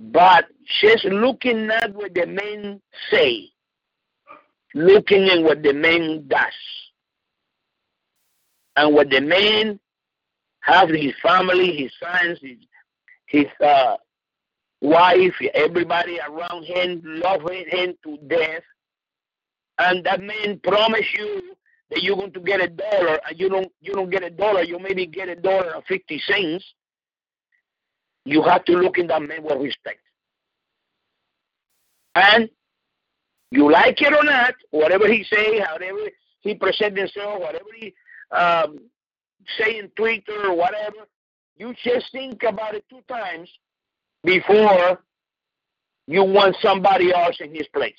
But 0.00 0.46
just 0.80 1.04
looking 1.04 1.70
at 1.70 1.94
what 1.94 2.14
the 2.14 2.26
men 2.26 2.80
say, 3.10 3.50
looking 4.74 5.28
at 5.30 5.42
what 5.42 5.62
the 5.62 5.72
man 5.72 6.26
does, 6.26 6.52
and 8.76 8.92
what 8.92 9.08
the 9.08 9.20
man 9.20 9.78
has 10.60 10.90
his 10.90 11.14
family, 11.22 11.76
his 11.76 11.92
sons, 12.02 12.38
his, 12.42 12.58
his 13.26 13.46
uh, 13.64 13.96
wife, 14.80 15.34
everybody 15.54 16.18
around 16.18 16.64
him 16.64 17.00
loving 17.04 17.66
him 17.68 17.94
to 18.02 18.18
death, 18.26 18.62
and 19.78 20.04
that 20.04 20.20
man 20.20 20.58
promise 20.64 21.06
you 21.16 21.54
that 21.90 22.02
you're 22.02 22.16
going 22.16 22.32
to 22.32 22.40
get 22.40 22.60
a 22.60 22.68
dollar, 22.68 23.20
and 23.28 23.38
you 23.38 23.48
don't 23.48 23.70
you 23.80 23.92
don't 23.92 24.10
get 24.10 24.22
a 24.22 24.30
dollar, 24.30 24.62
you 24.62 24.78
maybe 24.78 25.06
get 25.06 25.28
a 25.28 25.36
dollar 25.36 25.74
and 25.74 25.84
fifty 25.84 26.18
cents. 26.18 26.64
You 28.24 28.42
have 28.42 28.64
to 28.64 28.72
look 28.72 28.98
in 28.98 29.06
that 29.08 29.22
man 29.22 29.42
with 29.42 29.60
respect, 29.60 30.00
and 32.14 32.48
you 33.50 33.70
like 33.70 34.00
it 34.00 34.12
or 34.12 34.24
not, 34.24 34.54
whatever 34.70 35.06
he 35.06 35.24
say, 35.24 35.60
however 35.60 36.08
he 36.40 36.54
present 36.54 36.96
himself, 36.96 37.40
whatever 37.40 37.66
he 37.78 37.94
um, 38.30 38.78
say 39.58 39.78
in 39.78 39.88
Twitter 39.90 40.46
or 40.48 40.56
whatever, 40.56 41.06
you 41.56 41.74
just 41.84 42.10
think 42.12 42.42
about 42.42 42.74
it 42.74 42.84
two 42.90 43.02
times 43.08 43.48
before 44.24 45.00
you 46.06 46.24
want 46.24 46.56
somebody 46.60 47.12
else 47.14 47.36
in 47.40 47.54
his 47.54 47.68
place. 47.68 47.92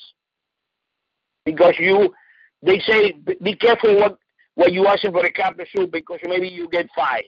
Because 1.45 1.76
you, 1.80 2.13
they 2.65 2.80
say, 2.80 3.13
be 3.41 3.56
careful 3.56 3.95
what, 3.99 4.17
what 4.56 4.73
you 4.73 4.88
asking 4.88 5.12
for 5.12 5.25
a 5.25 5.32
cup 5.32 5.60
of 5.60 5.67
soup 5.75 5.91
because 5.91 6.19
maybe 6.23 6.47
you 6.47 6.67
get 6.69 6.88
five. 6.95 7.23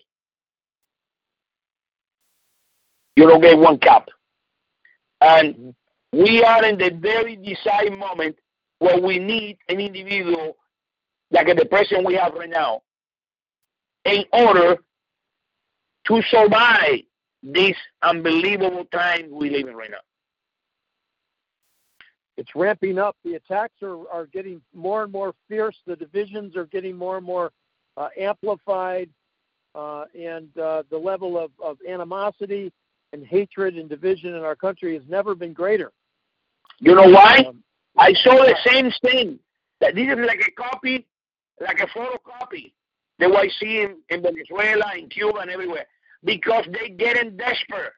You 3.16 3.28
don't 3.28 3.42
get 3.42 3.58
one 3.58 3.78
cap. 3.80 4.08
And 5.22 5.56
mm-hmm. 5.56 6.24
we 6.24 6.44
are 6.44 6.66
in 6.66 6.78
the 6.78 6.92
very 7.00 7.36
decisive 7.36 7.98
moment 7.98 8.36
where 8.80 9.00
we 9.00 9.20
need 9.20 9.58
an 9.70 9.80
individual 9.80 10.56
like 11.32 11.48
the 11.48 11.66
president 11.66 12.06
we 12.06 12.16
have 12.16 12.34
right 12.34 12.50
now 12.50 12.82
in 14.06 14.24
order 14.32 14.78
to 16.08 16.22
survive 16.30 17.02
this 17.44 17.76
unbelievable 18.02 18.86
time 18.94 19.28
we 19.32 19.50
live 19.50 19.68
in 19.68 19.76
right 19.76 19.92
now. 19.92 19.98
It's 22.38 22.56
ramping 22.56 23.00
up. 23.00 23.16
The 23.26 23.36
attacks 23.36 23.82
are, 23.82 24.08
are 24.10 24.28
getting 24.28 24.62
more 24.74 25.04
and 25.04 25.12
more 25.12 25.34
fierce. 25.48 25.76
The 25.86 25.96
divisions 25.96 26.56
are 26.56 26.66
getting 26.66 26.96
more 26.96 27.18
and 27.18 27.26
more 27.26 27.52
uh, 27.98 28.10
amplified. 28.18 29.10
Uh, 29.74 30.06
and 30.18 30.56
uh, 30.58 30.84
the 30.90 30.98
level 30.98 31.38
of, 31.38 31.52
of 31.64 31.78
animosity 31.88 32.72
and 33.14 33.26
hatred 33.26 33.76
and 33.76 33.90
division 33.90 34.36
in 34.36 34.44
our 34.44 34.56
country 34.56 34.94
has 34.94 35.04
never 35.08 35.36
been 35.36 35.54
greater. 35.54 35.92
You 36.80 36.96
know 36.96 37.10
why? 37.10 37.44
Um, 37.48 37.64
I 37.98 38.14
saw 38.24 38.36
the 38.36 38.56
same 38.66 38.92
thing. 39.02 39.40
That 39.80 39.94
this 39.94 40.08
is 40.08 40.26
like 40.26 40.42
a 40.42 40.52
copy, 40.52 41.06
like 41.62 41.80
a 41.80 41.88
photocopy 41.88 42.72
that 43.20 43.32
I 43.32 43.48
see 43.60 43.82
in, 43.82 43.98
in 44.10 44.24
Venezuela, 44.24 44.92
in 44.98 45.08
Cuba, 45.08 45.40
and 45.40 45.52
everywhere 45.52 45.86
because 46.24 46.66
they're 46.72 46.96
getting 46.96 47.38
desperate. 47.38 47.94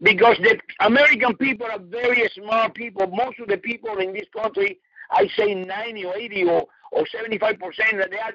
Because 0.00 0.36
the 0.38 0.58
American 0.80 1.36
people 1.36 1.66
are 1.66 1.78
very 1.78 2.28
smart 2.34 2.74
people. 2.74 3.06
Most 3.08 3.40
of 3.40 3.48
the 3.48 3.56
people 3.56 3.98
in 3.98 4.12
this 4.12 4.26
country, 4.36 4.78
I 5.10 5.28
say 5.36 5.54
90 5.54 6.04
or 6.04 6.16
80 6.16 6.44
or, 6.44 6.66
or 6.92 7.06
75 7.06 7.58
percent, 7.58 7.96
that 7.98 8.10
they 8.10 8.18
are 8.18 8.32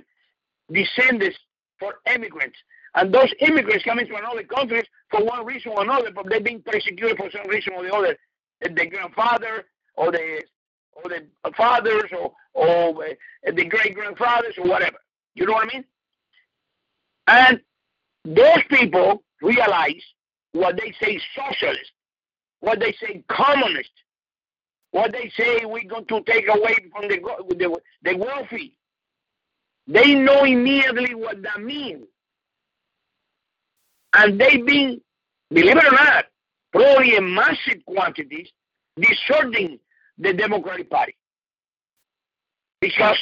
descendants 0.71 1.37
for 1.79 1.95
immigrants. 2.13 2.57
And 2.95 3.13
those 3.13 3.31
immigrants 3.39 3.83
coming 3.85 4.07
from 4.07 4.25
other 4.25 4.43
countries 4.43 4.85
for 5.09 5.23
one 5.23 5.45
reason 5.45 5.71
or 5.71 5.83
another, 5.83 6.11
but 6.11 6.29
they've 6.29 6.43
been 6.43 6.61
persecuted 6.61 7.17
for 7.17 7.29
some 7.31 7.49
reason 7.49 7.73
or 7.75 7.83
the 7.83 7.93
other. 7.93 8.17
The 8.61 8.87
grandfather 8.87 9.65
or 9.95 10.11
the 10.11 10.41
or 10.93 11.09
the 11.09 11.25
fathers 11.57 12.09
or 12.17 12.33
or 12.53 13.03
uh, 13.03 13.51
the 13.53 13.65
great 13.65 13.95
grandfathers 13.95 14.53
or 14.57 14.69
whatever. 14.69 14.97
You 15.35 15.45
know 15.45 15.53
what 15.53 15.69
I 15.69 15.73
mean? 15.73 15.85
And 17.27 17.61
those 18.23 18.63
people 18.69 19.23
realize 19.41 20.03
what 20.53 20.77
they 20.77 20.93
say 21.01 21.19
socialist, 21.35 21.91
what 22.61 22.79
they 22.79 22.93
say 22.93 23.23
communist, 23.27 23.91
what 24.91 25.11
they 25.11 25.31
say 25.37 25.65
we're 25.65 25.83
going 25.83 26.05
to 26.05 26.21
take 26.21 26.47
away 26.47 26.75
from 26.91 27.07
the, 27.09 27.19
the, 27.49 27.79
the 28.03 28.17
wealthy. 28.17 28.73
They 29.87 30.15
know 30.15 30.45
immediately 30.45 31.13
what 31.13 31.41
that 31.43 31.61
means. 31.61 32.05
And 34.15 34.39
they've 34.39 34.65
been, 34.65 35.01
believe 35.49 35.77
it 35.77 35.85
or 35.85 35.91
not, 35.91 36.25
probably 36.71 37.15
in 37.15 37.33
massive 37.33 37.83
quantities, 37.85 38.47
deserting 38.95 39.79
the 40.19 40.33
Democratic 40.33 40.89
Party. 40.89 41.15
Because 42.79 43.17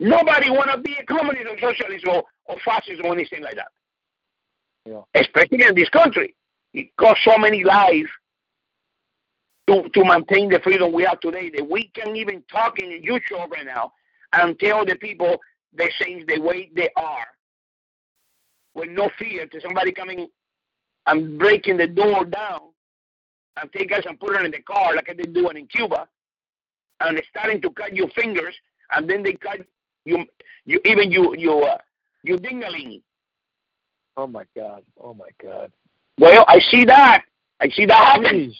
nobody 0.00 0.50
want 0.50 0.70
to 0.70 0.78
be 0.78 0.94
a 0.94 1.04
communist 1.04 1.46
or 1.50 1.58
socialist 1.60 2.06
or, 2.06 2.24
or 2.46 2.56
fascist 2.64 3.00
or 3.04 3.12
anything 3.12 3.42
like 3.42 3.56
that 3.56 3.68
yeah. 4.86 5.00
especially 5.14 5.64
in 5.66 5.74
this 5.74 5.88
country. 5.88 6.34
It 6.74 6.88
cost 6.96 7.20
so 7.24 7.36
many 7.38 7.64
lives 7.64 8.08
to, 9.68 9.88
to 9.88 10.04
maintain 10.04 10.48
the 10.48 10.60
freedom 10.60 10.92
we 10.92 11.04
have 11.04 11.20
today 11.20 11.50
that 11.54 11.68
we 11.68 11.90
can 11.94 12.16
even 12.16 12.42
talk 12.50 12.78
in 12.78 13.02
YouTube 13.02 13.50
right 13.50 13.66
now 13.66 13.92
and 14.32 14.58
tell 14.58 14.84
the 14.84 14.96
people 14.96 15.36
they 15.72 15.90
change 16.00 16.26
the 16.26 16.40
way 16.40 16.70
they 16.74 16.88
are 16.96 17.26
with 18.74 18.88
no 18.88 19.10
fear 19.18 19.46
to 19.46 19.60
somebody 19.60 19.92
coming 19.92 20.28
and 21.06 21.38
breaking 21.38 21.76
the 21.76 21.86
door 21.86 22.24
down 22.24 22.60
and 23.60 23.70
take 23.72 23.92
us 23.92 24.04
and 24.06 24.18
put 24.18 24.34
it 24.34 24.44
in 24.44 24.50
the 24.50 24.62
car 24.62 24.94
like 24.94 25.06
they 25.14 25.24
do 25.24 25.48
in 25.50 25.66
Cuba 25.66 26.08
and 27.00 27.20
starting 27.28 27.60
to 27.60 27.70
cut 27.70 27.94
your 27.94 28.08
fingers 28.10 28.54
and 28.92 29.08
then 29.08 29.22
they 29.22 29.34
cut 29.34 29.60
you 30.04 30.24
you 30.64 30.80
even 30.84 31.10
you 31.12 31.34
you 31.36 31.52
uh, 31.60 31.78
you 32.22 32.38
dingling 32.38 33.02
Oh 34.16 34.26
my 34.26 34.44
God! 34.54 34.82
Oh 35.00 35.14
my 35.14 35.28
God! 35.42 35.72
Well, 36.18 36.44
I 36.48 36.60
see 36.70 36.84
that. 36.84 37.24
I 37.60 37.68
see 37.70 37.86
that 37.86 37.96
happen. 37.96 38.54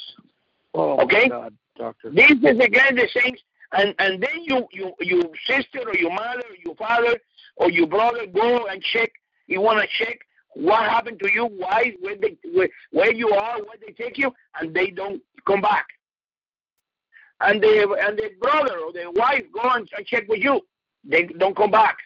Oh 0.75 1.03
okay. 1.03 1.29
God, 1.29 1.55
doctor. 1.77 2.11
This 2.11 2.31
is 2.31 2.59
again 2.59 2.95
the 2.97 3.09
same, 3.15 3.35
and 3.73 3.95
and 3.99 4.23
then 4.23 4.45
you 4.45 4.67
you 4.73 4.93
your 5.01 5.25
sister 5.47 5.81
or 5.87 5.95
your 5.97 6.13
mother 6.13 6.43
or 6.49 6.57
your 6.65 6.75
father 6.77 7.19
or 7.57 7.71
your 7.71 7.87
brother 7.87 8.27
go 8.27 8.67
and 8.67 8.83
check. 8.83 9.11
You 9.49 9.61
want 9.61 9.81
to 9.81 10.05
check 10.05 10.19
what 10.55 10.89
happened 10.89 11.19
to 11.21 11.33
you, 11.33 11.47
why, 11.47 11.95
where 12.01 12.17
they 12.17 12.37
where, 12.55 12.69
where 12.91 13.13
you 13.13 13.31
are, 13.31 13.59
where 13.59 13.77
they 13.85 13.93
take 13.93 14.19
you, 14.19 14.33
and 14.61 14.75
they 14.75 14.91
don't 14.91 15.21
come 15.47 15.61
back. 15.61 15.87
And 17.41 17.61
the 17.61 17.97
and 18.07 18.17
the 18.17 18.31
brother 18.41 18.79
or 18.79 18.93
the 18.93 19.11
wife 19.17 19.45
go 19.53 19.69
and 19.69 19.89
check 20.07 20.25
with 20.29 20.43
you. 20.43 20.61
They 21.05 21.25
don't 21.25 21.57
come 21.57 21.73
back. 21.73 21.97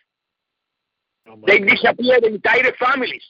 Oh 1.28 1.38
they 1.46 1.58
disappear 1.58 2.20
the 2.20 2.34
entire 2.34 2.72
families 2.78 3.22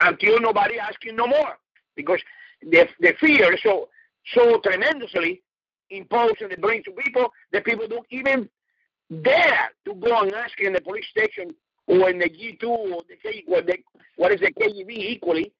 until 0.00 0.40
nobody 0.40 0.78
asking 0.78 1.16
no 1.16 1.26
more 1.26 1.58
because 1.96 2.20
the 2.62 2.86
the 3.00 3.14
fear 3.20 3.56
so 3.62 3.88
so 4.34 4.58
tremendously 4.60 5.42
imposed 5.90 6.40
and 6.40 6.54
brings 6.60 6.84
to 6.84 6.92
people 6.92 7.32
that 7.52 7.64
people 7.64 7.86
don't 7.88 8.06
even 8.10 8.48
dare 9.22 9.70
to 9.84 9.94
go 9.94 10.20
and 10.20 10.32
ask 10.34 10.58
in 10.60 10.72
the 10.72 10.80
police 10.80 11.06
station 11.10 11.54
or 11.86 12.10
in 12.10 12.18
the 12.18 12.28
G2 12.28 12.62
or 12.64 13.02
the 13.08 13.16
K, 13.22 13.42
what, 13.46 13.66
the, 13.66 13.78
what 14.16 14.32
is 14.32 14.40
the 14.40 14.52
KGB 14.52 14.90
equally, 14.90 15.52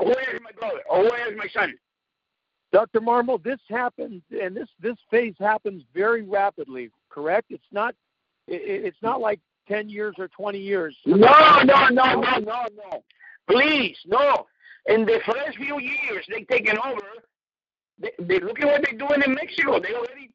where 0.00 0.34
is 0.36 0.40
my 0.42 0.52
brother 0.52 0.80
or 0.88 1.02
where 1.02 1.32
is 1.32 1.36
my 1.36 1.48
son? 1.52 1.74
Dr. 2.70 3.00
Marmol, 3.00 3.42
this 3.42 3.60
happens, 3.70 4.22
and 4.30 4.54
this 4.54 4.68
this 4.78 4.96
phase 5.10 5.34
happens 5.40 5.82
very 5.94 6.22
rapidly. 6.22 6.90
Correct? 7.08 7.46
It's 7.48 7.64
not. 7.72 7.94
It, 8.46 8.84
it's 8.84 9.02
not 9.02 9.22
like 9.22 9.40
ten 9.66 9.88
years 9.88 10.14
or 10.18 10.28
twenty 10.28 10.58
years. 10.58 10.94
No, 11.06 11.16
no, 11.16 11.88
no, 11.88 12.20
no, 12.20 12.20
no, 12.20 12.66
no. 12.76 13.02
Please, 13.48 13.98
no. 14.06 14.46
In 14.86 15.04
the 15.04 15.20
first 15.26 15.56
few 15.56 15.80
years, 15.80 16.24
they 16.28 16.44
taken 16.44 16.78
over. 16.78 17.00
They, 17.98 18.12
they 18.20 18.38
look 18.40 18.60
at 18.60 18.66
what 18.66 18.84
they're 18.84 18.98
doing 18.98 19.22
in 19.24 19.34
Mexico. 19.34 19.80
They 19.80 19.94
already 19.94 20.30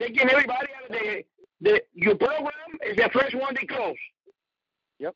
taking 0.00 0.30
everybody 0.30 0.68
out 0.76 0.90
of 0.90 0.92
the 0.92 1.24
the 1.60 1.82
your 1.92 2.14
program 2.14 2.50
is 2.86 2.96
the 2.96 3.10
first 3.12 3.34
one 3.34 3.54
they 3.58 3.66
close. 3.66 3.96
Yep. 4.98 5.14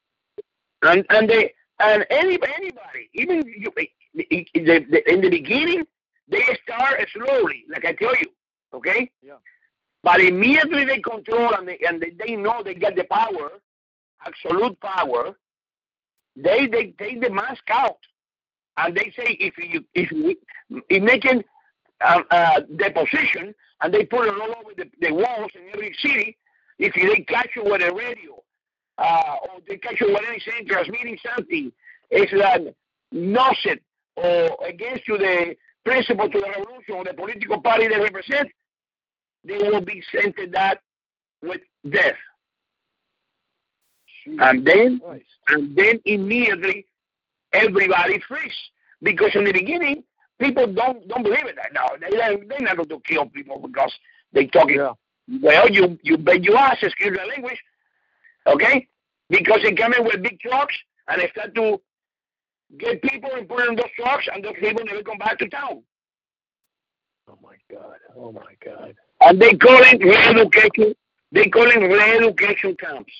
And 0.83 1.07
and 1.11 1.29
they 1.29 1.55
and 1.79 2.07
any 2.11 2.39
anybody, 2.57 3.11
even 3.15 3.45
you, 3.47 3.73
eh, 3.79 3.85
eh, 4.19 4.23
eh, 4.31 4.45
the, 4.55 4.87
the, 4.91 5.13
in 5.13 5.21
the 5.21 5.31
beginning, 5.31 5.85
they 6.29 6.43
start 6.65 7.07
slowly, 7.13 7.65
like 7.69 7.85
I 7.85 7.93
tell 7.93 8.15
you, 8.17 8.27
okay? 8.75 9.11
Yeah. 9.23 9.35
But 10.03 10.21
immediately 10.21 10.85
they 10.85 11.01
control 11.01 11.55
and 11.55 11.69
they 11.69 11.79
and 11.87 12.01
they, 12.01 12.11
they 12.11 12.37
know 12.37 12.63
they 12.63 12.75
get 12.75 12.97
the 12.97 13.05
power, 13.05 13.53
absolute 14.27 14.79
power. 14.81 15.37
They 16.37 16.67
they 16.67 16.95
take 16.99 17.21
the 17.21 17.31
mask 17.31 17.65
out, 17.71 17.99
and 18.77 18.97
they 18.97 19.13
say 19.17 19.37
if 19.39 19.59
you 19.59 19.85
if 19.95 20.11
in 20.89 21.05
making 21.05 21.45
uh, 22.01 22.23
uh, 22.31 22.61
deposition 22.77 23.55
and 23.83 23.93
they 23.93 24.05
put 24.05 24.27
it 24.27 24.35
all 24.35 24.55
over 24.59 24.71
the, 24.77 24.91
the 25.01 25.13
walls 25.13 25.51
in 25.55 25.69
every 25.73 25.95
city. 25.99 26.37
If 26.79 26.95
they 26.95 27.23
catch 27.25 27.51
you 27.55 27.65
with 27.65 27.83
a 27.83 27.95
radio 27.95 28.43
uh, 28.99 29.37
or 29.43 29.61
they 29.69 29.77
catch 29.77 30.01
you 30.01 30.09
with 30.09 30.23
anything 30.29 30.67
transmitting 30.67 31.19
something, 31.25 31.73
it's 32.11 32.33
like 32.33 32.75
it 33.13 33.83
or 34.17 34.67
against 34.67 35.05
to 35.07 35.17
the 35.19 35.55
principle 35.85 36.29
to 36.29 36.41
the 36.41 36.47
revolution 36.49 36.95
or 36.95 37.05
the 37.05 37.15
political 37.15 37.61
party 37.61 37.89
they 37.89 37.99
represent, 37.99 38.49
they 39.45 39.57
will 39.59 39.81
be 39.81 40.03
sent 40.13 40.37
to 40.37 40.47
that 40.49 40.81
with 41.43 41.61
death. 41.89 42.17
And 44.27 44.65
then, 44.65 45.01
and 45.49 45.77
then 45.77 46.01
immediately, 46.05 46.87
everybody 47.53 48.21
freeze 48.29 48.53
because 49.03 49.35
in 49.35 49.45
the 49.45 49.53
beginning 49.53 50.05
people 50.41 50.67
don't 50.67 51.07
don't 51.09 51.23
believe 51.23 51.47
it. 51.47 51.57
No, 51.73 51.87
they 52.01 52.11
they're 52.17 52.61
not 52.61 52.77
going 52.77 52.89
to 52.89 53.01
kill 53.01 53.27
people 53.27 53.59
because 53.59 53.93
they 54.33 54.47
talking. 54.47 54.77
Yeah. 54.77 54.93
Well, 55.41 55.71
you 55.71 55.99
you 56.03 56.19
bet 56.19 56.43
your 56.43 56.59
ass, 56.59 56.79
excuse 56.83 57.17
the 57.17 57.27
language, 57.27 57.61
okay? 58.47 58.89
Because 59.29 59.61
they 59.63 59.73
come 59.73 59.95
in 59.95 60.05
with 60.05 60.23
big 60.23 60.41
trucks 60.41 60.75
and 61.09 61.21
they 61.21 61.29
start 61.31 61.55
to 61.55 61.81
get 62.79 63.03
people 63.03 63.31
and 63.35 63.49
put 63.49 63.69
in 63.69 63.77
those 63.77 63.93
trucks, 63.97 64.27
and 64.33 64.45
those 64.45 64.55
people 64.59 64.85
never 64.85 65.03
come 65.03 65.19
back 65.19 65.39
to 65.39 65.49
town. 65.49 65.83
Oh 67.29 67.39
my 67.43 67.55
God! 67.71 67.97
Oh 68.17 68.33
my 68.33 68.55
God! 68.65 68.95
And 69.21 69.41
they 69.41 69.53
call 69.53 69.79
it 69.79 70.03
re-education. 70.03 70.95
They 71.31 71.47
call 71.47 71.69
it 71.69 71.77
re-education 71.77 72.77
camps. 72.77 73.13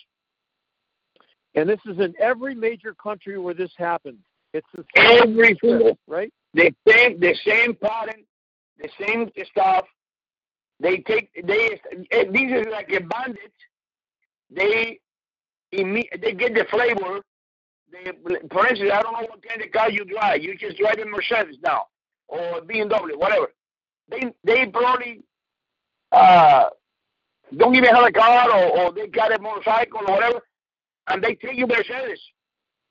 And 1.55 1.69
this 1.69 1.81
is 1.87 1.99
in 1.99 2.15
every 2.19 2.55
major 2.55 2.95
country 2.95 3.39
where 3.39 3.55
this 3.55 3.73
happens. 3.77 4.19
It's 4.55 4.67
the 4.75 4.85
same 4.97 5.31
every 5.31 5.59
single 5.63 5.99
right. 6.07 6.33
The 6.55 6.75
same, 6.87 7.21
the 7.21 7.35
same 7.47 7.75
pattern, 7.75 8.25
the 8.79 8.89
same 9.01 9.31
stuff. 9.51 9.87
They 10.81 10.99
take 10.99 11.31
they 11.47 11.81
these 12.33 12.53
are 12.53 12.71
like 12.71 12.91
a 12.93 13.01
bandit. 13.01 13.53
They 14.51 14.99
they 15.71 16.33
get 16.33 16.55
the 16.55 16.67
flavor. 16.71 17.21
They, 17.91 18.11
for 18.51 18.67
instance, 18.67 18.91
I 18.93 19.03
don't 19.03 19.13
know 19.13 19.29
what 19.29 19.47
kind 19.47 19.63
of 19.63 19.71
car 19.71 19.91
you 19.91 20.05
drive. 20.05 20.43
You 20.43 20.57
just 20.57 20.79
drive 20.79 20.99
a 20.99 21.05
Mercedes 21.05 21.59
now 21.63 21.87
or 22.29 22.61
BMW, 22.63 23.17
whatever. 23.17 23.53
They 24.11 24.33
they 24.45 24.67
probably 24.67 25.23
uh, 26.11 26.65
don't 27.57 27.75
even 27.75 27.95
have 27.95 28.07
a 28.07 28.13
car 28.13 28.51
or, 28.51 28.79
or 28.79 28.93
they 28.93 29.07
got 29.07 29.35
a 29.35 29.41
motorcycle 29.41 30.01
or 30.07 30.15
whatever, 30.15 30.41
and 31.09 31.23
they 31.23 31.35
take 31.35 31.57
you 31.57 31.67
Mercedes, 31.67 32.21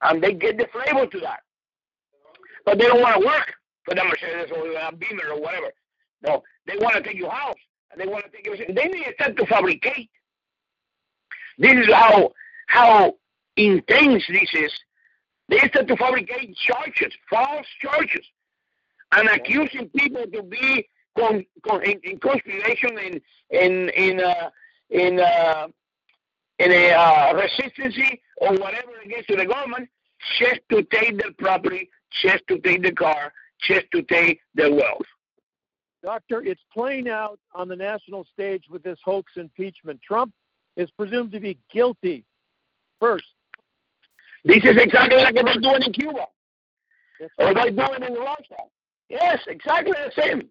and 0.02 0.22
they 0.24 0.34
get 0.34 0.58
the 0.58 0.68
flavor 0.72 1.06
to 1.08 1.20
that 1.22 1.40
but 2.66 2.78
they 2.78 2.86
don't 2.86 3.02
want 3.02 3.22
to 3.22 3.26
work 3.26 3.54
for 3.86 3.96
the 3.96 4.04
Mercedes 4.04 4.52
or 4.56 4.72
a 4.72 4.96
Beamer 4.96 5.34
or 5.34 5.42
whatever. 5.42 5.68
No, 6.24 6.44
they 6.68 6.78
want 6.78 6.96
to 6.96 7.02
take 7.02 7.18
your 7.18 7.32
house 7.32 7.56
and 7.92 8.00
they 8.00 8.06
want 8.06 8.26
to 8.26 8.32
take 8.32 8.46
your. 8.46 8.56
They 8.58 8.88
need 8.88 9.06
to 9.06 9.14
start 9.14 9.38
to 9.38 9.46
fabricate. 9.48 10.10
This 11.58 11.74
is 11.74 11.94
how 11.94 12.32
how 12.68 13.16
intense 13.58 14.24
this 14.28 14.50
is. 14.54 14.74
They 15.50 15.58
start 15.70 15.88
to 15.88 15.98
fabricate 15.98 16.56
charges, 16.56 17.14
false 17.30 17.66
charges, 17.82 18.26
and 19.14 19.28
accusing 19.30 19.90
people 19.90 20.26
to 20.32 20.44
be 20.44 20.88
con, 21.18 21.46
con, 21.68 21.84
in, 21.84 22.00
in 22.04 22.20
conspiration 22.20 22.98
in 23.00 23.22
in 23.50 23.90
in 23.90 24.22
uh, 24.22 24.50
in 24.90 25.20
uh, 25.20 25.68
in 26.62 26.72
a 26.72 26.92
uh, 26.92 27.34
resistance 27.34 27.96
or 28.38 28.54
whatever 28.54 28.92
against 29.04 29.28
the 29.30 29.46
government 29.46 29.90
just 30.40 30.62
to 30.70 30.84
take 30.84 31.18
their 31.20 31.32
property 31.40 31.90
just 32.22 32.44
to 32.48 32.60
take 32.60 32.84
the 32.84 32.92
car, 32.92 33.34
just 33.62 33.86
to 33.94 34.04
take 34.04 34.40
the 34.56 34.70
wealth. 34.70 35.08
Doctor, 36.04 36.42
it's 36.44 36.62
playing 36.74 37.08
out 37.10 37.40
on 37.54 37.68
the 37.68 37.76
national 37.76 38.26
stage 38.34 38.64
with 38.70 38.84
this 38.84 39.00
hoax 39.04 39.34
impeachment. 39.38 40.00
Trump 40.02 40.34
is 40.76 40.90
presumed 40.92 41.32
to 41.32 41.40
be 41.40 41.58
guilty 41.72 42.26
first. 43.00 43.26
This 44.44 44.64
is 44.64 44.78
exactly 44.78 45.18
like 45.18 45.36
they're 45.36 45.62
doing 45.62 45.84
in 45.86 45.94
Cuba. 45.94 46.26
Or 47.38 47.54
they're 47.54 47.72
doing 47.72 48.04
in 48.04 48.14
Russia. 48.14 48.64
Yes, 49.10 49.40
exactly 49.48 49.94
the 49.94 50.22
same. 50.22 50.50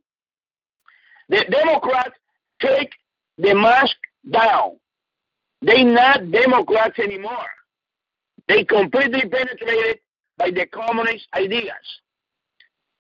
The 1.29 1.45
Democrats 1.51 2.17
take 2.61 2.91
the 3.39 3.55
mask 3.55 3.97
down. 4.31 4.80
They're 5.63 5.85
not 5.85 6.31
Democrats 6.31 6.99
anymore. 6.99 7.47
They 8.49 8.65
completely 8.65 9.29
penetrated 9.29 10.01
by 10.39 10.51
the 10.51 10.67
communist 10.67 11.27
ideas. 11.35 11.71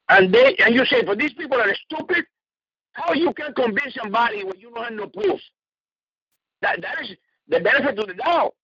And 0.08 0.32
they 0.32 0.56
and 0.58 0.74
you 0.74 0.84
say, 0.84 1.02
but 1.02 1.18
these 1.18 1.32
people 1.32 1.58
are 1.60 1.74
stupid. 1.86 2.24
How 2.92 3.14
you 3.14 3.32
can 3.32 3.54
convince 3.54 3.94
somebody 3.94 4.44
when 4.44 4.58
you 4.58 4.70
don't 4.74 4.84
have 4.84 4.92
no 4.92 5.06
proof? 5.06 5.40
That 6.62 6.80
that 6.82 7.02
is 7.02 7.16
the 7.48 7.60
benefit 7.60 7.96
to 7.96 8.06
the 8.06 8.14
doubt. 8.14 8.54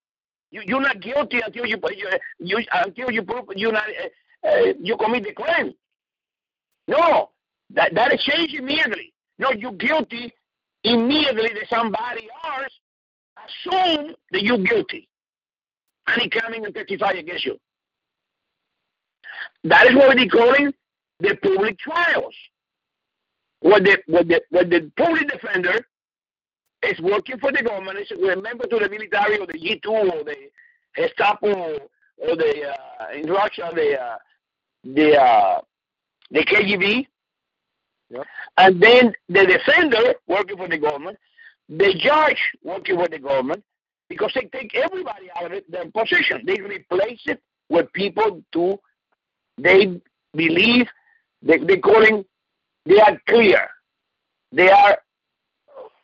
You 0.50 0.62
you're 0.66 0.80
not 0.80 1.00
guilty 1.00 1.40
until 1.44 1.64
you 1.66 1.78
you, 1.96 2.10
you 2.40 2.58
until 2.72 3.10
you 3.10 3.22
prove 3.22 3.44
you 3.54 3.72
not 3.72 3.84
uh, 4.44 4.48
uh, 4.48 4.72
you 4.80 4.96
commit 4.96 5.24
the 5.24 5.32
crime. 5.32 5.72
No, 6.88 7.30
that 7.70 7.94
that 7.94 8.12
is 8.12 8.22
changed 8.22 8.54
immediately. 8.54 9.12
No, 9.38 9.50
you're 9.52 9.72
guilty 9.72 10.32
immediately 10.84 11.50
that 11.54 11.68
somebody 11.68 12.28
else 12.44 12.72
assume 13.46 14.14
that 14.32 14.42
you're 14.42 14.58
guilty, 14.58 15.08
and 16.06 16.22
he 16.22 16.28
coming 16.28 16.64
and 16.64 16.74
testify 16.74 17.12
against 17.12 17.44
you. 17.44 17.58
That 19.64 19.86
is 19.86 19.94
what 19.94 20.16
we're 20.16 20.28
calling 20.28 20.72
the 21.20 21.36
public 21.42 21.78
trials. 21.78 22.34
What 23.60 23.84
the 23.84 23.98
what 24.06 24.28
the 24.28 24.42
what 24.50 24.70
the 24.70 24.90
public 24.96 25.28
defender 25.28 25.86
is 26.82 27.00
working 27.00 27.38
for 27.38 27.52
the 27.52 27.62
government 27.62 27.98
is 27.98 28.10
a 28.10 28.40
member 28.40 28.66
to 28.66 28.78
the 28.78 28.88
military 28.88 29.38
or 29.38 29.46
the 29.46 29.54
G2 29.54 29.86
or 29.86 30.24
the 30.24 30.36
Gestapo 30.94 31.78
or 32.18 32.36
the 32.36 32.68
uh, 32.68 33.12
in 33.14 33.30
Russia 33.30 33.70
the 33.74 34.00
uh, 34.00 34.18
the 34.84 35.20
uh, 35.20 35.60
the 36.30 36.44
KGB. 36.44 37.06
Yep. 38.10 38.26
And 38.58 38.80
then 38.80 39.12
the 39.28 39.46
defender 39.46 40.14
working 40.28 40.56
for 40.56 40.68
the 40.68 40.78
government, 40.78 41.18
the 41.68 41.94
judge 41.98 42.38
working 42.62 42.96
for 42.96 43.08
the 43.08 43.18
government, 43.18 43.62
because 44.08 44.32
they 44.34 44.48
take 44.52 44.74
everybody 44.74 45.28
out 45.36 45.46
of 45.46 45.52
it, 45.52 45.70
their 45.70 45.90
position. 45.90 46.42
They 46.46 46.60
replace 46.60 47.20
it 47.26 47.42
with 47.68 47.92
people 47.92 48.42
to 48.52 48.78
they 49.58 50.00
believe 50.34 50.86
they, 51.42 51.58
they 51.58 51.78
calling 51.78 52.24
they 52.84 53.00
are 53.00 53.20
clear. 53.28 53.68
They 54.52 54.70
are 54.70 54.98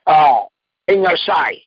uh, 0.06 0.42
in 0.88 1.06
our 1.06 1.16
side. 1.16 1.60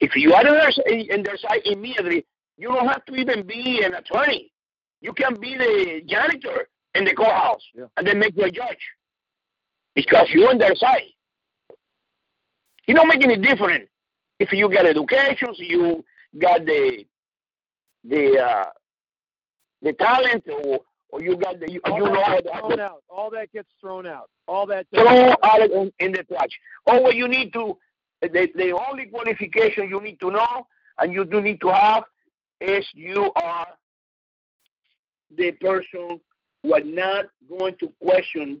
If 0.00 0.14
you 0.14 0.34
are 0.34 0.46
in 0.46 0.54
their, 0.54 1.16
in 1.16 1.22
their 1.22 1.38
side 1.38 1.62
immediately, 1.64 2.26
you 2.56 2.68
don't 2.68 2.86
have 2.86 3.04
to 3.06 3.14
even 3.14 3.46
be 3.46 3.82
an 3.82 3.94
attorney. 3.94 4.52
You 5.00 5.14
can 5.14 5.40
be 5.40 5.56
the 5.56 6.02
janitor 6.06 6.68
in 6.94 7.04
the 7.04 7.14
courthouse 7.14 7.62
yeah. 7.74 7.86
and 7.96 8.06
then 8.06 8.18
make 8.18 8.36
you 8.36 8.44
a 8.44 8.50
judge. 8.50 8.78
Because 9.94 10.28
you're 10.30 10.50
on 10.50 10.58
their 10.58 10.74
side. 10.74 11.10
It 12.90 12.96
don't 12.96 13.06
make 13.06 13.22
any 13.22 13.36
difference 13.36 13.88
if 14.40 14.52
you 14.52 14.68
get 14.68 14.84
education, 14.84 15.54
you 15.58 16.04
got 16.40 16.64
the 16.64 17.04
the 18.02 18.36
uh, 18.36 18.64
the 19.80 19.92
talent 19.92 20.42
or 20.48 20.80
or 21.10 21.22
you 21.22 21.36
got 21.36 21.60
the 21.60 21.70
you, 21.70 21.80
all 21.84 21.98
you 21.98 22.04
know 22.06 22.20
how 22.20 22.40
that 22.40 22.42
to 22.42 22.50
gets 22.50 22.58
thrown 22.58 22.80
out. 22.80 23.02
All 23.08 23.30
that 23.30 23.52
gets 23.52 23.68
thrown 23.80 24.06
out. 24.08 24.28
All 24.48 24.66
that. 24.66 24.86
throw 24.92 25.34
out 25.44 25.70
in, 25.70 25.92
in 26.00 26.10
the 26.10 26.24
trash. 26.24 26.48
All 26.88 27.00
what 27.04 27.14
you 27.14 27.28
need 27.28 27.52
to 27.52 27.78
the 28.22 28.48
the 28.56 28.76
only 28.90 29.06
qualification 29.06 29.88
you 29.88 30.00
need 30.00 30.18
to 30.18 30.32
know 30.32 30.66
and 30.98 31.12
you 31.12 31.24
do 31.24 31.40
need 31.40 31.60
to 31.60 31.72
have 31.72 32.02
is 32.60 32.84
you 32.92 33.30
are 33.36 33.68
the 35.38 35.52
person 35.52 36.20
who 36.64 36.74
are 36.74 36.80
not 36.82 37.26
going 37.56 37.76
to 37.78 37.92
question 38.02 38.60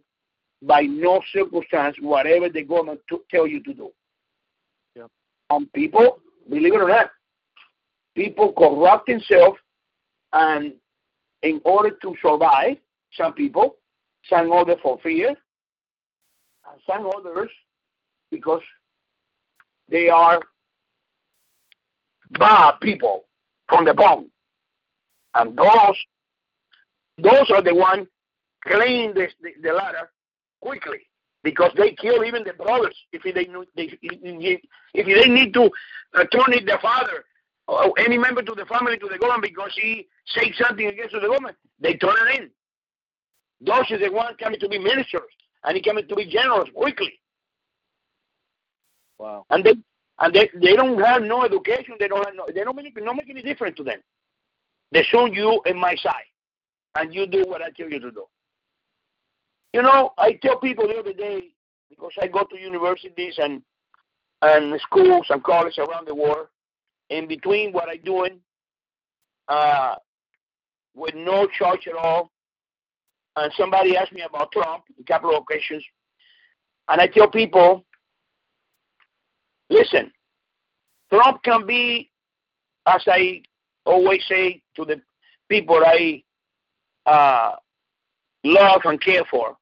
by 0.62 0.82
no 0.82 1.20
circumstance 1.32 1.96
whatever 2.00 2.48
the 2.48 2.62
government 2.62 3.00
to 3.08 3.22
tell 3.28 3.48
you 3.48 3.60
to 3.64 3.74
do. 3.74 3.90
And 5.50 5.72
people, 5.72 6.20
believe 6.48 6.74
it 6.74 6.80
or 6.80 6.88
not, 6.88 7.10
people 8.14 8.52
corrupt 8.52 9.06
themselves 9.08 9.58
and 10.32 10.72
in 11.42 11.60
order 11.64 11.90
to 12.02 12.14
survive, 12.22 12.76
some 13.12 13.32
people, 13.32 13.76
some 14.28 14.52
others 14.52 14.78
for 14.82 14.98
fear, 15.02 15.28
and 15.30 16.80
some 16.86 17.10
others 17.16 17.50
because 18.30 18.62
they 19.88 20.08
are 20.08 20.40
bad 22.38 22.74
people 22.80 23.24
from 23.68 23.84
the 23.84 23.94
bone. 23.94 24.30
And 25.34 25.56
those 25.56 25.96
those 27.18 27.50
are 27.50 27.62
the 27.62 27.74
ones 27.74 28.06
cleaning 28.64 29.14
the, 29.14 29.28
the, 29.40 29.50
the 29.62 29.72
ladder 29.72 30.10
quickly 30.60 31.00
because 31.42 31.72
they 31.76 31.92
kill 31.92 32.24
even 32.24 32.44
the 32.44 32.52
brothers 32.52 32.94
if 33.12 33.22
they, 33.22 33.32
they 33.32 33.48
if 34.94 35.06
they 35.06 35.28
need 35.32 35.54
to 35.54 35.64
uh, 36.14 36.24
turn 36.32 36.52
it 36.52 36.66
the 36.66 36.78
father 36.82 37.24
or 37.68 37.92
any 37.98 38.18
member 38.18 38.42
to 38.42 38.54
the 38.54 38.66
family 38.66 38.98
to 38.98 39.08
the 39.08 39.18
government 39.18 39.42
because 39.54 39.72
he 39.80 40.08
said 40.26 40.52
something 40.60 40.86
against 40.86 41.12
the 41.14 41.20
government, 41.20 41.56
they 41.78 41.94
turn 41.94 42.14
it 42.28 42.40
in. 42.40 42.50
Those 43.60 43.90
are 43.90 43.98
the 43.98 44.10
ones 44.10 44.36
coming 44.40 44.58
to 44.60 44.68
be 44.68 44.78
ministers 44.78 45.22
and 45.64 45.76
he 45.76 45.82
coming 45.82 46.06
to 46.08 46.16
be 46.16 46.26
generals 46.26 46.68
quickly. 46.74 47.12
Wow. 49.18 49.44
And 49.50 49.64
they 49.64 49.74
and 50.20 50.34
they, 50.34 50.50
they 50.54 50.76
don't 50.76 51.00
have 51.00 51.22
no 51.22 51.44
education. 51.44 51.94
They 51.98 52.08
don't 52.08 52.24
have 52.24 52.34
no, 52.34 52.46
they 52.54 52.64
don't 52.64 52.76
make 52.76 52.96
no 53.02 53.14
make 53.14 53.30
any 53.30 53.42
difference 53.42 53.76
to 53.76 53.84
them. 53.84 54.00
They 54.92 55.02
show 55.02 55.26
you 55.26 55.62
in 55.66 55.78
my 55.78 55.94
side, 55.96 56.28
and 56.96 57.14
you 57.14 57.26
do 57.26 57.44
what 57.46 57.62
I 57.62 57.70
tell 57.70 57.88
you 57.88 58.00
to 58.00 58.10
do. 58.10 58.24
You 59.72 59.82
know, 59.82 60.12
I 60.18 60.32
tell 60.42 60.58
people 60.58 60.88
the 60.88 60.98
other 60.98 61.12
day 61.12 61.48
because 61.88 62.12
I 62.20 62.26
go 62.26 62.44
to 62.44 62.58
universities 62.58 63.34
and 63.38 63.62
and 64.42 64.80
schools 64.80 65.26
and 65.30 65.42
colleges 65.44 65.78
around 65.78 66.06
the 66.08 66.14
world. 66.14 66.46
In 67.10 67.26
between 67.26 67.72
what 67.72 67.88
I'm 67.88 68.00
doing, 68.04 68.38
uh, 69.48 69.96
with 70.94 71.14
no 71.14 71.46
charge 71.58 71.86
at 71.88 71.94
all, 71.96 72.30
and 73.36 73.52
somebody 73.56 73.96
asked 73.96 74.12
me 74.12 74.22
about 74.22 74.52
Trump 74.52 74.84
a 74.98 75.04
couple 75.04 75.30
of 75.34 75.42
occasions, 75.42 75.84
and 76.88 77.00
I 77.00 77.06
tell 77.08 77.28
people 77.28 77.84
Listen, 79.70 80.10
Trump 81.12 81.42
can 81.44 81.64
be, 81.64 82.10
as 82.86 83.02
I 83.06 83.42
always 83.86 84.20
say 84.28 84.60
to 84.74 84.84
the 84.84 85.00
people 85.48 85.80
I 85.86 86.22
uh, 87.06 87.52
love 88.44 88.82
and 88.84 89.00
care 89.00 89.22
for, 89.30 89.56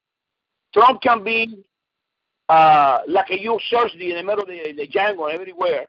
Trump 0.73 1.01
can 1.01 1.23
be 1.23 1.63
uh, 2.47 2.99
like 3.07 3.29
a 3.29 3.39
you 3.39 3.59
search 3.69 3.93
in 3.93 4.15
the 4.15 4.23
middle 4.23 4.41
of 4.41 4.47
the, 4.47 4.73
the 4.75 4.87
jungle 4.87 5.27
everywhere, 5.27 5.85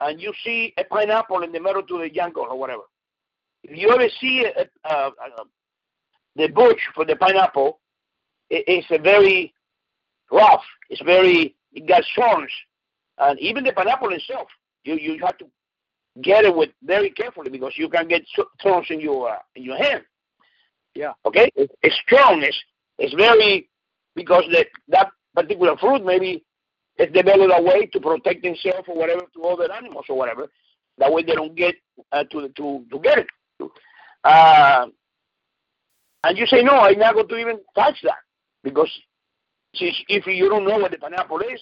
and 0.00 0.20
you 0.20 0.32
see 0.44 0.72
a 0.78 0.84
pineapple 0.84 1.42
in 1.42 1.52
the 1.52 1.60
middle 1.60 1.80
of 1.80 1.88
the 1.88 2.10
jungle 2.12 2.46
or 2.48 2.58
whatever. 2.58 2.82
If 3.64 3.76
you 3.76 3.90
ever 3.90 4.08
see 4.20 4.44
a, 4.44 4.68
a, 4.88 4.94
a, 5.08 5.12
the 6.36 6.48
bush 6.48 6.80
for 6.94 7.04
the 7.04 7.16
pineapple, 7.16 7.78
it, 8.50 8.64
it's 8.66 8.86
a 8.90 8.98
very 8.98 9.54
rough. 10.30 10.62
It's 10.90 11.02
very 11.02 11.54
it 11.72 11.86
got 11.86 12.02
thorns 12.16 12.50
and 13.18 13.38
even 13.40 13.64
the 13.64 13.72
pineapple 13.72 14.12
itself, 14.12 14.48
you 14.84 14.94
you 14.94 15.18
have 15.24 15.38
to 15.38 15.46
get 16.22 16.44
it 16.44 16.54
with 16.54 16.70
very 16.82 17.10
carefully 17.10 17.50
because 17.50 17.72
you 17.76 17.88
can 17.88 18.08
get 18.08 18.22
thorns 18.62 18.86
in 18.90 19.00
your 19.00 19.30
uh, 19.30 19.38
in 19.54 19.62
your 19.62 19.76
hand. 19.76 20.02
Yeah. 20.94 21.12
Okay. 21.24 21.50
It, 21.54 21.70
it's 21.82 21.96
strong. 22.06 22.42
It's 22.42 22.58
it's 22.98 23.14
very 23.14 23.68
because 24.14 24.44
that 24.52 24.66
that 24.88 25.08
particular 25.34 25.76
fruit 25.76 26.04
maybe 26.04 26.44
it's 26.96 27.12
developed 27.12 27.54
a 27.56 27.62
way 27.62 27.86
to 27.86 28.00
protect 28.00 28.44
itself 28.44 28.86
or 28.88 28.96
whatever 28.96 29.22
to 29.34 29.44
other 29.44 29.72
animals 29.72 30.04
or 30.08 30.16
whatever. 30.16 30.48
That 30.98 31.12
way 31.12 31.22
they 31.22 31.34
don't 31.34 31.54
get 31.56 31.74
uh, 32.12 32.24
to 32.24 32.48
to 32.48 32.84
to 32.90 32.98
get 32.98 33.18
it. 33.18 33.26
Uh, 34.24 34.86
and 36.24 36.38
you 36.38 36.46
say 36.46 36.62
no, 36.62 36.72
I'm 36.72 36.98
not 36.98 37.14
going 37.14 37.28
to 37.28 37.36
even 37.36 37.60
touch 37.74 37.96
that 38.04 38.18
because 38.62 38.90
if 39.74 40.26
you 40.26 40.48
don't 40.48 40.64
know 40.66 40.78
what 40.78 40.90
the 40.90 40.98
pineapple 40.98 41.40
is, 41.40 41.60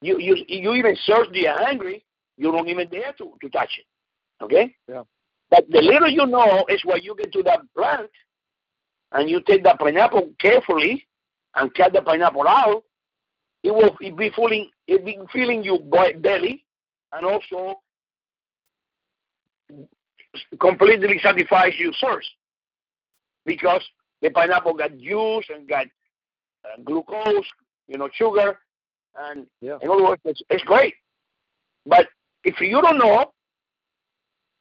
you 0.00 0.18
you 0.18 0.36
you 0.48 0.74
even 0.74 0.96
search 1.04 1.28
the 1.32 1.46
hungry, 1.48 2.04
you 2.36 2.50
don't 2.50 2.68
even 2.68 2.88
dare 2.88 3.12
to, 3.18 3.32
to 3.40 3.48
touch 3.50 3.78
it. 3.78 4.44
Okay? 4.44 4.74
Yeah. 4.88 5.02
But 5.50 5.66
the 5.70 5.80
little 5.80 6.08
you 6.08 6.26
know 6.26 6.64
is 6.68 6.82
when 6.84 7.02
you 7.02 7.14
get 7.16 7.32
to 7.32 7.42
that 7.44 7.60
plant 7.76 8.10
and 9.12 9.30
you 9.30 9.40
take 9.42 9.62
the 9.62 9.76
pineapple 9.78 10.30
carefully 10.40 11.06
and 11.56 11.74
cut 11.74 11.92
the 11.92 12.02
pineapple 12.02 12.46
out, 12.46 12.82
it 13.62 13.74
will 13.74 13.96
it 14.00 14.16
be 14.16 14.30
filling 14.30 14.70
it 14.86 15.04
be 15.04 15.18
filling 15.32 15.62
your 15.62 15.78
belly 15.80 16.64
and 17.12 17.26
also 17.26 17.80
completely 20.58 21.18
satisfies 21.22 21.72
your 21.78 21.92
thirst 22.00 22.30
because 23.44 23.82
the 24.22 24.30
pineapple 24.30 24.74
got 24.74 24.96
juice 24.98 25.46
and 25.54 25.68
got 25.68 25.86
uh, 26.64 26.80
glucose, 26.84 27.46
you 27.88 27.98
know, 27.98 28.08
sugar, 28.14 28.58
and 29.18 29.46
yeah. 29.60 29.78
in 29.82 29.90
other 29.90 30.04
words, 30.04 30.22
it's, 30.24 30.42
it's 30.48 30.62
great. 30.64 30.94
But 31.84 32.08
if 32.44 32.60
you 32.60 32.80
don't 32.80 32.98
know, 32.98 33.32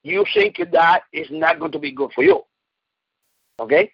you 0.04 0.26
think 0.34 0.60
that 0.72 1.04
is 1.14 1.28
not 1.30 1.60
going 1.60 1.72
to 1.74 1.80
be 1.80 1.92
good 1.92 2.12
for 2.14 2.24
you. 2.24 2.42
Okay? 3.60 3.92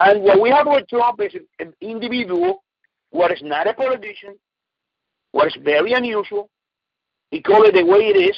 And 0.00 0.22
what 0.22 0.40
we 0.40 0.50
have 0.50 0.66
with 0.66 0.88
Trump 0.88 1.20
is 1.20 1.34
an 1.58 1.72
individual 1.80 2.64
what 3.14 3.30
is 3.30 3.42
not 3.42 3.68
a 3.68 3.74
politician, 3.74 4.34
what 5.30 5.46
is 5.46 5.56
very 5.62 5.92
unusual. 5.92 6.50
He 7.30 7.40
call 7.40 7.62
it 7.62 7.74
the 7.74 7.84
way 7.84 8.08
it 8.08 8.16
is. 8.16 8.36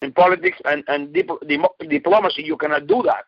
In 0.00 0.12
politics 0.12 0.58
and, 0.64 0.84
and 0.86 1.12
dip, 1.12 1.28
diplomacy, 1.88 2.44
you 2.44 2.56
cannot 2.56 2.86
do 2.86 3.02
that. 3.04 3.24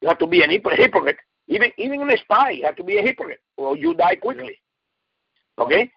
You 0.00 0.08
have 0.08 0.18
to 0.20 0.26
be 0.26 0.42
an 0.42 0.50
hypocrite. 0.50 1.18
Even 1.48 1.70
even 1.76 2.08
a 2.10 2.16
spy, 2.16 2.50
you 2.50 2.64
have 2.64 2.76
to 2.76 2.84
be 2.84 2.96
a 2.96 3.02
hypocrite, 3.02 3.40
or 3.58 3.76
you 3.76 3.92
die 3.92 4.14
quickly. 4.14 4.58
Okay? 5.58 5.90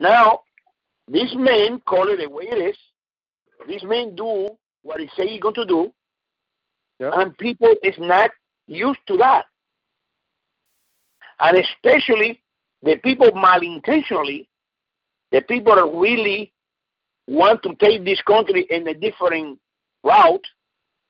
Now, 0.00 0.40
these 1.06 1.34
men 1.34 1.80
call 1.80 2.08
it 2.08 2.18
the 2.18 2.30
way 2.30 2.44
it 2.44 2.58
is. 2.70 2.76
These 3.66 3.82
men 3.82 4.14
do 4.14 4.50
what 4.82 5.00
he 5.00 5.10
say 5.16 5.26
he's 5.26 5.42
going 5.42 5.54
to 5.56 5.66
do. 5.66 5.92
Yep. 7.00 7.12
And 7.14 7.38
people 7.38 7.74
is 7.82 7.96
not 7.98 8.30
used 8.68 9.00
to 9.08 9.16
that. 9.16 9.46
And 11.40 11.58
especially 11.58 12.40
the 12.82 12.96
people 12.96 13.30
malintentionally, 13.32 14.46
the 15.32 15.42
people 15.42 15.74
that 15.74 15.98
really 15.98 16.52
want 17.26 17.62
to 17.62 17.74
take 17.76 18.04
this 18.04 18.20
country 18.22 18.66
in 18.70 18.86
a 18.88 18.94
different 18.94 19.58
route 20.02 20.44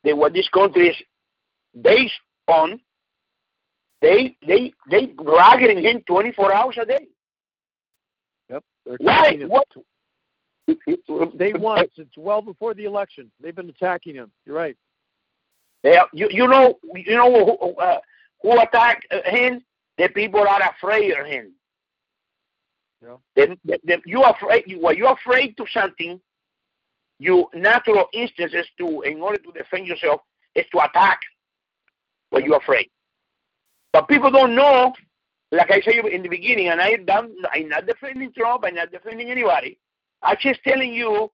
than 0.04 0.16
what 0.16 0.32
this 0.32 0.48
country 0.48 0.88
is 0.88 0.96
based 1.80 2.12
on, 2.46 2.80
they 4.00 4.36
they 4.46 4.72
they 4.90 5.06
dragging 5.06 5.82
him 5.82 6.02
24 6.06 6.54
hours 6.54 6.78
a 6.80 6.86
day. 6.86 7.06
Yep. 8.50 8.64
Why? 8.98 9.30
him. 9.32 9.48
What? 9.48 9.66
Day 11.38 11.52
one. 11.54 11.86
It's 11.96 12.16
well 12.16 12.42
before 12.42 12.74
the 12.74 12.84
election. 12.84 13.30
They've 13.40 13.54
been 13.54 13.70
attacking 13.70 14.14
him. 14.14 14.30
You're 14.44 14.56
right. 14.56 14.76
Yeah, 15.82 16.04
you 16.12 16.28
you 16.30 16.48
know 16.48 16.78
you 16.94 17.16
know 17.16 17.56
who 17.60 17.76
uh, 17.76 17.98
who 18.42 18.60
attacked 18.60 19.06
him? 19.26 19.62
The 19.96 20.08
people 20.08 20.40
are 20.40 20.70
afraid 20.70 21.12
of 21.16 21.26
him. 21.26 21.52
Yeah. 23.02 23.16
Then, 23.36 23.58
then 23.84 24.02
you 24.06 24.22
afraid. 24.22 24.64
You, 24.66 24.80
when 24.80 24.96
you're 24.96 25.12
afraid 25.12 25.56
to 25.56 25.66
something, 25.72 26.20
your 27.18 27.48
natural 27.54 28.06
instinct 28.12 28.54
is 28.54 28.66
to, 28.78 29.02
in 29.02 29.20
order 29.20 29.38
to 29.38 29.52
defend 29.52 29.86
yourself, 29.86 30.20
is 30.54 30.66
to 30.72 30.84
attack. 30.84 31.20
When 32.30 32.44
you're 32.44 32.58
afraid, 32.58 32.90
but 33.92 34.06
people 34.06 34.30
don't 34.30 34.54
know. 34.54 34.92
Like 35.50 35.70
I 35.70 35.80
said 35.80 36.04
in 36.04 36.22
the 36.22 36.28
beginning, 36.28 36.68
and 36.68 36.78
I 36.78 36.88
am 36.90 37.34
I'm 37.50 37.68
not 37.70 37.86
defending 37.86 38.32
Trump. 38.36 38.64
I'm 38.66 38.74
not 38.74 38.92
defending 38.92 39.30
anybody. 39.30 39.78
I'm 40.22 40.36
just 40.38 40.60
telling 40.62 40.92
you, 40.92 41.30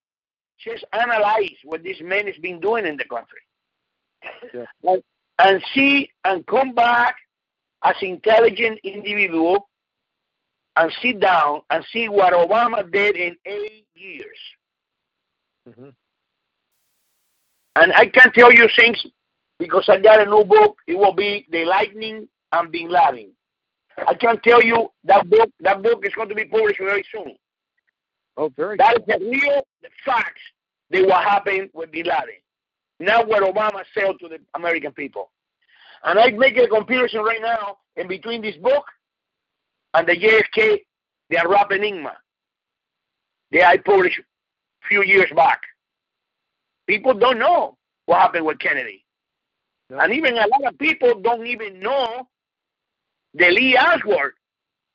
just 0.61 0.85
analyze 0.93 1.57
what 1.65 1.83
this 1.83 2.01
man 2.01 2.27
has 2.27 2.37
been 2.37 2.61
doing 2.61 2.87
in 2.87 2.97
the 2.97 3.05
country. 3.07 3.41
Yeah. 4.53 4.65
And, 4.83 5.03
and 5.39 5.63
see 5.75 6.11
and 6.25 6.47
come 6.47 6.75
back 6.75 7.17
as 7.85 7.97
intelligent 8.01 8.79
individual 8.85 9.69
and 10.77 10.93
sit 11.03 11.21
down 11.21 11.61
and 11.71 11.85
see 11.93 12.09
what 12.09 12.33
Obama 12.33 12.91
did 12.91 13.17
in 13.17 13.37
eight 13.47 13.87
years. 13.95 14.39
Mm-hmm. 15.69 15.89
And 17.77 17.93
I 17.95 18.07
can 18.07 18.33
tell 18.33 18.53
you 18.53 18.69
things 18.77 19.05
because 19.59 19.89
I 19.89 19.99
got 19.99 20.21
a 20.21 20.31
new 20.31 20.45
book. 20.45 20.77
It 20.87 20.97
will 20.97 21.13
be 21.13 21.47
The 21.51 21.65
Lightning 21.65 22.29
and 22.53 22.73
Bin 22.73 22.89
Laden. 22.89 23.31
I 24.07 24.15
can 24.15 24.41
tell 24.41 24.63
you 24.63 24.91
that 25.05 25.29
book. 25.29 25.51
That 25.61 25.83
book 25.83 26.05
is 26.05 26.15
going 26.15 26.29
to 26.29 26.35
be 26.35 26.45
published 26.45 26.81
very 26.81 27.05
soon. 27.13 27.37
Oh, 28.37 28.51
very. 28.57 28.77
That 28.77 28.99
is 28.99 29.07
the 29.07 29.19
real 29.21 29.63
facts 30.05 30.41
that 30.91 31.07
what 31.07 31.23
happened 31.23 31.71
with 31.73 31.93
Bin 31.93 32.07
Laden. 32.07 32.41
Not 33.01 33.27
what 33.29 33.43
Obama 33.43 33.83
said 33.93 34.13
to 34.21 34.29
the 34.29 34.39
American 34.55 34.93
people. 34.93 35.31
And 36.05 36.19
I 36.19 36.31
make 36.31 36.57
a 36.57 36.69
comparison 36.69 37.21
right 37.23 37.43
now 37.43 37.79
in 37.97 38.09
between 38.09 38.43
this 38.43 38.57
book 38.57 38.85
and 39.95 40.07
the 40.07 40.13
JFK, 40.13 40.81
the 41.31 41.39
Arab 41.39 41.73
Enigma, 41.73 42.13
that 43.53 43.65
I 43.67 43.77
published 43.79 44.19
a 44.19 44.89
few 44.89 45.03
years 45.03 45.31
back. 45.35 45.61
People 46.87 47.15
don't 47.15 47.39
know 47.39 47.77
what 48.07 48.21
happened 48.21 48.45
with 48.45 48.59
Kennedy. 48.59 49.05
No. 49.91 49.99
And 49.99 50.13
even 50.13 50.35
a 50.35 50.47
lot 50.47 50.67
of 50.67 50.79
people 50.79 51.21
don't 51.21 51.47
even 51.47 51.81
know 51.81 52.29
that 53.35 53.53
Lee 53.53 53.77
Oswald 53.77 54.33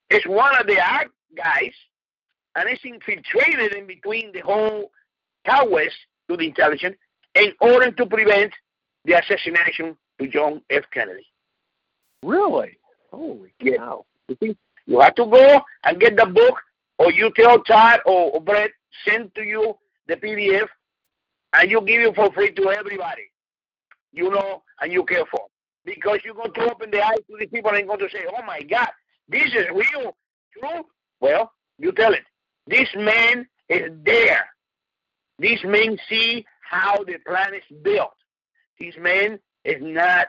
is 0.10 0.24
one 0.26 0.56
of 0.60 0.68
the 0.68 0.76
guys 1.36 1.74
and 2.56 2.70
is 2.70 2.80
infiltrated 2.84 3.74
in 3.74 3.88
between 3.88 4.32
the 4.32 4.42
whole 4.42 4.92
West 5.68 5.96
to 6.30 6.38
the 6.38 6.46
intelligence 6.46 6.96
in 7.40 7.54
order 7.62 7.92
to 7.92 8.06
prevent 8.06 8.54
the 9.06 9.14
assassination 9.14 9.98
to 10.20 10.28
John 10.28 10.62
F. 10.70 10.84
Kennedy. 10.94 11.26
Really? 12.24 12.78
Holy 13.12 13.54
cow. 13.64 14.06
Yeah. 14.40 14.54
You 14.86 15.00
have 15.00 15.16
to 15.16 15.26
go 15.26 15.62
and 15.84 16.00
get 16.00 16.16
the 16.16 16.26
book, 16.26 16.60
or 16.98 17.12
you 17.12 17.32
tell 17.36 17.60
Todd 17.64 18.00
or, 18.06 18.32
or 18.32 18.42
Brett, 18.42 18.72
send 19.08 19.34
to 19.36 19.44
you 19.44 19.76
the 20.08 20.16
PDF, 20.16 20.68
and 21.54 21.70
you 21.70 21.82
give 21.82 22.02
it 22.02 22.16
for 22.16 22.32
free 22.34 22.52
to 22.52 22.70
everybody. 22.72 23.32
You 24.12 24.30
know, 24.32 24.64
and 24.82 24.92
you 24.92 25.04
care 25.06 25.26
for. 25.30 25.42
Because 25.86 26.20
you're 26.26 26.34
going 26.34 26.54
to 26.54 26.72
open 26.72 26.92
the 26.92 27.02
eyes 27.02 27.20
to 27.30 27.38
these 27.40 27.50
people 27.50 27.72
and 27.72 27.88
going 27.88 28.00
to 28.00 28.10
say, 28.10 28.26
oh 28.36 28.44
my 28.46 28.62
God, 28.64 28.90
this 29.28 29.46
is 29.46 29.66
real, 29.72 30.16
true. 30.58 30.84
Well, 31.20 31.52
you 31.78 31.92
tell 31.92 32.14
it. 32.14 32.24
This 32.68 32.90
man 32.96 33.48
is 33.70 33.92
there. 34.04 34.48
These 35.38 35.64
men 35.64 35.98
see 36.10 36.46
how 36.70 37.04
the 37.04 37.18
planet 37.26 37.64
is 37.70 37.78
built. 37.82 38.14
These 38.80 38.96
men 39.00 39.40
is 39.66 39.78
not 39.82 40.28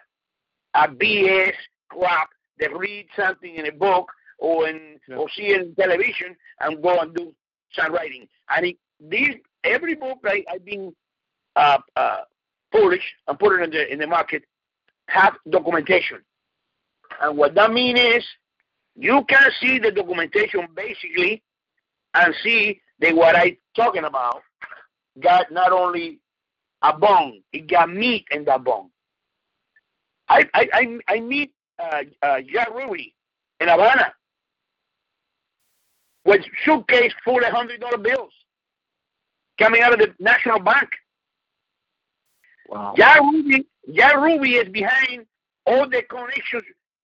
a 0.74 0.88
BS 0.88 1.52
crap 1.88 2.30
that 2.58 2.76
read 2.76 3.06
something 3.14 3.54
in 3.56 3.66
a 3.66 3.72
book 3.72 4.10
or 4.38 4.68
in 4.68 4.98
yeah. 5.08 5.16
or 5.16 5.28
see 5.30 5.48
it 5.48 5.60
in 5.60 5.74
television 5.74 6.34
and 6.60 6.82
go 6.82 6.98
and 7.00 7.14
do 7.14 7.34
some 7.72 7.92
writing. 7.92 8.26
It, 8.56 8.76
these 9.00 9.34
every 9.64 9.94
book 9.94 10.18
I, 10.24 10.42
I've 10.50 10.64
been 10.64 10.94
uh, 11.56 11.78
uh, 11.96 12.20
published 12.72 13.12
and 13.28 13.38
put 13.38 13.60
it 13.60 13.64
in 13.64 13.70
the 13.70 13.92
in 13.92 13.98
the 13.98 14.06
market 14.06 14.42
have 15.08 15.34
documentation. 15.50 16.20
And 17.20 17.36
what 17.36 17.54
that 17.56 17.72
means 17.72 17.98
is 17.98 18.24
you 18.96 19.24
can 19.28 19.50
see 19.60 19.78
the 19.78 19.90
documentation 19.90 20.68
basically 20.74 21.42
and 22.14 22.34
see 22.42 22.80
that 23.00 23.14
what 23.14 23.36
I'm 23.36 23.56
talking 23.74 24.04
about 24.04 24.42
got 25.20 25.50
not 25.50 25.72
only 25.72 26.19
a 26.82 26.96
bone, 26.96 27.42
it 27.52 27.68
got 27.68 27.90
meat 27.90 28.26
in 28.30 28.44
that 28.44 28.64
bone. 28.64 28.90
I 30.28 30.44
I 30.54 30.68
I, 30.72 30.98
I 31.08 31.20
meet 31.20 31.52
uh, 31.78 32.02
uh, 32.22 32.40
Jack 32.52 32.74
Ruby 32.74 33.14
in 33.60 33.68
Havana 33.68 34.12
with 36.24 36.42
suitcase 36.64 37.12
full 37.24 37.38
of 37.38 37.52
hundred 37.52 37.80
dollar 37.80 37.98
bills 37.98 38.32
coming 39.58 39.82
out 39.82 39.92
of 39.92 39.98
the 39.98 40.14
National 40.18 40.58
Bank. 40.58 40.88
Wow. 42.68 42.94
Jack 42.96 43.20
Ruby, 43.20 43.66
Jack 43.92 44.16
Ruby 44.16 44.54
is 44.56 44.68
behind 44.68 45.26
all 45.66 45.88
the 45.88 46.02
connections, 46.02 46.62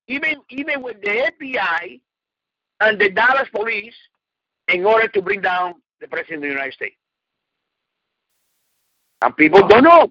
even 0.08 0.36
even 0.50 0.82
with 0.82 1.00
the 1.02 1.30
FBI 1.40 2.00
and 2.80 3.00
the 3.00 3.10
Dallas 3.10 3.48
police, 3.54 3.94
in 4.68 4.84
order 4.84 5.08
to 5.08 5.22
bring 5.22 5.40
down 5.40 5.74
the 6.00 6.08
president 6.08 6.36
of 6.36 6.42
the 6.42 6.48
United 6.48 6.74
States. 6.74 6.96
And 9.22 9.36
people 9.36 9.66
don't 9.66 9.84
know. 9.84 10.08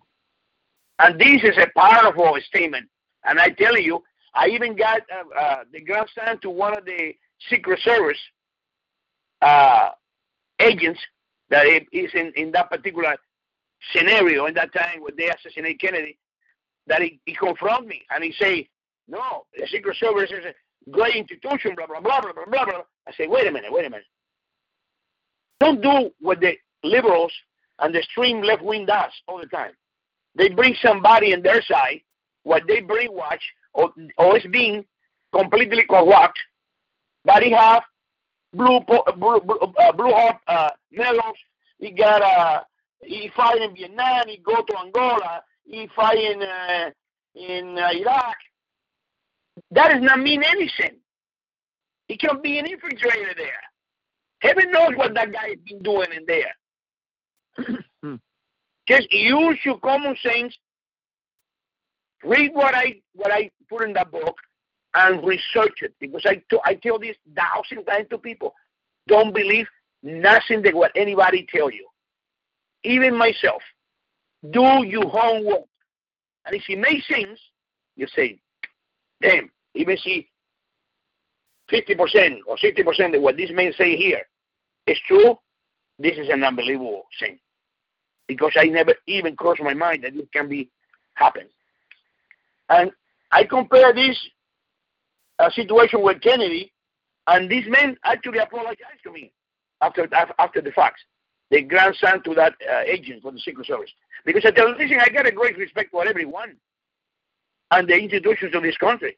And 1.00 1.20
this 1.20 1.44
is 1.44 1.58
a 1.58 1.68
powerful 1.78 2.38
statement. 2.48 2.88
And 3.26 3.40
I 3.40 3.50
tell 3.50 3.78
you, 3.78 4.04
I 4.34 4.48
even 4.48 4.76
got 4.76 5.02
uh, 5.12 5.40
uh, 5.40 5.64
the 5.72 5.82
grandson 5.82 6.40
to 6.42 6.50
one 6.50 6.78
of 6.78 6.86
the 6.86 7.14
Secret 7.50 7.80
Service 7.82 8.18
uh, 9.42 9.90
agents 10.60 11.00
that 11.50 11.66
is 11.92 12.12
in, 12.14 12.32
in 12.36 12.52
that 12.52 12.70
particular 12.70 13.16
scenario 13.94 14.46
in 14.46 14.54
that 14.56 14.74
time 14.74 15.02
when 15.02 15.16
they 15.16 15.30
assassinated 15.30 15.80
Kennedy, 15.80 16.18
that 16.88 17.02
he, 17.02 17.20
he 17.26 17.36
confront 17.36 17.88
me 17.88 18.02
and 18.10 18.24
he 18.24 18.34
say, 18.34 18.68
no, 19.08 19.46
the 19.58 19.68
Secret 19.68 19.96
Service 19.98 20.32
is 20.32 20.46
a 20.46 20.92
great 20.92 21.16
institution, 21.16 21.76
blah, 21.76 21.88
blah, 21.88 22.00
blah, 22.00 22.22
blah, 22.22 22.34
blah, 22.34 22.46
blah, 22.46 22.66
blah. 22.66 22.82
I 23.08 23.12
say, 23.14 23.28
wait 23.28 23.48
a 23.48 23.52
minute, 23.52 23.72
wait 23.72 23.86
a 23.86 23.90
minute. 23.90 24.06
Don't 25.60 25.82
do 25.82 26.12
what 26.20 26.40
the 26.42 26.54
liberals 26.84 27.32
and 27.80 27.94
the 27.94 28.00
extreme 28.00 28.42
left 28.42 28.62
wing 28.64 28.86
does 28.86 29.12
all 29.28 29.40
the 29.40 29.48
time. 29.48 29.72
They 30.36 30.50
bring 30.50 30.76
somebody 30.82 31.34
on 31.34 31.42
their 31.42 31.62
side, 31.62 32.02
what 32.44 32.64
they 32.68 32.82
brainwash, 32.82 33.40
or, 33.74 33.92
or 34.18 34.38
is 34.38 34.46
being 34.52 34.86
completely 35.34 35.84
corrupt, 35.90 36.38
but 37.24 37.44
he 37.44 37.52
have 37.52 37.84
blue 38.54 38.80
blue 39.18 39.38
uh, 39.78 39.92
blue 39.92 40.12
heart 40.12 40.38
uh, 40.48 40.70
medals. 40.92 41.38
He 41.80 41.92
got 41.92 42.22
uh, 42.22 42.62
he 43.04 43.30
fight 43.36 43.62
in 43.62 43.76
Vietnam. 43.76 44.24
He 44.28 44.38
go 44.38 44.62
to 44.62 44.78
Angola. 44.80 45.44
He 45.66 45.90
fight 45.96 46.18
in 46.18 46.42
uh, 46.42 46.90
in 47.36 47.78
uh, 47.78 47.90
Iraq. 47.94 48.36
That 49.72 49.92
does 49.92 50.02
not 50.02 50.20
mean 50.20 50.44
anything. 50.44 50.98
He 52.08 52.18
can 52.18 52.42
be 52.42 52.60
an 52.60 52.66
infiltrator 52.66 53.36
there. 53.36 53.62
Heaven 54.40 54.72
knows 54.72 54.92
what 54.96 55.14
that 55.16 55.32
guy 55.32 55.50
has 55.50 55.58
been 55.68 55.82
doing 55.82 56.10
in 56.16 56.24
there. 56.28 56.54
Just 58.88 59.12
use 59.12 59.58
your 59.64 59.80
common 59.80 60.16
sense. 60.22 60.56
Read 62.24 62.52
what 62.54 62.76
I 62.76 63.02
what 63.14 63.32
I 63.32 63.50
put 63.70 63.84
in 63.84 63.94
that 63.94 64.12
book 64.12 64.36
and 64.94 65.26
research 65.26 65.82
it 65.82 65.94
because 66.00 66.26
I, 66.26 66.42
tell 66.76 66.98
this 66.98 67.18
thousand 67.36 67.86
times 67.86 68.08
to 68.10 68.18
people. 68.18 68.54
Don't 69.08 69.34
believe 69.34 69.68
nothing 70.02 70.62
that 70.64 70.74
what 70.74 70.92
anybody 70.96 71.46
tell 71.54 71.70
you. 71.70 71.88
Even 72.84 73.16
myself. 73.16 73.62
Do 74.52 74.86
your 74.86 75.10
homework. 75.10 75.66
And 76.46 76.56
if 76.56 76.64
it 76.70 76.78
makes 76.80 77.08
sense, 77.08 77.40
you 77.96 78.08
say, 78.16 78.40
damn, 79.22 79.50
even 79.74 79.98
see 79.98 80.30
50% 81.72 82.40
or 82.48 82.58
60% 82.58 83.16
of 83.16 83.22
what 83.22 83.38
this 83.38 83.50
man 83.52 83.74
say 83.78 83.96
here 83.96 84.22
is 84.86 84.98
true, 85.08 85.38
this 85.98 86.18
is 86.18 86.30
an 86.30 86.44
unbelievable 86.44 87.04
thing. 87.20 87.40
Because 88.28 88.54
I 88.58 88.66
never 88.66 88.94
even 89.08 89.36
crossed 89.36 89.62
my 89.62 89.74
mind 89.74 90.04
that 90.04 90.16
it 90.16 90.32
can 90.32 90.50
be 90.50 90.70
happen. 91.14 91.44
And 92.70 92.92
I 93.32 93.44
compare 93.44 93.94
this 93.94 94.18
a 95.40 95.52
situation 95.52 96.02
with 96.02 96.22
Kennedy, 96.22 96.72
and 97.28 97.50
this 97.50 97.66
man 97.68 97.98
actually 98.04 98.40
apologized 98.40 99.04
to 99.04 99.12
me 99.12 99.32
after 99.82 100.08
after 100.40 100.62
the 100.62 100.72
fact. 100.72 101.00
The 101.52 101.62
grandson 101.62 102.24
to 102.24 102.34
that 102.34 102.54
uh, 102.68 102.82
agent 102.88 103.22
for 103.22 103.32
the 103.32 103.40
Secret 103.40 103.68
Service. 103.68 103.92
Because 104.26 104.44
I 104.46 104.52
tell 104.52 104.72
listen, 104.72 105.00
I 105.00 105.10
got 105.10 105.28
a 105.28 105.32
great 105.32 105.58
respect 105.58 105.92
for 105.92 106.08
everyone 106.08 106.56
and 107.72 107.88
the 107.88 107.96
institutions 107.96 108.56
of 108.56 108.64
this 108.64 108.78
country. 108.78 109.18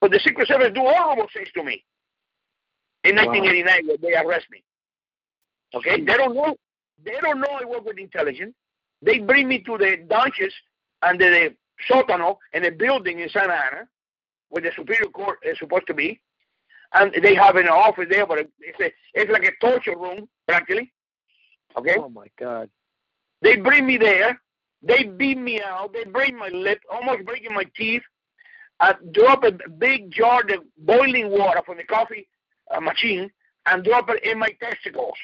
But 0.00 0.10
the 0.10 0.20
Secret 0.20 0.48
Service 0.48 0.70
do 0.74 0.80
horrible 0.80 1.28
things 1.32 1.48
to 1.54 1.62
me. 1.62 1.84
In 3.04 3.16
wow. 3.16 3.26
1989, 3.26 3.86
when 3.86 3.96
they 4.00 4.16
arrest 4.16 4.46
me. 4.50 4.62
Okay, 5.74 6.00
they 6.00 6.14
don't 6.16 6.34
know. 6.34 6.56
They 7.02 7.18
don't 7.20 7.40
know 7.40 7.58
I 7.60 7.64
work 7.64 7.84
with 7.84 7.98
intelligence. 7.98 8.54
They 9.02 9.18
bring 9.18 9.48
me 9.48 9.58
to 9.60 9.78
the 9.78 9.98
dungeons 10.08 10.52
under 11.02 11.30
the 11.30 11.54
sótano 11.90 12.36
in 12.52 12.64
a 12.64 12.70
building 12.70 13.20
in 13.20 13.28
Santa 13.28 13.52
Ana 13.52 13.88
where 14.48 14.62
the 14.62 14.70
Superior 14.76 15.10
Court 15.10 15.38
is 15.44 15.58
supposed 15.58 15.86
to 15.88 15.94
be, 15.94 16.20
and 16.92 17.12
they 17.22 17.34
have 17.34 17.56
an 17.56 17.68
office 17.68 18.06
there, 18.08 18.26
but 18.26 18.38
it's 18.38 18.80
a, 18.80 18.92
it's 19.12 19.30
like 19.30 19.44
a 19.44 19.52
torture 19.60 19.98
room 19.98 20.28
practically. 20.46 20.92
Okay. 21.76 21.96
Oh 21.98 22.08
my 22.08 22.28
God. 22.38 22.70
They 23.42 23.56
bring 23.56 23.86
me 23.86 23.98
there. 23.98 24.40
They 24.82 25.04
beat 25.04 25.38
me 25.38 25.60
out. 25.60 25.92
They 25.92 26.04
break 26.04 26.34
my 26.34 26.48
lip, 26.48 26.80
almost 26.90 27.24
breaking 27.24 27.54
my 27.54 27.64
teeth. 27.76 28.02
I 28.80 28.94
drop 29.12 29.44
a 29.44 29.52
big 29.78 30.12
jar 30.12 30.40
of 30.40 30.64
boiling 30.78 31.30
water 31.30 31.62
from 31.66 31.78
the 31.78 31.84
coffee 31.84 32.28
uh, 32.70 32.80
machine 32.80 33.30
and 33.66 33.84
drop 33.84 34.08
it 34.10 34.22
in 34.22 34.38
my 34.38 34.50
testicles. 34.60 35.16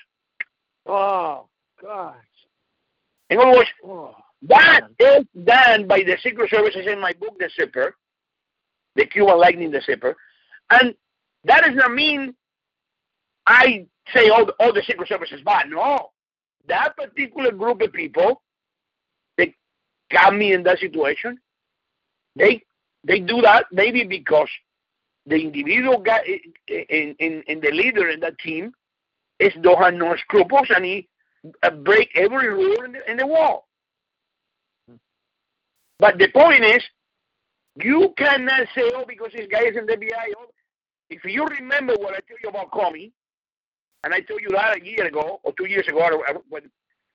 Oh 0.87 1.50
gosh. 1.81 2.17
In 3.31 3.39
other 3.39 3.53
words, 3.53 3.71
oh, 3.85 4.15
that 4.43 4.83
is 4.99 5.25
done 5.45 5.87
by 5.87 6.03
the 6.03 6.17
Secret 6.23 6.51
Services 6.51 6.87
in 6.87 7.01
my 7.01 7.13
book, 7.13 7.39
The 7.39 7.51
Zipper 7.59 7.95
the 8.97 9.07
Cuban 9.07 9.39
lightning 9.39 9.71
the 9.71 9.81
zipper. 9.81 10.17
And 10.71 10.95
that 11.45 11.63
does 11.65 11.75
not 11.75 11.93
mean 11.93 12.35
I 13.47 13.87
say 14.15 14.29
all 14.29 14.47
the, 14.47 14.55
all 14.61 14.73
the 14.73 14.83
Secret 14.87 15.09
Service 15.09 15.33
is 15.33 15.41
bad. 15.43 15.69
No. 15.71 16.11
That 16.69 16.97
particular 16.97 17.53
group 17.53 17.81
of 17.81 17.93
people, 17.93 18.43
they 19.37 19.55
got 20.13 20.35
me 20.35 20.53
in 20.53 20.63
that 20.65 20.79
situation. 20.79 21.39
They 22.37 22.63
they 23.03 23.19
do 23.21 23.41
that 23.41 23.67
maybe 23.73 24.05
because 24.05 24.49
the 25.27 25.37
individual 25.37 25.99
guy 25.99 26.21
in, 26.69 27.15
in, 27.19 27.43
in 27.47 27.61
the 27.61 27.71
leader 27.71 28.09
in 28.09 28.21
that 28.21 28.39
team 28.39 28.73
is 29.39 29.53
don't 29.63 29.83
have 29.83 29.95
no 29.95 30.15
scruples 30.17 30.69
and 30.75 30.85
he 30.85 31.09
break 31.83 32.11
every 32.15 32.49
rule 32.49 32.83
in 32.85 32.93
the, 32.93 33.11
in 33.11 33.17
the 33.17 33.27
wall. 33.27 33.69
But 35.99 36.19
the 36.19 36.29
point 36.29 36.65
is, 36.65 36.83
you 37.77 38.13
cannot 38.17 38.67
say, 38.75 38.91
oh, 38.95 39.05
because 39.07 39.33
this 39.35 39.47
guy 39.51 39.65
is 39.65 39.77
in 39.77 39.87
the 39.87 39.97
FBI. 39.97 40.33
Oh, 40.39 40.47
if 41.11 41.25
you 41.25 41.47
remember 41.47 41.95
what 41.95 42.15
I 42.15 42.21
tell 42.27 42.37
you 42.43 42.49
about 42.49 42.71
Comey, 42.71 43.13
and 44.03 44.15
I 44.15 44.21
told 44.21 44.41
you 44.41 44.49
that 44.51 44.79
a 44.79 44.85
year 44.85 45.07
ago 45.07 45.41
or 45.43 45.53
two 45.59 45.67
years 45.67 45.87
ago, 45.89 46.23
when, 46.49 46.63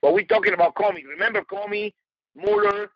when 0.01 0.13
we're 0.13 0.25
talking 0.25 0.53
about 0.53 0.75
Comey, 0.75 1.03
remember 1.03 1.41
Comey, 1.41 1.93
Mueller, 2.35 2.91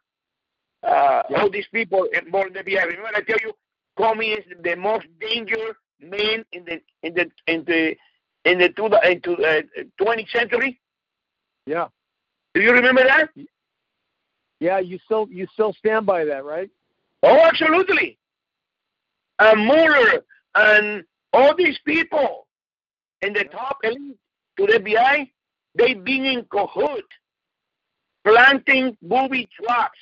uh, 0.83 1.23
yeah. 1.29 1.41
all 1.41 1.49
these 1.49 1.67
people 1.73 2.07
involved 2.13 2.55
in 2.55 2.65
the 2.65 2.71
FBI. 2.71 2.85
Remember 2.85 3.09
I 3.15 3.21
tell 3.21 3.37
you, 3.41 3.53
Comey 3.97 4.37
is 4.37 4.45
the 4.63 4.75
most 4.75 5.07
dangerous 5.19 5.75
man 5.99 6.45
in 6.53 6.65
the 6.65 6.79
in 7.03 7.13
the 7.13 7.31
in 7.47 7.63
the 7.65 7.95
in 8.45 8.57
the 8.59 8.69
two, 8.69 8.85
into 8.85 9.33
uh, 9.43 9.61
20th 9.99 10.29
century. 10.31 10.79
Yeah. 11.65 11.87
Do 12.53 12.61
you 12.61 12.71
remember 12.71 13.03
that? 13.03 13.29
Yeah, 14.59 14.79
you 14.79 14.99
still 15.05 15.27
you 15.29 15.47
still 15.53 15.73
stand 15.73 16.05
by 16.05 16.25
that, 16.25 16.43
right? 16.43 16.69
Oh, 17.23 17.39
absolutely. 17.45 18.17
And 19.39 19.65
Mueller 19.65 20.23
and 20.55 21.03
all 21.31 21.55
these 21.55 21.77
people 21.85 22.47
in 23.21 23.33
the 23.33 23.45
top 23.45 23.77
elite 23.83 24.17
to 24.57 24.65
the 24.65 24.79
FBI, 24.79 25.29
they've 25.75 26.03
been 26.03 26.25
in 26.25 26.45
cahoots, 26.51 27.07
planting 28.25 28.97
booby 29.01 29.47
traps 29.61 29.99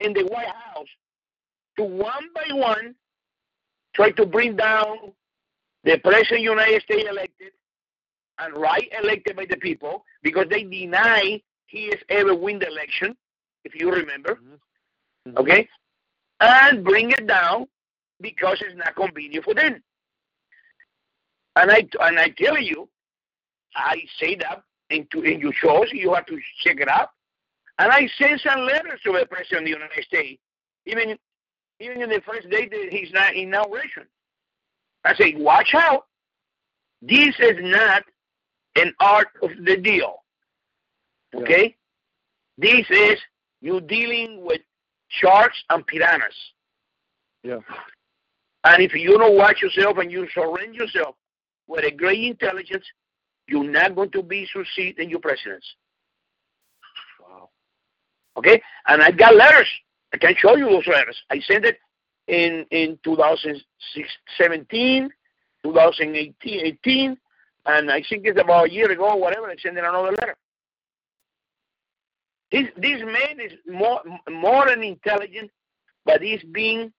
in 0.00 0.12
the 0.12 0.24
White 0.24 0.48
House 0.48 0.88
to 1.78 1.84
one 1.84 2.28
by 2.34 2.54
one 2.54 2.94
try 3.94 4.10
to 4.10 4.26
bring 4.26 4.56
down 4.56 5.12
the 5.84 5.98
president 5.98 6.32
of 6.32 6.36
the 6.36 6.42
United 6.42 6.82
States 6.82 7.08
elected 7.08 7.52
and 8.38 8.54
right 8.56 8.88
elected 9.02 9.36
by 9.36 9.46
the 9.48 9.56
people 9.56 10.04
because 10.22 10.46
they 10.50 10.62
deny 10.62 11.40
he 11.66 11.86
has 11.86 12.00
ever 12.08 12.34
win 12.34 12.58
the 12.58 12.68
election, 12.68 13.16
if 13.64 13.74
you 13.74 13.90
remember. 13.90 14.34
Mm-hmm. 14.34 15.30
mm-hmm. 15.30 15.38
Okay? 15.38 15.68
And 16.40 16.84
bring 16.84 17.10
it 17.10 17.26
down 17.26 17.66
because 18.20 18.58
it's 18.60 18.76
not 18.76 18.94
convenient 18.94 19.44
for 19.44 19.54
them. 19.54 19.82
And 21.56 21.70
I 21.70 21.88
and 22.00 22.18
I 22.18 22.28
tell 22.28 22.58
you, 22.58 22.88
I 23.74 24.02
say 24.18 24.36
that 24.36 24.62
into 24.90 25.22
in 25.22 25.40
your 25.40 25.54
shows, 25.54 25.88
you 25.92 26.12
have 26.12 26.26
to 26.26 26.38
check 26.62 26.80
it 26.80 26.88
out. 26.88 27.08
And 27.78 27.90
I 27.90 28.08
sent 28.18 28.40
some 28.42 28.60
letters 28.60 29.00
to 29.04 29.12
the 29.12 29.26
President 29.26 29.60
of 29.60 29.64
the 29.64 29.70
United 29.70 30.04
States, 30.04 30.40
even 30.84 31.16
even 31.80 32.02
in 32.02 32.10
the 32.10 32.20
first 32.26 32.48
day 32.50 32.68
that 32.68 32.88
his 32.90 33.10
inauguration. 33.34 34.04
I 35.04 35.14
say, 35.14 35.34
watch 35.36 35.74
out. 35.74 36.06
This 37.02 37.34
is 37.38 37.56
not 37.60 38.02
an 38.76 38.94
art 39.00 39.28
of 39.42 39.50
the 39.64 39.76
deal. 39.76 40.22
Okay? 41.34 41.74
Yeah. 42.58 42.72
This 42.72 42.86
is 42.90 43.18
you 43.60 43.80
dealing 43.80 44.44
with 44.44 44.60
sharks 45.08 45.56
and 45.70 45.84
piranhas. 45.86 46.34
Yeah. 47.42 47.58
And 48.64 48.82
if 48.82 48.94
you 48.94 49.18
don't 49.18 49.36
watch 49.36 49.62
yourself 49.62 49.98
and 49.98 50.10
you 50.10 50.26
surrender 50.34 50.72
yourself 50.72 51.14
with 51.66 51.84
a 51.84 51.90
great 51.90 52.24
intelligence, 52.24 52.84
you're 53.48 53.64
not 53.64 53.94
going 53.94 54.10
to 54.10 54.22
be 54.22 54.46
succeed 54.52 54.98
in 54.98 55.08
your 55.08 55.20
presidency. 55.20 55.66
Okay? 58.36 58.60
And 58.86 59.02
I've 59.02 59.16
got 59.16 59.36
letters. 59.36 59.68
I 60.12 60.18
can 60.18 60.34
show 60.36 60.56
you 60.56 60.68
those 60.68 60.86
letters. 60.86 61.16
I 61.30 61.40
sent 61.40 61.64
it 61.64 61.78
in 62.28 62.66
in 62.70 62.98
2017, 63.04 65.10
2018, 65.62 67.16
and 67.66 67.90
I 67.90 68.02
think 68.08 68.26
it's 68.26 68.40
about 68.40 68.68
a 68.68 68.72
year 68.72 68.90
ago 68.90 69.10
or 69.10 69.20
whatever, 69.20 69.48
I 69.48 69.56
sent 69.56 69.78
in 69.78 69.84
another 69.84 70.12
letter. 70.12 70.36
This 72.52 72.68
this 72.76 73.00
man 73.02 73.40
is 73.40 73.52
more 73.66 74.00
more 74.30 74.66
than 74.66 74.82
intelligent, 74.82 75.50
but 76.04 76.22
he's 76.22 76.42
being 76.52 76.92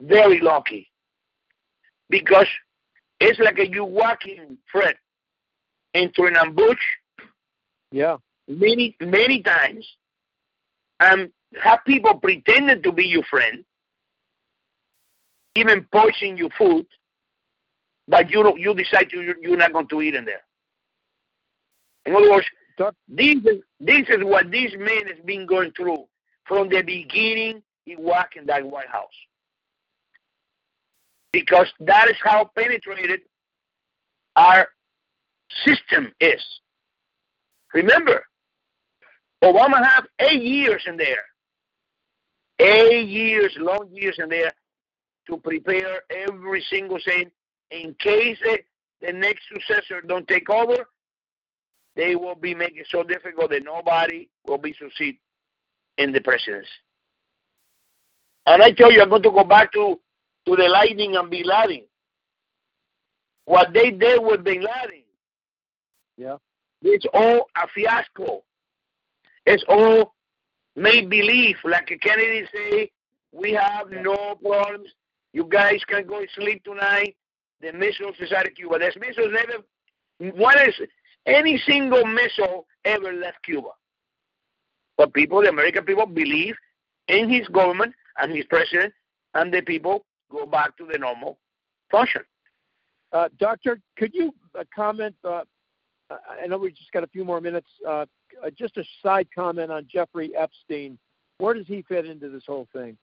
very 0.00 0.40
lucky. 0.40 0.88
Because 2.08 2.46
it's 3.20 3.38
like 3.38 3.58
a, 3.58 3.68
you 3.68 3.84
walking, 3.84 4.58
Fred, 4.70 4.96
into 5.94 6.24
an 6.24 6.36
ambush. 6.36 6.82
Yeah. 7.90 8.16
Many 8.48 8.96
many 9.00 9.42
times, 9.42 9.86
and 10.98 11.30
have 11.62 11.80
people 11.86 12.14
pretending 12.14 12.82
to 12.82 12.92
be 12.92 13.04
your 13.04 13.22
friend, 13.24 13.64
even 15.54 15.86
poisoning 15.92 16.38
your 16.38 16.50
food, 16.56 16.86
but 18.08 18.30
you 18.30 18.56
you 18.58 18.74
decide 18.74 19.10
you 19.12 19.34
you're 19.40 19.56
not 19.56 19.72
going 19.72 19.88
to 19.88 20.02
eat 20.02 20.14
in 20.14 20.24
there. 20.24 20.42
In 22.04 22.14
other 22.14 22.30
words, 22.30 22.46
this 23.08 23.36
is 23.36 23.62
this 23.80 24.08
is 24.08 24.24
what 24.24 24.50
this 24.50 24.72
man 24.78 25.06
has 25.06 25.18
been 25.24 25.46
going 25.46 25.72
through 25.72 26.04
from 26.46 26.68
the 26.68 26.82
beginning. 26.82 27.62
He 27.84 27.96
walked 27.96 28.36
in 28.36 28.46
that 28.46 28.64
White 28.64 28.88
House 28.88 29.08
because 31.32 31.66
that 31.80 32.08
is 32.08 32.16
how 32.22 32.50
penetrated 32.56 33.20
our 34.36 34.68
system 35.64 36.12
is. 36.20 36.42
Remember, 37.74 38.24
Obama 39.42 39.84
had 39.84 40.02
eight 40.20 40.42
years 40.42 40.82
in 40.86 40.96
there. 40.96 41.24
Eight 42.58 43.08
years, 43.08 43.52
long 43.58 43.88
years 43.92 44.16
in 44.18 44.28
there 44.28 44.52
to 45.28 45.36
prepare 45.38 46.02
every 46.10 46.62
single 46.70 46.98
thing 47.04 47.30
in 47.72 47.94
case 47.98 48.38
the 49.00 49.12
next 49.12 49.42
successor 49.52 50.00
don't 50.06 50.28
take 50.28 50.48
over, 50.50 50.86
they 51.96 52.14
will 52.16 52.34
be 52.34 52.54
making 52.54 52.84
so 52.90 53.02
difficult 53.02 53.50
that 53.50 53.64
nobody 53.64 54.28
will 54.46 54.58
be 54.58 54.74
succeed 54.78 55.18
in 55.98 56.12
the 56.12 56.20
presidency. 56.20 56.68
And 58.46 58.62
I 58.62 58.72
tell 58.72 58.90
you, 58.92 59.02
I'm 59.02 59.08
going 59.08 59.22
to 59.22 59.30
go 59.30 59.44
back 59.44 59.72
to, 59.72 59.98
to 60.46 60.56
the 60.56 60.68
lightning 60.68 61.16
and 61.16 61.30
Bin 61.30 61.44
Laden. 61.44 61.84
What 63.44 63.72
they 63.72 63.90
did 63.90 64.22
with 64.22 64.44
Bin 64.44 64.60
Laden, 64.62 65.02
yeah, 66.16 66.36
it's 66.82 67.06
all 67.12 67.46
a 67.56 67.66
fiasco. 67.74 68.42
It's 69.46 69.64
all 69.68 70.14
make 70.76 71.08
believe, 71.08 71.56
like 71.64 71.86
Kennedy 72.02 72.46
say, 72.52 72.90
we 73.32 73.52
have 73.52 73.90
no 73.90 74.36
problems. 74.36 74.88
You 75.32 75.44
guys 75.44 75.82
can 75.88 76.06
go 76.06 76.22
sleep 76.34 76.62
tonight. 76.64 77.16
The 77.62 77.72
missiles 77.72 78.16
is 78.18 78.32
out 78.32 78.46
of 78.46 78.54
Cuba. 78.54 78.78
There's 78.78 78.96
missiles 78.96 79.32
never. 79.32 80.34
What 80.36 80.68
is 80.68 80.74
any 81.26 81.56
single 81.58 82.04
missile 82.04 82.66
ever 82.84 83.12
left 83.12 83.42
Cuba? 83.44 83.70
But 84.98 85.14
people, 85.14 85.42
the 85.42 85.48
American 85.48 85.84
people, 85.84 86.06
believe 86.06 86.54
in 87.08 87.30
his 87.30 87.46
government 87.48 87.94
and 88.18 88.34
his 88.34 88.44
president, 88.46 88.92
and 89.34 89.52
the 89.52 89.62
people 89.62 90.04
go 90.30 90.44
back 90.44 90.76
to 90.76 90.86
the 90.90 90.98
normal 90.98 91.38
function. 91.90 92.22
Uh, 93.12 93.28
Doctor, 93.38 93.80
could 93.96 94.12
you 94.14 94.34
uh, 94.58 94.64
comment? 94.74 95.14
Uh, 95.24 95.42
I 96.10 96.46
know 96.46 96.58
we 96.58 96.70
just 96.70 96.92
got 96.92 97.04
a 97.04 97.08
few 97.08 97.24
more 97.24 97.40
minutes. 97.40 97.68
Uh, 97.86 98.06
uh, 98.44 98.50
just 98.58 98.76
a 98.76 98.84
side 99.02 99.28
comment 99.34 99.70
on 99.70 99.86
Jeffrey 99.90 100.32
Epstein. 100.36 100.98
Where 101.38 101.54
does 101.54 101.66
he 101.66 101.82
fit 101.82 102.06
into 102.06 102.28
this 102.28 102.44
whole 102.46 102.68
thing? 102.72 102.96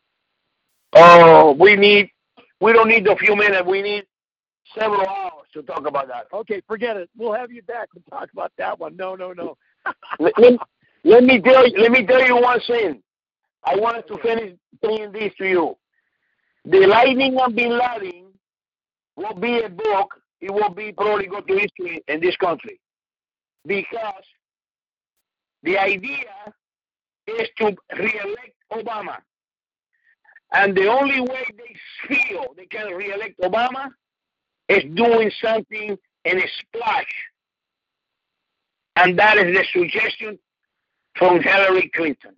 Oh, 0.93 1.53
we 1.53 1.75
need. 1.75 2.09
We 2.61 2.73
don't 2.73 2.89
need 2.89 3.07
a 3.07 3.15
few 3.15 3.35
minutes. 3.35 3.65
We 3.65 3.81
need 3.81 4.05
several 4.77 5.05
hours 5.07 5.47
to 5.53 5.61
talk 5.63 5.87
about 5.87 6.07
that. 6.07 6.27
Okay, 6.33 6.61
forget 6.67 6.97
it. 6.97 7.09
We'll 7.17 7.33
have 7.33 7.51
you 7.51 7.61
back 7.63 7.89
and 7.95 8.03
talk 8.09 8.29
about 8.31 8.51
that 8.57 8.79
one. 8.79 8.95
No, 8.95 9.15
no, 9.15 9.33
no. 9.33 9.57
let, 10.19 10.33
let, 10.37 10.53
let, 11.03 11.23
me 11.23 11.39
tell 11.41 11.67
you. 11.67 11.81
Let 11.81 11.91
me 11.91 12.05
tell 12.05 12.25
you 12.25 12.35
one 12.35 12.59
thing. 12.67 13.01
I 13.63 13.75
wanted 13.75 14.07
to 14.07 14.17
finish 14.19 14.55
saying 14.83 15.11
this 15.11 15.33
to 15.37 15.47
you. 15.47 15.77
The 16.65 16.87
Lightning 16.87 17.37
and 17.39 17.55
Bin 17.55 17.77
Laden 17.77 18.25
will 19.15 19.33
be 19.33 19.61
a 19.61 19.69
book. 19.69 20.15
It 20.41 20.53
will 20.53 20.69
be 20.69 20.91
probably 20.91 21.27
go 21.27 21.41
to 21.41 21.53
history 21.57 22.03
in 22.07 22.21
this 22.21 22.35
country 22.37 22.79
because 23.65 24.23
the 25.63 25.77
idea 25.77 26.25
is 27.27 27.49
to 27.57 27.75
re-elect 27.97 28.55
Obama. 28.71 29.17
And 30.53 30.75
the 30.75 30.87
only 30.87 31.19
way 31.21 31.45
they 31.57 31.75
feel 32.07 32.53
they 32.55 32.65
can 32.65 32.93
re-elect 32.93 33.39
Obama 33.41 33.89
is 34.69 34.83
doing 34.95 35.31
something 35.43 35.97
in 36.25 36.37
a 36.37 36.47
splash. 36.59 37.11
And 38.95 39.17
that 39.17 39.37
is 39.37 39.55
the 39.55 39.65
suggestion 39.73 40.37
from 41.17 41.41
Hillary 41.41 41.91
Clinton. 41.95 42.35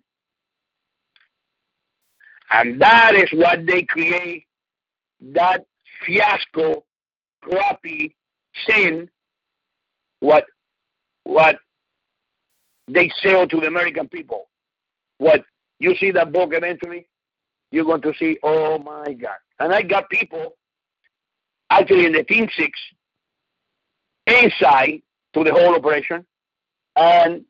And 2.50 2.80
that 2.80 3.14
is 3.14 3.28
what 3.32 3.66
they 3.66 3.82
create 3.82 4.46
that 5.34 5.64
fiasco, 6.04 6.84
crappy 7.42 8.14
sin, 8.66 9.08
what 10.20 10.44
what 11.24 11.56
they 12.88 13.10
sell 13.22 13.46
to 13.46 13.60
the 13.60 13.66
American 13.66 14.08
people, 14.08 14.48
what 15.18 15.42
you 15.78 15.94
see 15.96 16.10
that 16.10 16.32
book 16.32 16.50
eventually, 16.52 17.06
you're 17.70 17.84
going 17.84 18.02
to 18.02 18.12
see, 18.18 18.38
oh 18.42 18.78
my 18.78 19.12
God. 19.14 19.36
And 19.60 19.72
I 19.72 19.82
got 19.82 20.10
people 20.10 20.54
actually 21.80 22.06
in 22.06 22.12
the 22.12 22.24
Team 22.24 22.48
6 22.56 22.80
inside 24.26 25.02
to 25.34 25.44
the 25.44 25.52
whole 25.52 25.74
operation. 25.74 26.24
And 26.96 27.44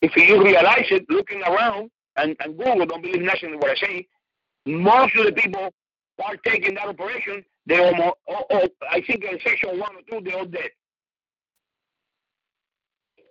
if 0.00 0.16
you 0.16 0.42
realize 0.42 0.86
it, 0.90 1.04
looking 1.08 1.42
around, 1.42 1.90
and, 2.16 2.36
and 2.40 2.56
Google, 2.56 2.86
don't 2.86 3.02
believe 3.02 3.22
nothing 3.22 3.58
what 3.58 3.70
I 3.70 3.74
say, 3.74 4.06
most 4.66 5.16
of 5.16 5.26
the 5.26 5.32
people 5.32 5.72
partaking 6.18 6.74
that 6.74 6.88
operation, 6.88 7.44
they 7.66 7.78
almost, 7.78 8.16
oh, 8.28 8.44
oh, 8.50 8.68
I 8.90 9.00
think 9.02 9.24
in 9.24 9.38
section 9.44 9.78
one 9.78 9.96
or 9.96 10.02
two, 10.08 10.24
they're 10.24 10.38
all 10.38 10.46
dead. 10.46 10.70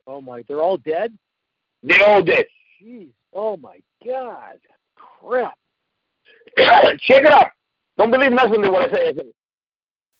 Oh 0.07 0.21
my, 0.21 0.43
they're 0.47 0.61
all 0.61 0.77
dead? 0.77 1.17
They're 1.83 2.07
all 2.07 2.21
dead. 2.21 2.45
Jeez. 2.81 3.09
Oh 3.33 3.57
my 3.57 3.79
God. 4.05 4.59
Crap. 4.95 5.57
Check 6.57 7.25
it 7.25 7.31
out. 7.31 7.51
Don't 7.97 8.11
believe 8.11 8.31
nothing 8.31 8.61
what 8.71 8.91
I 8.91 8.95
say. 8.95 9.13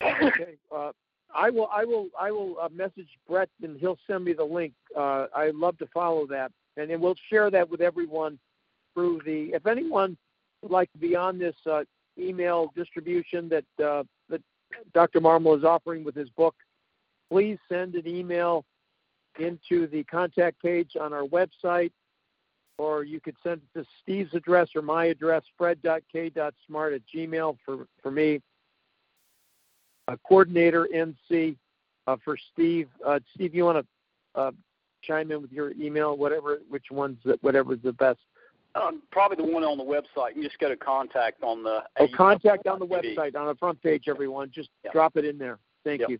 Okay. 0.04 0.56
Uh, 0.76 0.92
I 1.34 1.50
will. 1.50 1.70
I 1.72 1.86
will. 1.86 2.08
I 2.20 2.32
will 2.32 2.58
uh, 2.62 2.70
message 2.70 3.08
Brett, 3.28 3.50
and 3.62 3.80
he'll 3.80 3.98
send 4.08 4.26
me 4.26 4.34
the 4.34 4.44
link. 4.44 4.74
Uh, 4.96 5.28
I'd 5.36 5.56
love 5.56 5.78
to 5.80 5.88
follow 5.88 6.28
that, 6.28 6.52
and 6.78 6.90
then 6.90 7.00
we'll 7.00 7.16
share 7.30 7.50
that 7.52 7.70
with 7.70 7.82
everyone 7.82 8.38
through 8.94 9.22
the. 9.26 9.52
If 9.54 9.66
anyone 9.66 10.18
would 10.62 10.72
like 10.72 10.92
to 10.92 10.98
be 10.98 11.16
on 11.16 11.40
this 11.40 11.56
uh, 11.70 11.84
email 12.18 12.72
distribution 12.76 13.50
that 13.50 13.84
uh, 13.84 14.04
that 14.30 14.42
Dr. 14.94 15.22
Marmol 15.22 15.58
is 15.58 15.64
offering 15.64 16.04
with 16.04 16.16
his 16.16 16.30
book, 16.30 16.56
please 17.30 17.58
send 17.70 17.96
an 17.96 18.08
email 18.08 18.66
into 19.40 19.88
the 19.88 20.04
contact 20.06 20.62
page 20.62 20.98
on 21.00 21.14
our 21.14 21.24
website, 21.24 21.92
or 22.78 23.04
you 23.04 23.20
could 23.20 23.36
send 23.44 23.62
it 23.62 23.80
to 23.80 23.86
Steve's 24.02 24.34
address 24.34 24.70
or 24.76 24.82
my 24.82 25.06
address, 25.06 25.44
fred.k.smart 25.58 26.94
at 26.94 27.02
gmail 27.14 27.58
for, 27.66 27.88
for 28.02 28.12
me. 28.12 28.42
Uh, 30.08 30.16
coordinator 30.28 30.88
NC 30.94 31.56
uh, 32.08 32.18
for 32.24 32.38
Steve. 32.54 32.90
Uh, 33.06 33.20
Steve, 33.34 33.54
you 33.54 33.66
want 33.66 33.86
to 33.86 34.40
uh, 34.40 34.52
chime 35.02 35.32
in 35.32 35.42
with 35.42 35.52
your 35.52 35.72
email, 35.72 36.18
whatever, 36.18 36.60
which 36.70 36.86
one's 36.92 37.18
whatever's 37.42 37.80
the 37.84 37.94
best. 37.94 38.20
Um, 38.74 39.02
probably 39.12 39.38
the 39.38 39.52
one 39.52 39.64
on 39.64 39.78
the 39.78 39.84
website. 39.84 40.36
You 40.36 40.44
just 40.44 40.58
go 40.60 40.70
to 40.70 40.78
contact 40.78 41.44
on 41.44 41.64
the. 41.64 41.84
Oh, 42.00 42.08
contact 42.16 42.68
on 42.68 42.80
the 42.80 42.88
website 42.88 43.36
on 43.36 43.48
the 43.48 43.56
front 43.56 43.82
page, 43.82 44.06
everyone. 44.08 44.50
Just 44.54 44.70
yep. 44.84 44.94
drop 44.94 45.18
it 45.18 45.26
in 45.26 45.38
there. 45.38 45.60
Thank 45.84 46.02
yep. 46.02 46.10
you. 46.10 46.20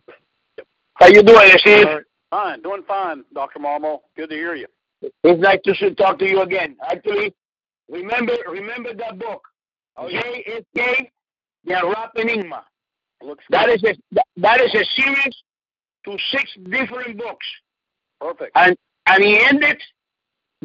Yep. 0.58 0.66
How 0.94 1.06
you 1.06 1.22
doing, 1.22 1.50
Steve? 1.58 1.86
Fine, 2.30 2.62
doing 2.62 2.82
fine, 2.86 3.24
Dr. 3.34 3.58
Marmol. 3.58 4.00
Good 4.16 4.30
to 4.30 4.36
hear 4.36 4.54
you. 4.54 4.66
It's 5.02 5.40
nice 5.40 5.58
to 5.64 5.94
talk 5.94 6.18
to 6.18 6.28
you 6.28 6.42
again. 6.42 6.76
Actually, 6.90 7.34
remember 7.90 8.34
remember 8.48 8.94
that 8.94 9.18
book, 9.18 9.42
oh, 9.96 10.08
yeah. 10.08 10.22
JFK, 10.22 11.10
The 11.64 11.92
Rap 11.94 12.12
Enigma. 12.16 12.64
That 13.50 13.68
is 13.68 13.82
a 13.84 13.94
that 14.36 14.60
is 14.60 14.74
a 14.74 14.84
series 15.00 15.42
to 16.04 16.16
six 16.30 16.52
different 16.68 17.18
books. 17.18 17.46
Perfect. 18.20 18.52
And 18.54 18.76
and 19.06 19.22
he 19.22 19.38
ended. 19.38 19.80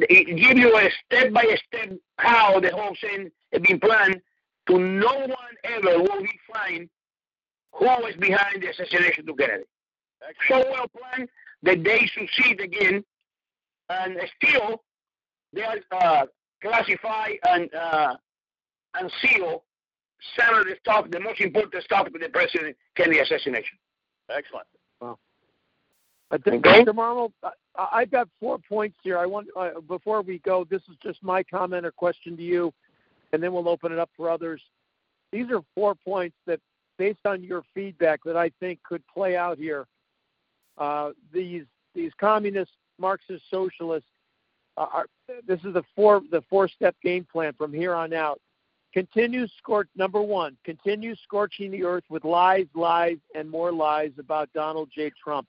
He 0.10 0.24
give 0.26 0.58
you 0.58 0.78
a 0.78 0.90
step 1.06 1.34
by 1.34 1.44
step 1.68 1.92
how 2.18 2.60
the 2.60 2.72
whole 2.72 2.96
thing 3.02 3.32
has 3.52 3.62
been 3.62 3.80
planned. 3.80 4.22
To 4.68 4.78
no 4.78 5.14
one 5.14 5.54
ever 5.64 6.00
will 6.00 6.22
he 6.22 6.40
find 6.54 6.90
who 7.74 7.86
was 7.86 8.16
behind 8.20 8.62
the 8.62 8.70
assassination 8.70 9.26
to 9.26 9.34
Kennedy. 9.34 9.64
Excellent. 10.28 10.66
So 10.66 10.72
well 10.72 10.88
planned 10.90 11.30
that 11.64 11.84
they 11.84 12.10
succeed 12.14 12.60
again, 12.60 13.04
and 13.90 14.18
still 14.42 14.84
they 15.54 15.64
are 15.64 15.78
uh, 15.92 16.26
classified 16.62 17.38
and 17.48 17.74
uh, 17.74 18.16
and 18.96 19.12
seal 19.22 19.64
some 20.38 20.56
of 20.56 20.66
the 20.66 20.76
stuff, 20.82 21.06
the 21.10 21.20
most 21.20 21.42
important 21.42 21.84
stuff 21.84 22.08
with 22.12 22.22
the 22.22 22.30
President 22.30 22.76
Kennedy 22.96 23.20
assassination. 23.20 23.78
Excellent. 24.30 24.68
Wow. 25.00 25.18
I 26.32 26.38
think, 26.38 26.66
okay. 26.66 26.84
Dr. 26.84 26.94
Marmol, 26.94 27.32
I, 27.76 28.00
have 28.02 28.12
got 28.12 28.30
four 28.40 28.58
points 28.58 28.98
here. 29.04 29.18
I 29.18 29.26
want 29.26 29.48
uh, 29.56 29.80
before 29.88 30.22
we 30.22 30.40
go. 30.40 30.66
This 30.70 30.82
is 30.90 30.98
just 31.02 31.24
my 31.24 31.44
comment 31.44 31.86
or 31.86 31.92
question 31.92 32.36
to 32.36 32.44
you, 32.44 32.74
and 33.32 33.42
then 33.42 33.54
we'll 33.54 33.70
open 33.70 33.92
it 33.92 34.00
up 34.00 34.10
for 34.18 34.30
others. 34.30 34.62
These 35.32 35.52
are 35.52 35.62
four 35.76 35.96
points 35.96 36.36
that, 36.46 36.60
based 36.98 37.26
on 37.26 37.44
your 37.44 37.64
feedback, 37.74 38.22
that 38.26 38.36
I 38.36 38.52
think 38.60 38.84
could 38.84 39.04
play 39.08 39.38
out 39.38 39.58
here 39.58 39.88
uh, 40.78 41.12
these 41.34 41.64
these 41.96 42.12
communist 42.20 42.72
Marxist 43.00 43.44
socialists 43.50 44.10
are 44.78 45.08
this 45.48 45.60
is 45.64 45.74
the 45.74 45.84
four 45.96 46.22
the 46.32 46.44
four 46.50 46.68
step 46.68 46.96
game 47.04 47.26
plan 47.32 47.54
from 47.58 47.74
here 47.74 47.96
on 47.96 48.14
out. 48.14 48.40
Continue 48.94 49.48
scorch 49.58 49.90
number 49.96 50.22
one, 50.22 50.58
continue 50.64 51.16
scorching 51.24 51.72
the 51.72 51.84
earth 51.84 52.06
with 52.10 52.24
lies, 52.24 52.68
lies, 52.74 53.18
and 53.36 53.50
more 53.50 53.72
lies 53.72 54.12
about 54.18 54.52
Donald 54.54 54.90
J. 54.94 55.12
Trump. 55.22 55.48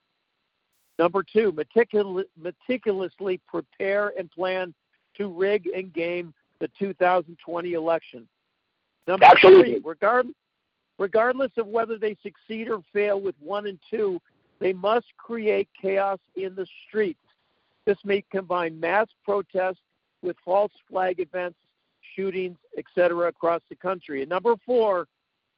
Number 0.99 1.23
two, 1.23 1.53
meticul- 1.53 2.25
meticulously 2.37 3.39
prepare 3.47 4.11
and 4.19 4.29
plan 4.29 4.73
to 5.15 5.27
rig 5.27 5.67
and 5.73 5.93
game 5.93 6.33
the 6.59 6.69
2020 6.77 7.73
election. 7.73 8.27
Number 9.07 9.25
Absolutely. 9.25 9.73
three, 9.75 9.81
regard, 9.83 10.27
regardless 10.97 11.51
of 11.57 11.67
whether 11.67 11.97
they 11.97 12.17
succeed 12.21 12.69
or 12.69 12.83
fail 12.93 13.19
with 13.21 13.35
one 13.39 13.65
and 13.67 13.79
two, 13.89 14.21
they 14.59 14.73
must 14.73 15.07
create 15.17 15.69
chaos 15.81 16.19
in 16.35 16.53
the 16.53 16.67
streets. 16.87 17.19
This 17.85 17.97
may 18.03 18.21
combine 18.29 18.79
mass 18.79 19.07
protests 19.23 19.79
with 20.21 20.35
false 20.43 20.73
flag 20.89 21.19
events, 21.19 21.57
shootings, 22.15 22.57
etc., 22.77 23.27
across 23.27 23.61
the 23.69 23.75
country. 23.75 24.21
And 24.21 24.29
number 24.29 24.55
four, 24.65 25.07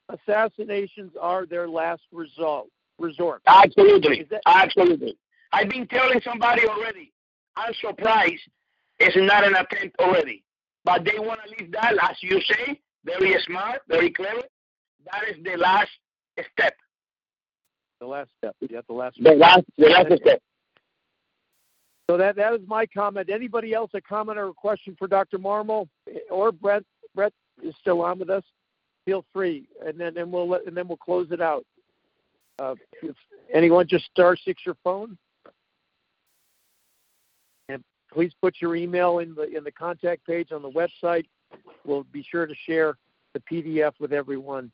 assassinations 0.09 1.13
are 1.19 1.45
their 1.45 1.67
last 1.67 2.01
result, 2.11 2.69
resort. 2.99 3.41
Absolutely. 3.47 4.23
That- 4.29 4.41
Absolutely. 4.45 5.17
I've 5.53 5.69
been 5.69 5.87
telling 5.87 6.21
somebody 6.21 6.65
already. 6.67 7.11
I'm 7.55 7.73
surprised 7.81 8.41
it's 8.99 9.15
not 9.17 9.45
an 9.45 9.55
attempt 9.55 9.97
already. 9.99 10.43
But 10.83 11.05
they 11.05 11.19
want 11.19 11.39
to 11.45 11.49
leave 11.59 11.71
that, 11.73 11.93
as 12.01 12.17
you 12.21 12.41
say, 12.41 12.79
very 13.03 13.35
smart, 13.45 13.81
very 13.87 14.11
clever. 14.11 14.41
That 15.05 15.23
is 15.29 15.43
the 15.43 15.57
last 15.57 15.89
step. 16.53 16.73
The 17.99 18.07
last 18.07 18.29
step. 18.39 18.55
Yeah, 18.61 18.81
the 18.87 18.93
last. 18.93 19.17
The 19.21 19.31
last. 19.33 19.63
The 19.77 19.89
last 19.89 20.21
step. 20.21 20.41
So 22.12 22.18
that 22.18 22.36
that 22.36 22.53
is 22.53 22.59
my 22.68 22.86
comment. 22.86 23.30
Anybody 23.30 23.74
else 23.74 23.89
a 23.93 24.01
comment 24.01 24.38
or 24.38 24.49
a 24.49 24.53
question 24.53 24.97
for 24.99 25.07
Dr. 25.07 25.39
Marmol 25.39 25.88
or 26.30 26.51
Brett? 26.51 26.84
Brett 27.16 27.32
is 27.64 27.74
still 27.80 28.01
on 28.01 28.20
with 28.20 28.30
us. 28.30 28.43
Feel 29.05 29.24
free, 29.32 29.64
and 29.86 29.97
then 29.97 30.18
and 30.18 30.30
we'll 30.30 30.49
let, 30.49 30.68
and 30.68 30.76
then 30.76 30.89
we'll 30.89 30.97
close 30.97 31.28
it 31.32 31.39
out. 31.39 31.66
Uh, 32.59 32.76
if 33.01 33.16
anyone 33.53 33.88
just 33.88 34.03
star 34.12 34.36
six 34.36 34.62
your 34.66 34.76
phone, 34.84 35.18
and 37.70 37.82
please 38.12 38.34
put 38.41 38.55
your 38.59 38.76
email 38.76 39.20
in 39.20 39.34
the 39.34 39.43
in 39.43 39.64
the 39.64 39.72
contact 39.72 40.28
page 40.28 40.51
on 40.51 40.62
the 40.62 40.70
website. 40.70 41.24
We'll 41.86 42.03
be 42.03 42.26
sure 42.30 42.45
to 42.45 42.55
share 42.66 42.97
the 43.32 43.39
PDF 43.39 43.93
with 44.01 44.12
everyone 44.12 44.70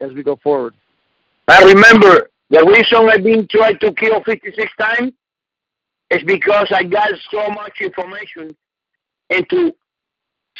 as 0.00 0.12
we 0.12 0.22
go 0.22 0.38
forward. 0.40 0.74
I 1.48 1.64
remember 1.64 2.30
the 2.48 2.64
reason 2.64 3.08
I've 3.10 3.24
been 3.24 3.48
trying 3.50 3.80
to 3.80 3.92
kill 3.92 4.22
56 4.22 4.72
times 4.78 5.14
is 6.10 6.22
because 6.24 6.68
I 6.74 6.84
got 6.84 7.10
so 7.30 7.48
much 7.50 7.80
information 7.80 8.56
into 9.30 9.72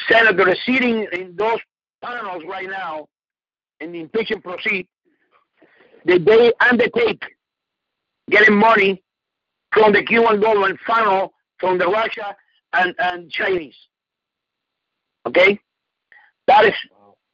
senators 0.09 0.59
sitting 0.67 1.07
in 1.13 1.35
those 1.37 1.59
panels 2.05 2.43
right 2.49 2.69
now 2.69 3.09
in 3.81 3.93
the 3.93 4.01
impeachment 4.01 4.45
proceed 4.45 4.87
that 6.05 6.25
they 6.25 6.53
undertake 6.61 7.23
getting 8.31 8.57
money 8.57 9.03
from 9.73 9.93
the 9.93 10.03
Cuban 10.03 10.41
government 10.41 10.79
funnel 10.87 11.33
from 11.59 11.79
the 11.79 11.87
Russia 11.87 12.37
and, 12.73 12.95
and 12.99 13.31
Chinese. 13.31 13.75
Okay? 15.27 15.59
That 16.47 16.65
is 16.65 16.75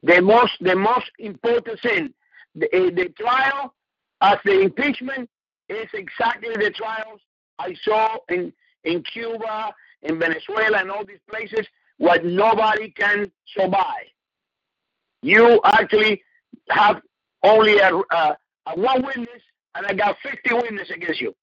the 0.03 0.21
most 0.21 0.51
the 0.61 0.75
most 0.75 1.09
important 1.19 1.79
thing 1.81 2.13
the, 2.55 2.65
eh, 2.75 2.89
the 2.91 3.09
trial 3.17 3.73
as 4.21 4.37
the 4.45 4.61
impeachment 4.61 5.29
is 5.69 5.87
exactly 5.93 6.53
the 6.55 6.71
trials 6.71 7.19
I 7.59 7.75
saw 7.83 8.17
in, 8.29 8.53
in 8.83 9.03
Cuba, 9.03 9.73
in 10.03 10.19
Venezuela, 10.19 10.79
and 10.79 10.91
all 10.91 11.05
these 11.05 11.19
places 11.29 11.65
what 11.97 12.25
nobody 12.25 12.91
can 12.91 13.31
survive. 13.57 14.05
You 15.21 15.59
actually 15.65 16.21
have 16.69 17.01
only 17.43 17.77
a, 17.79 17.95
a, 17.95 18.37
a 18.67 18.79
one 18.79 19.03
witness, 19.05 19.41
and 19.75 19.85
I 19.85 19.93
got 19.93 20.17
50 20.21 20.53
witnesses 20.53 20.91
against 20.95 21.21
you. 21.21 21.33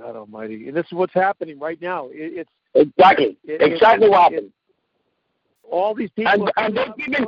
God 0.00 0.14
Almighty! 0.14 0.68
And 0.68 0.76
this 0.76 0.86
is 0.86 0.92
what's 0.92 1.14
happening 1.14 1.58
right 1.58 1.80
now. 1.80 2.08
It, 2.12 2.46
it's 2.46 2.50
exactly 2.74 3.36
it, 3.44 3.60
exactly 3.60 4.06
it, 4.06 4.10
what 4.10 4.32
happened. 4.32 4.52
all 5.68 5.94
these 5.94 6.10
people 6.10 6.48
and, 6.56 6.78
and 6.78 6.94
even 6.98 7.26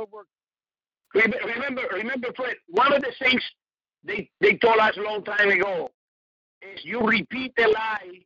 Remember, 1.13 1.81
remember, 1.93 2.29
Fred. 2.35 2.55
One 2.69 2.93
of 2.93 3.01
the 3.01 3.11
things 3.19 3.41
they 4.03 4.29
they 4.39 4.55
told 4.55 4.79
us 4.79 4.95
a 4.97 5.01
long 5.01 5.23
time 5.23 5.49
ago 5.49 5.91
is 6.61 6.83
you 6.83 6.99
repeat 7.01 7.53
a 7.59 7.67
lie 7.67 8.19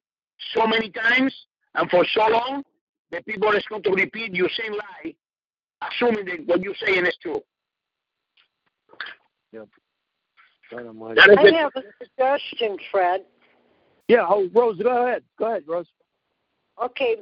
so 0.54 0.68
many 0.68 0.90
times 0.90 1.34
and 1.76 1.90
for 1.90 2.06
so 2.14 2.28
long 2.28 2.64
the 3.12 3.22
people 3.24 3.52
that's 3.52 3.68
going 3.68 3.84
to 3.84 3.92
repeat 3.92 4.34
your 4.34 4.50
same 4.50 4.74
lie, 4.74 5.16
assuming 5.82 6.26
that 6.26 6.46
what 6.48 6.62
you're 6.62 6.76
saying 6.86 7.06
is 7.06 7.16
true. 7.22 7.42
Yep. 9.52 9.68
I 10.74 10.82
have 10.82 11.72
a 11.76 11.82
suggestion, 12.04 12.78
Fred. 12.92 13.22
Yeah, 14.08 14.26
oh, 14.28 14.50
Rose, 14.54 14.82
go 14.82 15.06
ahead. 15.06 15.24
Go 15.38 15.46
ahead, 15.46 15.64
Rose. 15.68 15.88
Okay, 16.84 17.18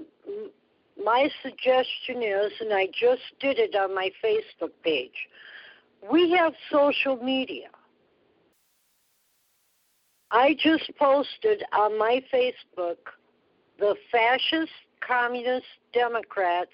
my 1.04 1.30
suggestion 1.42 2.24
is, 2.24 2.52
and 2.60 2.74
I 2.74 2.88
just 2.88 3.22
did 3.40 3.60
it 3.60 3.76
on 3.76 3.94
my 3.94 4.12
Facebook 4.24 4.72
page, 4.84 5.28
we 6.12 6.32
have 6.32 6.54
social 6.72 7.18
media. 7.18 7.68
I 10.34 10.56
just 10.60 10.92
posted 10.98 11.64
on 11.72 11.98
my 11.98 12.22
Facebook 12.34 12.98
the 13.80 13.96
fascist 14.12 14.72
communist 15.08 15.66
Democrats 15.94 16.72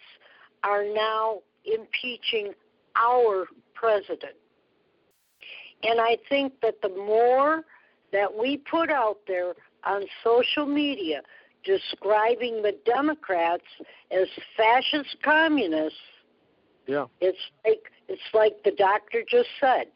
are 0.63 0.83
now 0.83 1.39
impeaching 1.65 2.53
our 2.95 3.47
president. 3.73 4.35
And 5.83 5.99
I 5.99 6.17
think 6.29 6.53
that 6.61 6.81
the 6.81 6.89
more 6.89 7.63
that 8.13 8.33
we 8.33 8.57
put 8.57 8.89
out 8.89 9.17
there 9.27 9.53
on 9.85 10.03
social 10.23 10.65
media 10.65 11.21
describing 11.65 12.61
the 12.61 12.77
Democrats 12.85 13.63
as 14.11 14.27
fascist 14.55 15.17
communists, 15.21 15.99
yeah. 16.87 17.05
It's 17.21 17.37
like 17.63 17.91
it's 18.07 18.21
like 18.33 18.63
the 18.63 18.71
doctor 18.71 19.23
just 19.29 19.49
said. 19.61 19.87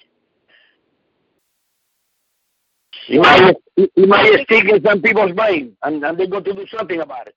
You 3.07 3.21
might, 3.21 3.55
you 3.75 4.07
might 4.07 4.43
stick 4.43 4.65
in 4.65 4.83
some 4.83 5.01
people's 5.01 5.31
brain, 5.33 5.75
and, 5.83 6.03
and 6.03 6.17
they're 6.17 6.27
going 6.27 6.43
to 6.43 6.53
do 6.53 6.65
something 6.67 7.01
about 7.01 7.27
it. 7.27 7.35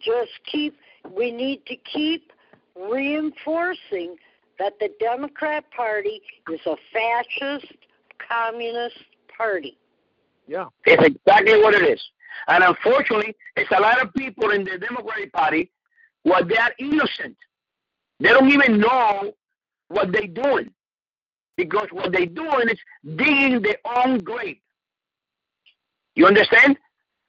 Just 0.00 0.30
keep. 0.50 0.76
We 1.16 1.30
need 1.30 1.64
to 1.66 1.76
keep 1.76 2.32
reinforcing 2.76 4.16
that 4.58 4.74
the 4.80 4.90
Democrat 5.00 5.64
Party 5.74 6.20
is 6.50 6.60
a 6.66 6.76
fascist, 6.92 7.72
communist 8.28 8.96
party. 9.36 9.78
Yeah. 10.46 10.66
It's 10.84 11.04
exactly 11.04 11.60
what 11.60 11.74
it 11.74 11.82
is. 11.82 12.02
And 12.48 12.64
unfortunately, 12.64 13.34
it's 13.56 13.70
a 13.70 13.80
lot 13.80 14.02
of 14.02 14.12
people 14.14 14.50
in 14.50 14.64
the 14.64 14.78
Democratic 14.78 15.32
Party 15.32 15.70
who 16.24 16.32
are 16.32 16.44
that 16.44 16.72
innocent. 16.78 17.36
They 18.20 18.30
don't 18.30 18.50
even 18.50 18.80
know 18.80 19.32
what 19.88 20.12
they're 20.12 20.26
doing. 20.26 20.70
Because 21.58 21.88
what 21.90 22.12
they're 22.12 22.24
doing 22.24 22.68
is 22.70 22.78
digging 23.16 23.60
their 23.60 23.78
own 23.84 24.18
grave. 24.18 24.58
You 26.14 26.26
understand? 26.26 26.78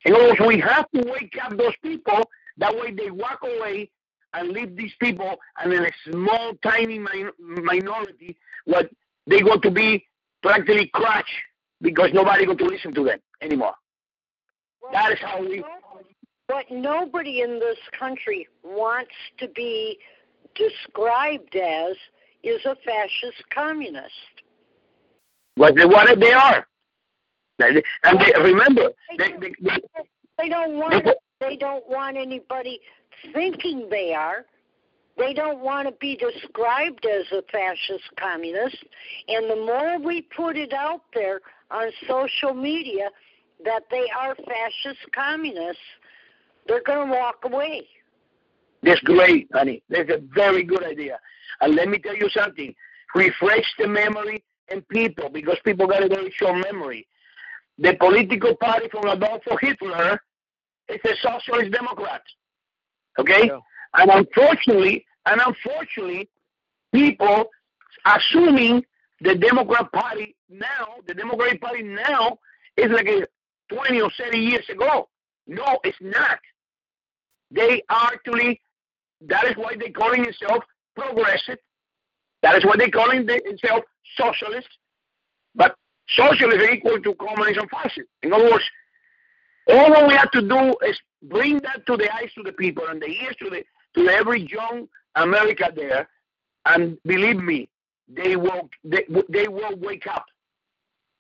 In 0.06 0.14
other 0.14 0.30
words, 0.30 0.40
we 0.48 0.60
have 0.60 0.86
to 0.92 1.02
wake 1.12 1.36
up 1.44 1.58
those 1.58 1.74
people. 1.84 2.30
That 2.58 2.76
way 2.76 2.92
they 2.92 3.10
walk 3.10 3.40
away 3.44 3.90
and 4.34 4.50
leave 4.50 4.76
these 4.78 4.94
people 5.02 5.36
and 5.60 5.74
in 5.74 5.84
a 5.84 5.92
small, 6.10 6.54
tiny 6.62 7.00
min- 7.00 7.32
minority 7.40 8.38
what 8.66 8.90
they're 9.26 9.44
going 9.44 9.62
to 9.62 9.72
be 9.72 10.06
practically 10.44 10.92
crushed 10.94 11.28
because 11.82 12.12
nobody 12.14 12.46
going 12.46 12.58
to 12.60 12.66
listen 12.66 12.94
to 12.94 13.04
them 13.04 13.20
anymore. 13.42 13.74
Well, 14.82 14.92
that 14.92 15.12
is 15.12 15.20
how 15.20 15.42
we. 15.42 15.64
But 16.48 16.66
nobody 16.70 17.42
in 17.42 17.60
this 17.60 17.78
country 17.98 18.48
wants 18.64 19.16
to 19.40 19.48
be 19.48 19.98
described 20.54 21.56
as 21.56 21.96
is 22.44 22.64
a 22.66 22.76
fascist 22.86 23.44
communist. 23.54 24.14
What 25.56 25.76
they, 25.76 25.86
what 25.86 26.20
they 26.20 26.34
are. 26.34 26.66
And 27.60 27.84
they, 28.20 28.34
remember, 28.42 28.90
they, 29.18 29.32
they, 29.32 29.54
they, 29.62 29.78
they 30.38 30.50
don't 30.50 30.78
want 30.78 31.06
they 31.42 31.58
don't 31.58 31.88
want 31.90 32.18
anybody 32.18 32.80
thinking 33.34 33.88
they 33.90 34.14
are. 34.14 34.46
They 35.18 35.34
don't 35.34 35.60
want 35.60 35.88
to 35.88 35.94
be 36.00 36.16
described 36.16 37.06
as 37.06 37.26
a 37.34 37.42
fascist 37.52 38.06
communist. 38.18 38.78
And 39.28 39.50
the 39.50 39.56
more 39.56 40.00
we 40.00 40.22
put 40.22 40.56
it 40.56 40.72
out 40.72 41.02
there 41.14 41.42
on 41.72 41.92
social 42.08 42.54
media 42.54 43.10
that 43.66 43.84
they 43.92 44.08
are 44.18 44.36
fascist 44.36 45.12
communists, 45.14 45.82
they're 46.68 46.84
going 46.84 47.10
to 47.10 47.14
walk 47.14 47.40
away. 47.44 47.86
That's 48.82 49.02
great, 49.02 49.50
honey. 49.54 49.84
That's 49.90 50.10
a 50.10 50.22
very 50.34 50.64
good 50.64 50.84
idea. 50.84 51.20
And 51.62 51.76
let 51.76 51.90
me 51.90 52.00
tell 52.00 52.16
you 52.16 52.30
something. 52.30 52.74
Refresh 53.16 53.74
the 53.78 53.88
memory 53.88 54.44
and 54.70 54.88
people 54.90 55.30
because 55.30 55.58
people 55.66 55.88
got 55.88 56.04
a 56.04 56.08
very 56.08 56.32
short 56.32 56.64
memory. 56.72 57.08
The 57.78 57.96
political 57.96 58.56
party 58.56 58.88
from 58.90 59.08
Adolfo 59.08 59.58
Hitler 59.58 60.20
is 60.90 61.00
a 61.06 61.16
socialist 61.22 61.72
democrat. 61.72 62.22
Okay? 63.18 63.48
Yeah. 63.48 63.60
And 63.96 64.12
unfortunately, 64.12 65.06
and 65.26 65.42
unfortunately, 65.46 66.30
people 66.94 67.46
assuming 68.06 68.84
the 69.22 69.36
Democrat 69.36 69.92
Party 69.92 70.36
now, 70.50 70.96
the 71.08 71.14
Democratic 71.14 71.62
Party 71.62 71.84
now 71.84 72.38
is 72.78 72.92
like 72.92 73.08
a 73.08 73.28
20 73.74 74.02
or 74.02 74.12
30 74.18 74.38
years 74.38 74.68
ago. 74.70 75.10
No, 75.48 75.80
it's 75.84 75.98
not. 76.02 76.40
They 77.52 77.82
are 77.90 78.12
actually, 78.14 78.62
that 79.22 79.46
is 79.46 79.56
why 79.58 79.76
they're 79.78 79.92
calling 79.92 80.24
themselves 80.24 80.66
progressive. 81.00 81.58
That 82.42 82.56
is 82.58 82.66
what 82.66 82.80
they're 82.80 82.90
calling 82.90 83.26
themselves 83.26 83.86
socialist. 84.16 84.70
But 85.56 85.76
socialism 86.10 86.62
is 86.62 86.70
equal 86.70 87.00
to 87.02 87.14
communism 87.16 87.68
fascism. 87.70 88.06
In 88.24 88.34
other 88.34 88.50
words, 88.52 88.64
all 89.68 90.08
we 90.08 90.16
have 90.16 90.32
to 90.32 90.42
do 90.42 90.76
is 90.88 91.00
bring 91.24 91.60
that 91.60 91.86
to 91.86 91.98
the 91.98 92.14
eyes 92.16 92.32
to 92.36 92.44
the 92.44 92.54
people 92.54 92.88
and 92.88 93.02
the 93.02 93.08
ears 93.08 93.36
to 93.40 93.50
the 93.50 93.64
to 93.96 94.10
every 94.10 94.42
young 94.42 94.88
America 95.16 95.72
there, 95.76 96.08
and 96.66 96.98
believe 97.04 97.38
me, 97.38 97.68
they 98.08 98.36
will 98.36 98.70
they, 98.84 99.06
they 99.30 99.48
will 99.48 99.76
wake 99.78 100.08
up, 100.08 100.26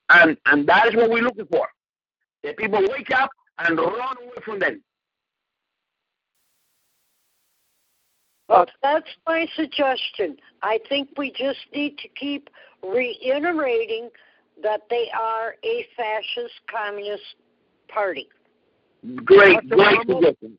and 0.09 0.37
and 0.45 0.67
that 0.67 0.87
is 0.87 0.95
what 0.95 1.09
we're 1.09 1.23
looking 1.23 1.47
for. 1.47 1.67
The 2.43 2.53
people 2.53 2.81
wake 2.89 3.11
up 3.11 3.29
and 3.59 3.77
run 3.77 4.17
away 4.17 4.41
from 4.43 4.59
them. 4.59 4.81
Well, 8.49 8.65
that's 8.81 9.07
my 9.27 9.45
suggestion. 9.55 10.37
I 10.63 10.79
think 10.89 11.09
we 11.17 11.31
just 11.31 11.59
need 11.73 11.97
to 11.99 12.07
keep 12.19 12.49
reiterating 12.83 14.09
that 14.63 14.81
they 14.89 15.09
are 15.17 15.55
a 15.63 15.85
fascist 15.95 16.55
communist 16.69 17.23
party. 17.87 18.27
Great, 19.23 19.53
Dr. 19.53 19.75
great 19.75 19.99
Marmol, 19.99 20.23
suggestion. 20.23 20.57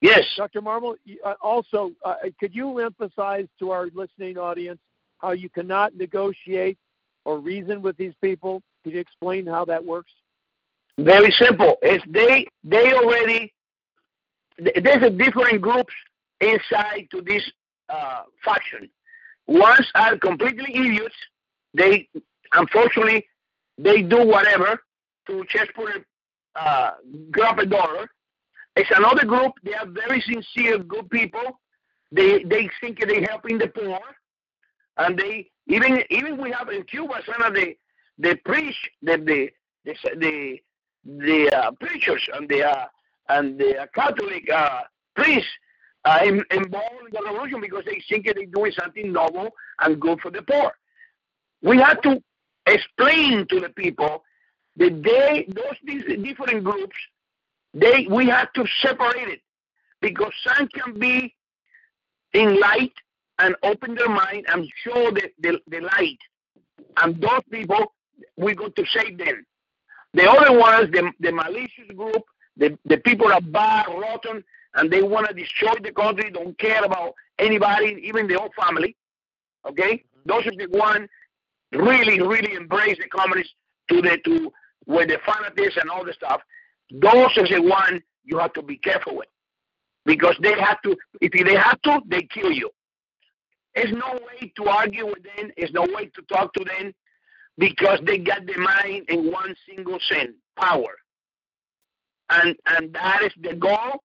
Yes. 0.00 0.24
Dr. 0.36 0.60
Marmol, 0.60 0.96
uh, 1.24 1.34
also, 1.40 1.92
uh, 2.04 2.14
could 2.40 2.54
you 2.54 2.78
emphasize 2.80 3.46
to 3.60 3.70
our 3.70 3.88
listening 3.94 4.36
audience 4.36 4.80
how 5.18 5.30
you 5.30 5.48
cannot 5.48 5.96
negotiate 5.96 6.76
or 7.24 7.38
reason 7.38 7.82
with 7.82 7.96
these 7.96 8.14
people? 8.20 8.62
Could 8.82 8.94
you 8.94 9.00
explain 9.00 9.46
how 9.46 9.64
that 9.66 9.84
works? 9.84 10.12
Very 10.98 11.30
simple. 11.40 11.76
It's 11.82 12.04
they 12.08 12.46
they 12.64 12.92
already 12.92 13.52
there's 14.58 15.02
a 15.04 15.10
different 15.10 15.60
groups 15.60 15.92
inside 16.40 17.08
to 17.10 17.20
this 17.22 17.50
uh, 17.88 18.22
faction. 18.44 18.88
Ones 19.46 19.90
are 19.94 20.16
completely 20.18 20.74
idiots. 20.74 21.14
They 21.74 22.08
unfortunately 22.52 23.26
they 23.78 24.02
do 24.02 24.24
whatever 24.26 24.80
to 25.26 25.44
just 25.48 25.72
put 25.74 25.88
a 25.90 26.04
uh, 26.60 26.94
grab 27.30 27.58
a 27.58 27.66
dollar. 27.66 28.08
It's 28.76 28.90
another 28.96 29.24
group. 29.24 29.52
They 29.62 29.74
are 29.74 29.86
very 29.86 30.20
sincere, 30.20 30.78
good 30.78 31.08
people. 31.10 31.60
They 32.12 32.42
they 32.44 32.68
think 32.80 33.00
they're 33.00 33.24
helping 33.24 33.58
the 33.58 33.68
poor, 33.68 34.00
and 34.96 35.18
they 35.18 35.50
even 35.66 36.02
even 36.10 36.40
we 36.40 36.50
have 36.52 36.68
in 36.68 36.84
Cuba 36.84 37.20
some 37.26 37.42
of 37.42 37.54
the 37.54 37.76
the 38.18 38.36
preach 38.44 38.76
the 39.02 39.16
the 39.18 39.50
the 39.84 39.94
the, 40.16 40.58
the 41.04 41.56
uh, 41.56 41.70
preachers 41.72 42.26
and 42.34 42.48
the 42.48 42.64
uh, 42.64 42.86
and 43.28 43.58
the 43.58 43.88
Catholic 43.94 44.50
uh, 44.50 44.80
priests 45.14 45.50
uh, 46.08 46.24
involved 46.24 47.04
in 47.06 47.12
the 47.12 47.22
revolution 47.22 47.60
because 47.60 47.84
they 47.84 48.02
think 48.08 48.24
they're 48.24 48.46
doing 48.46 48.72
something 48.72 49.12
noble 49.12 49.50
and 49.80 50.00
good 50.00 50.18
for 50.20 50.30
the 50.30 50.40
poor. 50.42 50.72
We 51.62 51.76
have 51.78 52.00
to 52.02 52.22
explain 52.66 53.46
to 53.48 53.60
the 53.60 53.68
people 53.68 54.24
that 54.76 55.02
they, 55.02 55.46
those 55.48 56.22
different 56.22 56.64
groups, 56.64 56.96
they 57.74 58.06
we 58.10 58.26
have 58.28 58.50
to 58.54 58.64
separate 58.80 59.28
it 59.28 59.40
because 60.00 60.32
some 60.46 60.68
can 60.68 60.98
be 60.98 61.34
in 62.32 62.58
light 62.58 62.94
and 63.40 63.54
open 63.62 63.94
their 63.94 64.08
mind 64.08 64.46
and 64.48 64.66
show 64.84 65.10
the, 65.10 65.30
the, 65.40 65.60
the 65.68 65.80
light. 65.80 66.18
And 67.02 67.20
those 67.20 67.42
people, 67.50 67.92
we're 68.36 68.54
going 68.54 68.72
to 68.72 68.84
save 68.86 69.18
them. 69.18 69.44
The 70.14 70.30
other 70.30 70.58
ones, 70.58 70.90
the, 70.90 71.12
the 71.20 71.32
malicious 71.32 71.94
group, 71.94 72.22
the, 72.56 72.78
the 72.86 72.96
people 72.98 73.30
are 73.30 73.40
bad, 73.40 73.86
rotten, 73.88 74.42
and 74.74 74.90
they 74.90 75.02
want 75.02 75.28
to 75.28 75.34
destroy 75.34 75.74
the 75.82 75.92
country, 75.92 76.30
don't 76.30 76.58
care 76.58 76.84
about 76.84 77.14
anybody, 77.38 78.00
even 78.04 78.26
their 78.28 78.40
own 78.40 78.50
family. 78.60 78.96
Okay? 79.68 80.04
Those 80.26 80.46
are 80.46 80.56
the 80.56 80.68
ones 80.70 81.08
really, 81.72 82.20
really 82.20 82.54
embrace 82.54 82.98
the 82.98 83.08
communists 83.08 83.54
to 83.90 84.02
the 84.02 84.18
to 84.24 84.52
where 84.84 85.06
the 85.06 85.18
fanatics 85.24 85.76
and 85.76 85.90
all 85.90 86.04
the 86.04 86.12
stuff. 86.12 86.40
Those 86.90 87.36
are 87.38 87.48
the 87.48 87.62
ones 87.62 88.02
you 88.24 88.38
have 88.38 88.52
to 88.54 88.62
be 88.62 88.76
careful 88.76 89.16
with. 89.16 89.28
because 90.04 90.36
they 90.42 90.54
have 90.58 90.80
to. 90.82 90.96
If 91.20 91.32
they 91.32 91.54
have 91.54 91.80
to, 91.82 92.00
they 92.08 92.22
kill 92.22 92.50
you. 92.50 92.70
There's 93.74 93.92
no 93.92 94.14
way 94.14 94.52
to 94.56 94.64
argue 94.68 95.06
with 95.06 95.22
them. 95.22 95.50
There's 95.56 95.72
no 95.72 95.82
way 95.82 96.06
to 96.06 96.22
talk 96.32 96.52
to 96.54 96.64
them 96.64 96.92
because 97.58 98.00
they 98.06 98.18
got 98.18 98.46
the 98.46 98.56
mind 98.56 99.04
in 99.08 99.30
one 99.30 99.54
single 99.68 99.98
sin, 100.10 100.34
power. 100.58 100.94
And 102.30 102.56
and 102.66 102.92
that 102.94 103.22
is 103.22 103.32
the 103.42 103.54
goal. 103.54 104.02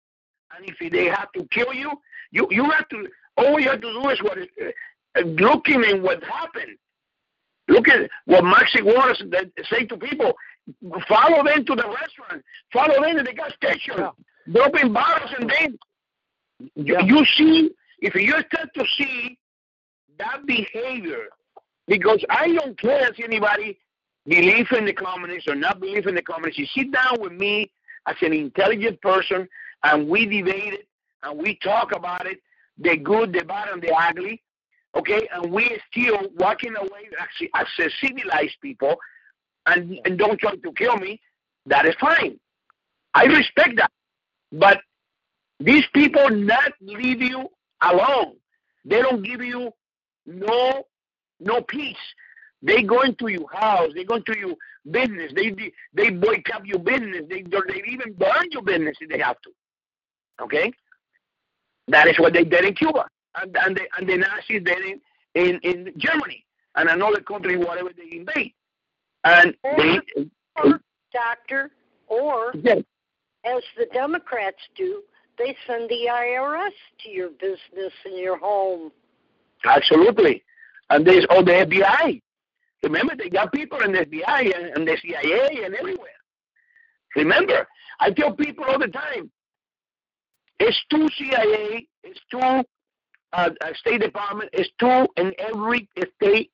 And 0.57 0.69
if 0.69 0.93
they 0.93 1.07
have 1.07 1.33
to 1.33 1.45
kill 1.51 1.73
you, 1.73 1.91
you 2.31 2.47
you 2.51 2.71
have 2.71 2.89
to. 2.91 3.09
All 3.37 3.59
you 3.59 3.71
have 3.71 3.81
to 3.81 3.93
do 3.93 4.09
is 4.11 4.23
what 4.23 4.39
uh, 4.39 5.21
looking 5.21 5.83
at 5.85 6.01
what 6.03 6.23
happened. 6.25 6.77
Look 7.69 7.89
at 7.89 8.11
what 8.27 8.45
Maxi 8.45 8.83
Waters 8.83 9.23
say 9.71 9.85
to 9.87 9.97
people. 9.97 10.33
Follow 11.09 11.43
them 11.45 11.65
to 11.65 11.75
the 11.75 11.89
restaurant. 11.89 12.45
Follow 12.73 13.01
them 13.03 13.17
to 13.17 13.23
the 13.23 13.33
gas 13.33 13.53
station. 13.55 13.95
Yeah. 13.99 14.11
Dropping 14.53 14.93
bottles 14.93 15.31
and 15.39 15.51
then 15.51 15.79
yeah. 16.75 17.01
you 17.01 17.25
see 17.37 17.71
if 18.01 18.15
you 18.15 18.33
start 18.53 18.69
to 18.75 18.85
see 18.99 19.39
that 20.19 20.45
behavior, 20.47 21.27
because 21.87 22.25
I 22.29 22.53
don't 22.53 22.79
care 22.79 23.09
if 23.09 23.19
anybody 23.21 23.79
believe 24.27 24.67
in 24.73 24.85
the 24.85 24.93
communists 24.93 25.49
or 25.49 25.55
not 25.55 25.81
believe 25.81 26.07
in 26.07 26.15
the 26.15 26.23
communists. 26.23 26.59
You 26.59 26.67
sit 26.67 26.93
down 26.93 27.21
with 27.21 27.33
me 27.33 27.73
as 28.07 28.17
an 28.21 28.33
intelligent 28.33 29.01
person 29.01 29.49
and 29.85 30.09
we 30.09 30.27
debate 30.27 30.75
it 30.75 30.89
and 31.23 31.39
we 31.39 31.59
talk 31.63 31.95
about 31.95 32.27
it, 32.27 32.41
the 32.79 32.97
good, 32.97 33.33
the 33.33 33.45
bad, 33.45 33.69
and 33.69 33.83
the 33.83 33.93
ugly. 33.93 34.43
Okay, 34.95 35.27
and 35.33 35.51
we 35.51 35.65
are 35.65 35.79
still 35.91 36.19
walking 36.37 36.75
away 36.77 37.09
as, 37.19 37.49
as 37.55 37.67
a 37.87 38.07
civilized 38.07 38.57
people 38.61 38.95
and, 39.67 39.99
and 40.05 40.19
don't 40.19 40.39
try 40.39 40.55
to 40.55 40.73
kill 40.73 40.97
me. 40.97 41.21
That 41.67 41.87
is 41.87 41.95
fine. 42.01 42.39
I 43.15 43.25
respect 43.25 43.77
that. 43.77 43.91
But 44.53 44.81
these 45.61 45.85
people 45.95 46.29
not 46.31 46.73
leave 46.81 47.23
you 47.23 47.49
alone. 47.81 48.35
They 48.85 49.01
don't 49.01 49.23
give 49.23 49.41
you 49.41 49.71
no 50.27 50.85
no 51.41 51.63
peace. 51.63 51.97
They 52.63 52.83
go 52.83 53.03
into 53.03 53.29
your 53.29 53.49
house. 53.53 53.91
They 53.95 54.05
go 54.05 54.17
into 54.17 54.39
your 54.39 54.55
business. 54.91 55.33
They 55.35 55.55
they 55.95 56.11
boycott 56.11 56.67
your 56.67 56.79
business. 56.79 57.23
They 57.29 57.43
they 57.43 57.83
even 57.87 58.13
burn 58.15 58.51
your 58.51 58.63
business 58.63 58.97
if 59.01 59.09
they 59.09 59.19
have 59.19 59.41
to. 59.43 59.51
Okay, 60.41 60.73
that 61.89 62.09
is 62.09 62.19
what 62.19 62.33
they 62.33 62.45
did 62.45 62.65
in 62.65 62.75
Cuba, 62.75 63.07
and 63.41 63.57
and 63.57 63.77
the, 63.77 63.83
and 63.99 64.09
the 64.09 64.17
Nazis 64.17 64.63
did 64.65 64.79
in, 64.85 65.01
in 65.35 65.61
in 65.63 65.93
Germany 65.97 66.45
and 66.77 66.89
another 66.89 67.21
country 67.21 67.57
whatever 67.57 67.91
they 67.97 68.17
invade, 68.17 68.55
and 69.25 69.55
or, 69.63 69.77
they. 69.77 70.31
Or, 70.57 70.81
doctor, 71.13 71.71
or 72.09 72.53
yes. 72.63 72.83
as 73.45 73.63
the 73.77 73.87
Democrats 73.93 74.59
do, 74.77 75.03
they 75.39 75.57
send 75.67 75.89
the 75.89 76.09
IRS 76.11 76.73
to 77.03 77.11
your 77.11 77.31
business 77.31 77.93
and 78.05 78.19
your 78.19 78.39
home. 78.39 78.91
Absolutely. 79.65 80.43
And 80.91 81.07
there's 81.07 81.27
all 81.31 81.45
the 81.45 81.53
FBI. 81.53 82.21
Remember, 82.83 83.15
they 83.17 83.29
got 83.31 83.53
people 83.53 83.81
in 83.81 83.93
the 83.93 84.05
FBI 84.05 84.55
and, 84.57 84.77
and 84.77 84.89
the 84.89 84.97
CIA 85.01 85.65
and 85.65 85.75
everywhere. 85.75 86.11
Remember, 87.15 87.67
I 88.01 88.11
tell 88.11 88.33
people 88.33 88.65
all 88.65 88.79
the 88.79 88.89
time, 88.89 89.31
it's 90.63 90.81
two 90.91 91.09
CIA, 91.19 91.87
it's 92.05 92.21
two 92.31 92.39
uh, 92.39 92.63
uh, 93.33 93.51
State 93.75 94.01
Department, 94.01 94.51
it's 94.53 94.71
two 94.79 95.07
in 95.17 95.33
every 95.39 95.89
state 96.17 96.51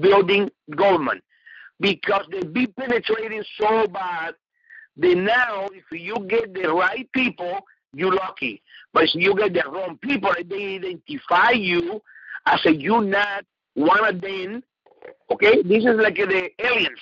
building 0.00 0.50
government 0.76 1.22
because 1.78 2.24
they 2.30 2.42
be 2.42 2.66
penetrating 2.66 3.44
so 3.60 3.86
bad. 3.88 4.34
They 4.96 5.14
now, 5.14 5.68
if 5.72 5.84
you 5.92 6.16
get 6.28 6.54
the 6.54 6.72
right 6.72 7.10
people, 7.12 7.60
you're 7.92 8.14
lucky. 8.14 8.62
But 8.92 9.04
if 9.04 9.14
you 9.14 9.34
get 9.36 9.52
the 9.52 9.70
wrong 9.70 9.98
people, 10.00 10.32
they 10.48 10.76
identify 10.76 11.50
you 11.50 12.00
as 12.46 12.64
a 12.64 12.74
you 12.74 13.02
not 13.02 13.44
one 13.74 14.06
of 14.06 14.20
them. 14.20 14.62
Okay, 15.30 15.62
this 15.62 15.84
is 15.84 15.96
like 15.96 16.16
the 16.16 16.50
aliens. 16.60 17.00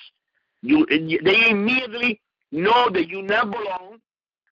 You, 0.61 0.85
they 0.89 1.49
immediately 1.49 2.21
know 2.51 2.89
that 2.89 3.07
you 3.07 3.21
not 3.21 3.51
belong. 3.51 3.99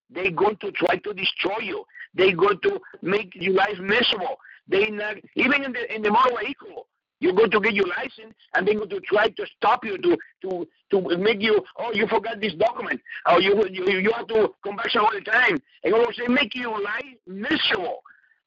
They're 0.09 0.31
going 0.31 0.57
to 0.57 0.71
try 0.71 0.97
to 0.97 1.13
destroy 1.13 1.59
you. 1.61 1.83
They're 2.18 2.36
going 2.36 2.59
to 2.63 2.80
make 3.01 3.32
your 3.36 3.53
life 3.53 3.80
miserable. 3.80 4.38
They 4.68 4.88
not 4.88 5.15
even 5.36 5.63
in 5.63 5.72
the 5.72 5.95
in 5.95 6.01
the 6.01 6.11
motor 6.11 6.36
vehicle. 6.43 6.88
You 7.20 7.34
go 7.34 7.47
to 7.47 7.59
get 7.59 7.74
your 7.74 7.88
license, 7.88 8.36
and 8.53 8.68
they're 8.68 8.76
going 8.76 8.89
to 8.89 8.99
try 9.01 9.30
to 9.30 9.45
stop 9.55 9.84
you 9.86 9.97
to 9.97 10.18
to 10.43 10.68
to 10.91 11.18
make 11.18 11.41
you. 11.41 11.63
Oh, 11.78 11.91
you 11.93 12.07
forgot 12.07 12.39
this 12.39 12.53
document. 12.53 13.01
Oh, 13.26 13.39
you 13.39 13.63
you, 13.70 13.99
you 13.99 14.11
have 14.13 14.28
to 14.28 14.53
come 14.63 14.76
back 14.76 14.95
all 14.95 15.11
the 15.13 15.22
time, 15.22 15.57
and 15.84 15.93
all 15.93 16.05
sudden 16.13 16.34
make 16.34 16.53
your 16.55 16.80
life 16.82 17.05
miserable. 17.26 18.01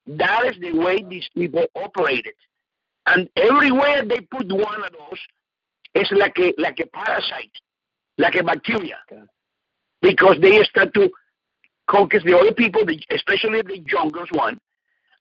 That 0.07 0.47
is 0.47 0.61
the 0.61 0.73
way 0.73 1.03
these 1.03 1.29
people 1.35 1.65
operated. 1.75 2.35
And 3.07 3.29
everywhere 3.37 4.05
they 4.05 4.21
put 4.21 4.51
one 4.53 4.85
of 4.85 4.93
those, 4.93 5.19
it's 5.95 6.13
like 6.13 6.39
a 6.39 6.53
like 6.59 6.79
a 6.81 6.87
parasite, 6.87 7.53
like 8.19 8.37
a 8.37 8.45
bacteria, 8.45 8.99
because 10.01 10.37
they 10.41 10.63
start 10.65 10.95
to 10.95 11.11
conquer 11.91 12.21
the 12.21 12.37
other 12.39 12.53
people, 12.53 12.83
especially 13.11 13.63
the 13.63 13.81
youngest 13.91 14.33
one, 14.33 14.59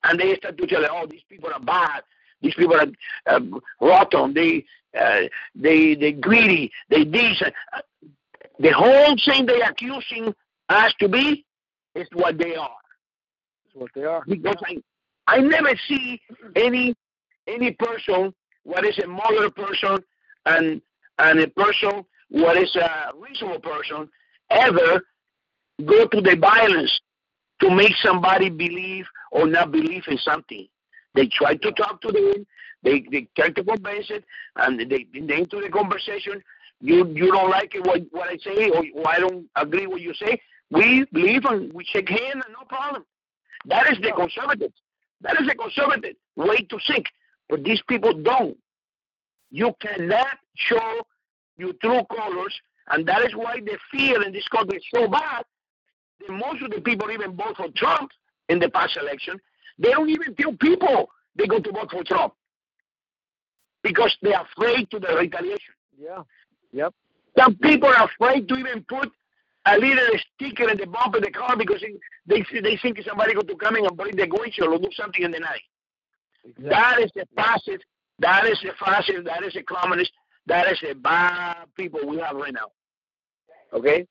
and 0.03 0.19
they 0.19 0.35
start 0.35 0.57
to 0.57 0.67
tell, 0.67 0.85
oh, 0.91 1.07
these 1.07 1.23
people 1.27 1.49
are 1.51 1.59
bad, 1.59 2.03
these 2.41 2.53
people 2.53 2.75
are 2.75 2.87
uh, 3.27 3.39
rotten, 3.81 4.33
they 4.33 4.65
uh, 4.99 5.21
they 5.55 5.95
they 5.95 6.11
greedy, 6.13 6.71
they 6.89 7.03
this. 7.03 7.41
Uh, 7.41 7.81
the 8.59 8.71
whole 8.71 9.15
thing 9.25 9.45
they 9.45 9.61
accusing 9.61 10.33
us 10.69 10.93
to 10.99 11.07
be 11.07 11.45
is 11.95 12.07
what 12.13 12.37
they 12.37 12.55
are. 12.55 12.77
It's 13.65 13.75
what 13.75 13.91
they 13.95 14.03
are. 14.03 14.23
Because 14.27 14.57
I 14.65 14.77
I 15.27 15.39
never 15.39 15.71
see 15.87 16.21
any 16.55 16.95
any 17.47 17.71
person 17.71 18.33
what 18.63 18.85
is 18.85 18.97
a 18.99 19.07
moral 19.07 19.49
person 19.51 19.97
and 20.45 20.81
and 21.17 21.39
a 21.39 21.47
person 21.47 22.05
what 22.29 22.57
is 22.57 22.75
a 22.75 23.11
reasonable 23.17 23.59
person 23.59 24.09
ever 24.49 25.01
go 25.85 26.07
to 26.07 26.21
the 26.21 26.35
violence 26.35 26.99
to 27.61 27.69
make 27.69 27.93
somebody 28.01 28.49
believe 28.49 29.05
or 29.31 29.47
not 29.47 29.71
believe 29.71 30.03
in 30.07 30.17
something. 30.17 30.67
They 31.15 31.27
try 31.27 31.55
to 31.55 31.71
talk 31.73 32.01
to 32.01 32.11
them, 32.11 32.45
they 32.83 33.03
they 33.11 33.27
try 33.35 33.49
to 33.49 33.63
convince 33.63 34.09
it, 34.09 34.23
and 34.55 34.79
they 34.79 35.05
into 35.13 35.59
the 35.61 35.69
conversation. 35.69 36.41
You 36.81 37.07
you 37.13 37.31
don't 37.31 37.49
like 37.49 37.75
it 37.75 37.85
what 37.85 38.01
what 38.11 38.29
I 38.29 38.37
say 38.37 38.69
or, 38.69 38.83
or 38.93 39.09
I 39.09 39.19
don't 39.19 39.47
agree 39.55 39.87
what 39.87 40.01
you 40.01 40.13
say. 40.13 40.39
We 40.71 41.05
believe 41.11 41.45
and 41.45 41.73
we 41.73 41.83
shake 41.83 42.09
hands 42.09 42.43
and 42.45 42.55
no 42.57 42.65
problem. 42.67 43.03
That 43.65 43.91
is 43.91 43.97
the 44.01 44.11
conservative. 44.11 44.71
That 45.21 45.39
is 45.41 45.47
the 45.47 45.55
conservative 45.55 46.15
way 46.35 46.57
to 46.57 46.79
think. 46.87 47.07
But 47.49 47.63
these 47.63 47.81
people 47.87 48.13
don't. 48.13 48.55
You 49.51 49.73
cannot 49.81 50.37
show 50.55 51.01
your 51.57 51.73
true 51.81 52.03
colors, 52.15 52.55
and 52.89 53.05
that 53.07 53.23
is 53.23 53.35
why 53.35 53.59
the 53.59 53.77
fear 53.91 54.21
in 54.23 54.31
this 54.31 54.47
country 54.47 54.77
is 54.77 54.83
so 54.93 55.07
bad 55.07 55.43
that 56.19 56.31
most 56.31 56.61
of 56.63 56.71
the 56.71 56.81
people 56.81 57.09
even 57.11 57.35
vote 57.35 57.57
for 57.57 57.67
Trump 57.75 58.11
in 58.49 58.59
the 58.59 58.69
past 58.69 58.97
election. 58.97 59.39
They 59.77 59.91
don't 59.91 60.09
even 60.09 60.35
tell 60.35 60.53
people 60.53 61.09
they 61.35 61.47
go 61.47 61.59
to 61.59 61.71
vote 61.71 61.91
for 61.91 62.03
Trump 62.03 62.33
because 63.83 64.15
they're 64.21 64.41
afraid 64.41 64.89
to 64.91 64.99
the 64.99 65.15
retaliation. 65.15 65.73
Yeah. 65.97 66.23
Yep. 66.71 66.93
Some 67.37 67.55
people 67.55 67.89
are 67.89 68.05
afraid 68.05 68.47
to 68.49 68.55
even 68.55 68.83
put 68.89 69.09
a 69.65 69.77
little 69.77 70.19
sticker 70.35 70.69
in 70.69 70.77
the 70.77 70.87
bumper 70.87 71.17
of 71.17 71.23
the 71.23 71.31
car 71.31 71.55
because 71.55 71.83
they 72.25 72.43
they 72.61 72.77
think 72.81 72.99
somebody 73.07 73.33
going 73.33 73.47
to 73.47 73.55
come 73.55 73.75
in 73.75 73.85
and 73.85 73.95
break 73.97 74.15
the 74.15 74.27
windshield 74.29 74.73
or 74.73 74.77
do 74.79 74.89
something 74.93 75.23
in 75.23 75.31
the 75.31 75.39
night. 75.39 75.61
Exactly. 76.43 76.69
That 76.69 76.99
is 77.01 77.11
the 77.15 77.25
fascist. 77.35 77.85
That 78.19 78.45
is 78.45 78.59
the 78.61 78.71
fascist. 78.83 79.25
That 79.25 79.43
is 79.43 79.53
the 79.53 79.63
communist. 79.63 80.11
That 80.47 80.71
is 80.71 80.79
the 80.81 80.95
bad 80.95 81.67
people 81.75 82.01
we 82.07 82.17
have 82.19 82.35
right 82.35 82.53
now. 82.53 82.71
Okay? 83.73 84.05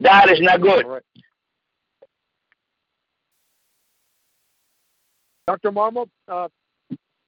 That 0.00 0.30
is 0.30 0.40
not 0.40 0.60
good. 0.60 0.86
Right. 0.86 1.02
Dr. 5.46 5.72
Marmol, 5.72 6.08
uh, 6.28 6.48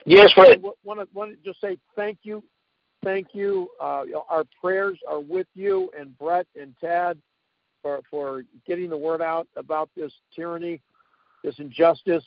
yes, 0.06 0.32
Fred. 0.32 0.62
Want 0.84 1.00
to, 1.00 1.08
want 1.12 1.32
to 1.32 1.36
just 1.44 1.60
say 1.60 1.76
thank 1.96 2.18
you, 2.22 2.42
thank 3.04 3.28
you. 3.32 3.68
Uh, 3.80 4.04
our 4.28 4.44
prayers 4.60 4.98
are 5.08 5.20
with 5.20 5.48
you 5.54 5.90
and 5.98 6.16
Brett 6.18 6.46
and 6.58 6.74
Tad 6.80 7.18
for 7.82 8.00
for 8.10 8.44
getting 8.66 8.88
the 8.88 8.96
word 8.96 9.20
out 9.20 9.48
about 9.56 9.90
this 9.96 10.12
tyranny 10.34 10.80
this 11.42 11.58
injustice, 11.58 12.24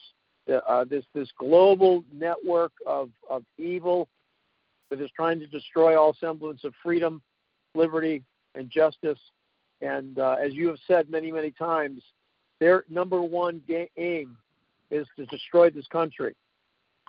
uh, 0.68 0.84
this 0.84 1.06
this 1.14 1.30
global 1.40 2.04
network 2.14 2.72
of, 2.86 3.10
of 3.30 3.44
evil 3.58 4.08
that 4.90 5.02
is 5.02 5.10
trying 5.16 5.40
to 5.40 5.48
destroy 5.48 6.00
all 6.00 6.16
semblance 6.20 6.64
of 6.64 6.74
freedom, 6.84 7.22
liberty, 7.74 8.24
and 8.54 8.70
justice. 8.70 9.20
And 9.82 10.20
uh, 10.20 10.36
as 10.42 10.54
you 10.54 10.68
have 10.70 10.80
said 10.88 11.10
many, 11.10 11.32
many 11.32 11.52
times, 11.52 12.02
their 12.60 12.86
number 12.90 13.22
one 13.22 13.62
ga- 13.68 13.90
aim 13.98 14.38
is 14.92 15.08
to 15.18 15.26
destroy 15.26 15.70
this 15.70 15.88
country. 15.88 16.36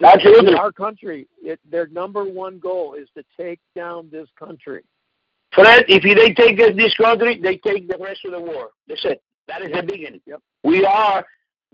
Absolutely. 0.03 0.55
Our 0.55 0.73
country, 0.73 1.27
it, 1.43 1.59
their 1.71 1.87
number 1.87 2.25
one 2.25 2.59
goal 2.59 2.95
is 2.95 3.09
to 3.17 3.25
take 3.41 3.61
down 3.75 4.09
this 4.11 4.29
country. 4.39 4.85
Fred, 5.53 5.85
if 5.89 6.03
they 6.03 6.35
take 6.35 6.77
this 6.77 6.95
country, 6.97 7.41
they 7.41 7.57
take 7.57 7.89
the 7.89 7.97
rest 7.99 8.21
of 8.27 8.33
the 8.33 8.41
world. 8.41 8.71
That's 8.89 9.05
it. 9.05 9.23
That 9.49 9.63
is 9.63 9.73
the 9.73 9.83
beginning. 9.83 10.21
Yep. 10.27 10.43
We 10.65 10.85
are 10.85 11.25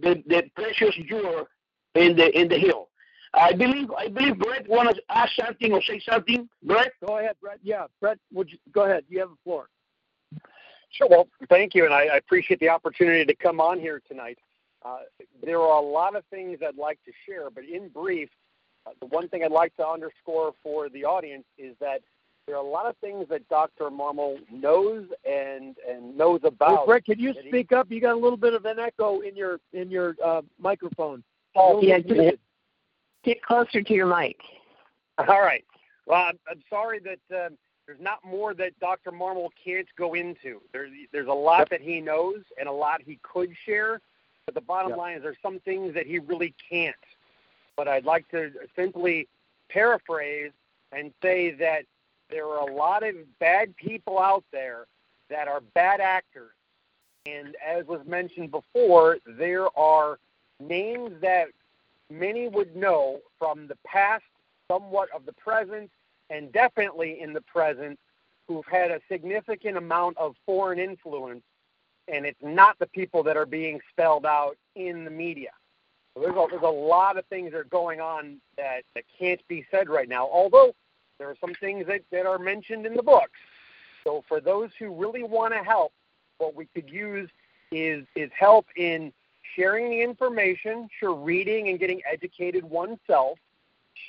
the, 0.01 0.23
the 0.27 0.45
precious 0.55 0.95
jewel 1.09 1.49
in 1.95 2.17
the 2.17 2.39
in 2.39 2.49
the 2.49 2.59
hill. 2.59 2.89
I 3.35 3.53
believe 3.55 3.91
I 3.93 4.09
believe 4.09 4.39
Brett 4.39 4.69
want 4.69 4.95
to 4.95 5.03
ask 5.09 5.33
something 5.35 5.73
or 5.73 5.83
say 5.83 6.01
something. 6.09 6.49
Brett, 6.63 6.93
go 7.05 7.19
ahead, 7.19 7.37
Brett. 7.41 7.59
Yeah, 7.63 7.87
Brett, 8.01 8.19
would 8.33 8.51
you 8.53 8.59
go 8.73 8.85
ahead? 8.85 9.05
You 9.09 9.21
have 9.21 9.31
the 9.31 9.37
floor. 9.43 9.69
Sure. 10.93 11.09
Well, 11.09 11.29
thank 11.49 11.75
you, 11.75 11.85
and 11.85 11.95
I, 11.95 12.03
I 12.05 12.17
appreciate 12.17 12.61
the 12.61 12.69
opportunity 12.69 13.25
to 13.25 13.35
come 13.35 13.61
on 13.61 13.81
here 13.81 14.01
tonight. 14.07 14.39
Uh, 14.85 14.99
there 15.43 15.61
are 15.61 15.79
a 15.79 15.87
lot 15.87 16.15
of 16.17 16.25
things 16.27 16.59
I'd 16.67 16.77
like 16.77 16.99
to 17.05 17.13
share, 17.27 17.51
but 17.51 17.65
in 17.65 17.89
brief, 17.89 18.29
uh, 18.87 18.91
the 19.01 19.07
one 19.07 19.29
thing 19.29 19.45
I'd 19.45 19.53
like 19.53 19.75
to 19.77 19.87
underscore 19.87 20.53
for 20.63 20.89
the 20.89 21.05
audience 21.05 21.45
is 21.57 21.75
that 21.81 22.03
there 22.47 22.57
are 22.57 22.65
a 22.65 22.69
lot 22.69 22.87
of 22.87 22.97
things 22.99 23.27
that 23.29 23.49
Dr. 23.49 23.85
Marmol 23.85 24.39
knows 24.51 25.07
and 25.25 25.77
and 25.89 26.17
knows 26.17 26.41
about. 26.43 26.81
Hey, 26.81 26.87
Brett, 26.87 27.05
can 27.05 27.19
you 27.21 27.33
speak 27.49 27.69
he, 27.71 27.77
up? 27.77 27.91
You 27.91 28.01
got 28.01 28.15
a 28.15 28.19
little 28.19 28.37
bit 28.37 28.53
of 28.53 28.65
an 28.65 28.81
echo 28.81 29.21
in 29.21 29.37
your 29.37 29.61
in 29.73 29.91
your 29.91 30.17
uh, 30.23 30.43
microphone. 30.59 31.23
Oh, 31.55 31.81
yeah, 31.81 31.99
get, 31.99 32.41
get 33.25 33.43
closer 33.43 33.83
to 33.83 33.95
your 33.95 34.07
mic. 34.07 34.39
All 35.19 35.41
right. 35.41 35.65
Well, 36.07 36.21
I'm, 36.21 36.39
I'm 36.51 36.63
sorry 36.69 37.01
that 37.01 37.47
um, 37.47 37.59
there's 37.93 38.03
not 38.03 38.25
more 38.25 38.55
that 38.55 38.79
Dr. 38.81 39.13
Marmol 39.13 39.51
can't 39.63 39.87
go 39.97 40.15
into. 40.15 40.63
There's 40.73 40.91
there's 41.13 41.29
a 41.29 41.33
lot 41.33 41.61
yep. 41.61 41.69
that 41.71 41.81
he 41.83 42.01
knows 42.01 42.41
and 42.59 42.67
a 42.69 42.73
lot 42.73 43.03
he 43.03 43.19
could 43.23 43.53
share, 43.67 44.01
but 44.47 44.55
the 44.55 44.63
bottom 44.63 44.91
yep. 44.91 44.99
line 44.99 45.17
is 45.17 45.23
there's 45.23 45.37
some 45.43 45.61
things 45.61 45.93
that 45.93 46.07
he 46.07 46.19
really 46.19 46.55
can't. 46.71 46.97
But 47.77 47.89
I'd 47.89 48.07
like 48.07 48.29
to 48.31 48.51
simply 48.75 49.29
paraphrase 49.69 50.53
and 50.91 51.13
say 51.21 51.51
that 51.53 51.85
there 52.31 52.47
are 52.47 52.67
a 52.67 52.75
lot 52.75 53.03
of 53.03 53.15
bad 53.39 53.77
people 53.77 54.19
out 54.19 54.45
there 54.53 54.87
that 55.29 55.49
are 55.49 55.61
bad 55.75 56.01
actors. 56.01 56.53
And 57.27 57.57
as 57.65 57.87
was 57.87 58.01
mentioned 58.07 58.51
before, 58.51 59.19
there 59.27 59.69
are 59.79 60.19
names 60.61 61.21
that 61.21 61.49
many 62.11 62.49
would 62.49 62.75
know 62.75 63.21
from 63.39 63.67
the 63.67 63.77
past, 63.85 64.25
somewhat 64.67 65.11
of 65.15 65.27
the 65.27 65.33
present, 65.35 65.91
and 66.31 66.53
definitely 66.53 67.21
in 67.21 67.33
the 67.33 67.41
present, 67.43 67.99
who've 68.49 68.67
had 68.67 68.91
a 68.91 69.01
significant 69.11 69.77
amount 69.77 70.17
of 70.19 70.35
foreign 70.45 70.79
influence. 70.79 71.43
And 72.09 72.27
it's 72.27 72.43
not 72.43 72.79
the 72.79 72.87
people 72.87 73.23
that 73.23 73.37
are 73.37 73.47
being 73.47 73.81
spelled 73.91 74.27
out 74.27 74.57
in 74.75 75.05
the 75.05 75.11
media. 75.11 75.51
So 76.15 76.21
there's 76.21 76.35
a, 76.35 76.47
there's 76.51 76.63
a 76.63 76.67
lot 76.67 77.17
of 77.17 77.25
things 77.27 77.53
that 77.53 77.59
are 77.59 77.65
going 77.65 78.01
on 78.01 78.39
that, 78.57 78.83
that 78.95 79.05
can't 79.19 79.41
be 79.49 79.65
said 79.71 79.89
right 79.89 80.09
now. 80.09 80.27
Although 80.27 80.75
there 81.19 81.29
are 81.29 81.37
some 81.41 81.55
things 81.55 81.87
that, 81.87 82.03
that 82.11 82.27
are 82.27 82.39
mentioned 82.39 82.85
in 82.87 82.95
the 82.95 83.03
books. 83.03 83.39
So 84.05 84.25
for 84.29 84.41
those 84.41 84.71
who 84.79 84.93
really 84.95 85.23
want 85.23 85.55
to 85.55 85.61
help, 85.61 85.93
what 86.39 86.57
we 86.57 86.67
could 86.67 86.91
use 86.91 87.31
is 87.71 88.05
is 88.17 88.31
help 88.39 88.67
in 88.77 89.13
sharing 89.55 89.91
the 89.91 90.03
information, 90.03 90.89
sure, 90.99 91.15
reading 91.15 91.69
and 91.69 91.79
getting 91.79 92.01
educated 92.11 92.65
oneself, 92.65 93.39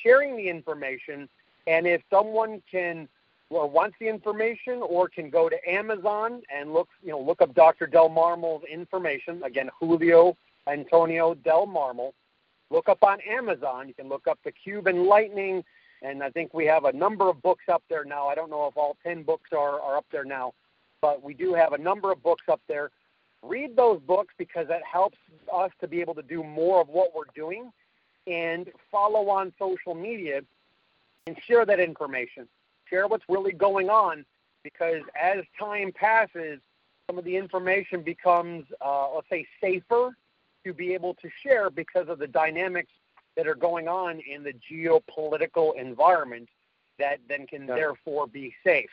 sharing 0.01 0.36
the 0.36 0.49
information, 0.49 1.30
and 1.68 1.88
if 1.88 2.01
someone 2.09 2.61
can 2.70 3.07
or 3.49 3.70
wants 3.70 3.95
the 3.99 4.07
information 4.07 4.82
or 4.82 5.07
can 5.07 5.30
go 5.30 5.47
to 5.47 5.70
Amazon 5.70 6.41
and 6.53 6.74
look, 6.74 6.89
you 7.03 7.11
know, 7.11 7.22
look 7.22 7.41
up 7.41 7.53
Dr. 7.53 7.86
Del 7.86 8.09
Marmol's 8.09 8.64
information. 8.66 9.43
Again, 9.43 9.70
Julio 9.80 10.36
Antonio 10.68 11.36
Del 11.36 11.68
Marmol. 11.68 12.14
Look 12.72 12.89
up 12.89 13.03
on 13.03 13.20
Amazon. 13.30 13.88
You 13.88 13.93
can 13.93 14.09
look 14.09 14.28
up 14.28 14.39
the 14.43 14.51
Cuban 14.51 15.05
Lightning 15.05 15.64
and 16.03 16.22
I 16.22 16.30
think 16.30 16.53
we 16.53 16.66
have 16.66 16.84
a 16.84 16.91
number 16.91 17.30
of 17.30 17.41
books 17.41 17.64
up 17.72 17.82
there 17.89 18.03
now. 18.03 18.28
I 18.28 18.36
don't 18.36 18.49
know 18.49 18.68
if 18.68 18.76
all 18.76 18.97
10 19.03 19.24
books 19.24 19.51
are, 19.53 19.80
are 19.80 19.95
up 19.97 20.05
there 20.11 20.26
now, 20.26 20.53
but 21.01 21.24
we 21.24 21.34
do 21.34 21.53
have 21.53 21.72
a 21.74 21.78
number 21.78 22.11
of 22.11 22.22
books 22.22 22.43
up 22.51 22.61
there. 22.68 22.91
Read 23.41 23.76
those 23.76 24.01
books 24.01 24.34
because 24.38 24.68
that 24.68 24.82
helps 24.84 25.18
us 25.53 25.72
to 25.80 25.88
be 25.88 26.01
able 26.01 26.16
to 26.16 26.22
do 26.22 26.43
more 26.43 26.82
of 26.82 26.89
what 26.89 27.11
we're 27.16 27.24
doing 27.34 27.72
and 28.28 28.70
follow 28.91 29.30
on 29.30 29.53
social 29.57 29.95
media 29.95 30.41
and 31.28 31.38
share 31.48 31.66
that 31.66 31.80
information. 31.80 32.48
Share 32.90 33.08
what's 33.08 33.24
really 33.30 33.54
going 33.54 33.90
on 33.90 34.26
because 34.64 35.02
as 35.20 35.44
time 35.60 35.92
passes, 35.94 36.60
some 37.08 37.18
of 37.18 37.26
the 37.26 37.36
information 37.36 38.02
becomes, 38.02 38.66
uh, 38.84 39.14
let's 39.14 39.30
say, 39.30 39.46
safer 39.62 40.16
to 40.66 40.74
be 40.74 40.94
able 40.94 41.14
to 41.16 41.30
share 41.42 41.70
because 41.70 42.08
of 42.08 42.20
the 42.20 42.28
dynamics 42.28 42.92
that 43.36 43.48
are 43.48 43.56
going 43.56 43.88
on 43.88 44.22
in 44.22 44.44
the 44.44 44.54
geopolitical 44.72 45.76
environment 45.76 46.48
that 47.00 47.20
then 47.28 47.48
can 47.48 47.68
yeah. 47.68 47.76
therefore 47.76 48.28
be 48.28 48.54
safe. 48.64 48.90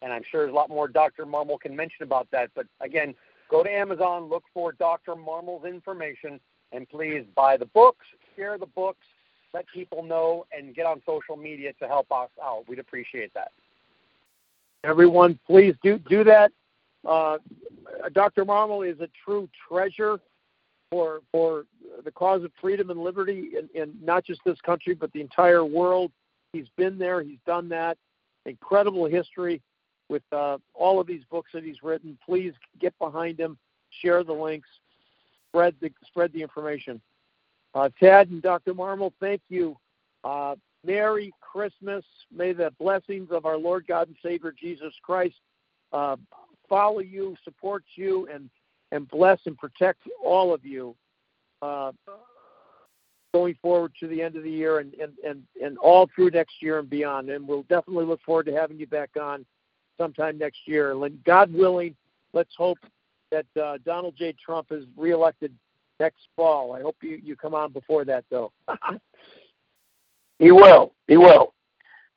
And 0.00 0.12
I'm 0.12 0.22
sure 0.30 0.42
there's 0.42 0.52
a 0.52 0.56
lot 0.56 0.70
more 0.70 0.88
Dr. 0.88 1.26
Marmol 1.26 1.60
can 1.60 1.76
mention 1.76 2.02
about 2.02 2.28
that. 2.32 2.50
But 2.54 2.66
again, 2.80 3.14
go 3.50 3.62
to 3.62 3.70
Amazon, 3.70 4.28
look 4.28 4.44
for 4.54 4.72
Dr. 4.72 5.14
Marmol's 5.14 5.64
information, 5.64 6.40
and 6.72 6.88
please 6.88 7.24
buy 7.34 7.56
the 7.56 7.66
books, 7.66 8.06
share 8.34 8.56
the 8.58 8.66
books, 8.66 9.06
let 9.54 9.66
people 9.72 10.02
know, 10.02 10.46
and 10.56 10.74
get 10.74 10.86
on 10.86 11.02
social 11.06 11.36
media 11.36 11.72
to 11.74 11.86
help 11.86 12.10
us 12.10 12.30
out. 12.42 12.64
We'd 12.68 12.78
appreciate 12.78 13.32
that. 13.34 13.52
Everyone, 14.84 15.38
please 15.46 15.74
do 15.82 15.98
do 15.98 16.24
that. 16.24 16.50
Uh, 17.06 17.38
Dr. 18.12 18.44
Marmol 18.44 18.88
is 18.88 19.00
a 19.00 19.08
true 19.24 19.48
treasure 19.68 20.18
for 20.90 21.20
for 21.30 21.64
the 22.04 22.10
cause 22.10 22.44
of 22.44 22.52
freedom 22.60 22.90
and 22.90 23.00
liberty 23.00 23.50
in, 23.58 23.68
in 23.80 23.94
not 24.02 24.24
just 24.24 24.40
this 24.44 24.60
country 24.60 24.94
but 24.94 25.12
the 25.12 25.20
entire 25.20 25.64
world. 25.64 26.10
He's 26.52 26.68
been 26.76 26.98
there. 26.98 27.22
He's 27.22 27.38
done 27.46 27.68
that. 27.70 27.96
Incredible 28.44 29.06
history 29.06 29.62
with 30.08 30.22
uh, 30.32 30.58
all 30.74 31.00
of 31.00 31.06
these 31.06 31.22
books 31.30 31.50
that 31.54 31.64
he's 31.64 31.82
written. 31.82 32.18
Please 32.24 32.52
get 32.80 32.96
behind 32.98 33.38
him. 33.38 33.56
Share 34.00 34.22
the 34.24 34.32
links. 34.32 34.68
Spread 35.48 35.74
the 35.80 35.90
spread 36.06 36.32
the 36.32 36.42
information. 36.42 37.00
Uh, 37.74 37.88
Ted 37.98 38.30
and 38.30 38.42
Dr. 38.42 38.74
Marmol, 38.74 39.12
thank 39.20 39.40
you. 39.48 39.76
Uh, 40.24 40.56
Merry 40.84 41.32
Christmas. 41.40 42.04
May 42.34 42.52
the 42.52 42.72
blessings 42.78 43.28
of 43.30 43.46
our 43.46 43.56
Lord 43.56 43.86
God 43.86 44.08
and 44.08 44.16
Savior 44.22 44.52
Jesus 44.58 44.92
Christ 45.02 45.36
uh, 45.92 46.16
follow 46.68 47.00
you, 47.00 47.36
support 47.44 47.84
you, 47.94 48.28
and 48.32 48.50
and 48.92 49.08
bless 49.08 49.40
and 49.46 49.56
protect 49.56 50.00
all 50.22 50.52
of 50.52 50.64
you 50.64 50.94
uh, 51.62 51.92
going 53.32 53.56
forward 53.62 53.92
to 53.98 54.06
the 54.06 54.20
end 54.20 54.36
of 54.36 54.42
the 54.42 54.50
year 54.50 54.80
and, 54.80 54.92
and, 54.94 55.12
and, 55.26 55.42
and 55.62 55.78
all 55.78 56.08
through 56.14 56.30
next 56.30 56.56
year 56.60 56.78
and 56.78 56.90
beyond. 56.90 57.30
And 57.30 57.48
we'll 57.48 57.62
definitely 57.62 58.04
look 58.04 58.20
forward 58.20 58.46
to 58.46 58.52
having 58.52 58.78
you 58.78 58.86
back 58.86 59.10
on 59.18 59.46
sometime 59.98 60.36
next 60.36 60.58
year. 60.66 60.92
And 60.92 61.24
God 61.24 61.52
willing, 61.52 61.96
let's 62.34 62.54
hope 62.56 62.78
that 63.30 63.46
uh, 63.60 63.78
Donald 63.84 64.14
J. 64.16 64.34
Trump 64.44 64.66
is 64.70 64.84
reelected 64.94 65.54
next 66.02 66.28
fall. 66.34 66.74
I 66.74 66.80
hope 66.82 66.96
you, 67.00 67.18
you 67.22 67.36
come 67.36 67.54
on 67.54 67.72
before 67.72 68.04
that, 68.04 68.24
though. 68.28 68.52
he 70.38 70.50
will. 70.50 70.92
He 71.06 71.16
will. 71.16 71.54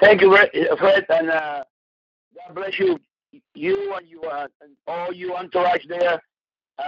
Thank 0.01 0.21
you, 0.21 0.37
Fred, 0.77 1.05
and 1.09 1.29
uh, 1.29 1.63
God 2.35 2.55
bless 2.55 2.77
you, 2.79 2.99
you 3.53 3.93
and 3.95 4.07
you, 4.09 4.21
uh, 4.23 4.47
and 4.61 4.71
all 4.87 5.13
you 5.13 5.35
entourage 5.35 5.85
there. 5.87 6.21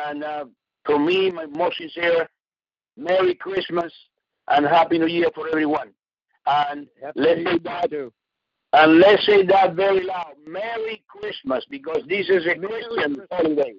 And 0.05 0.23
uh, 0.23 0.45
for 0.85 0.99
me, 0.99 1.31
my 1.31 1.45
most 1.45 1.77
sincere 1.77 2.27
Merry 2.97 3.35
Christmas 3.35 3.93
and 4.49 4.65
Happy 4.65 4.97
New 4.97 5.07
Year 5.07 5.29
for 5.33 5.47
everyone. 5.47 5.91
And 6.45 6.87
Happy 7.01 7.19
let's 7.19 7.43
say 7.43 7.57
that 7.59 7.91
too. 7.91 8.11
And 8.73 8.99
let's 8.99 9.25
say 9.25 9.45
that 9.45 9.75
very 9.75 10.03
loud. 10.03 10.33
Merry 10.45 11.03
Christmas, 11.07 11.63
because 11.69 12.01
this 12.09 12.27
is 12.29 12.45
a 12.45 12.55
Merry 12.59 12.83
Christian 12.83 13.25
holiday. 13.31 13.75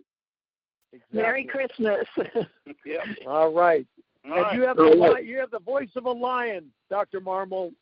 Exactly. 1.10 1.22
Merry 1.22 1.44
Christmas. 1.44 2.06
yeah. 2.86 2.98
All 3.26 3.52
right. 3.52 3.86
All 4.24 4.32
and 4.32 4.42
right. 4.42 4.54
you 4.54 4.62
have 4.62 4.76
the 4.76 5.22
you 5.24 5.38
have 5.38 5.50
the 5.50 5.60
voice 5.60 5.90
of 5.96 6.04
a 6.04 6.10
lion, 6.10 6.66
Dr. 6.90 7.20
Marmol. 7.20 7.72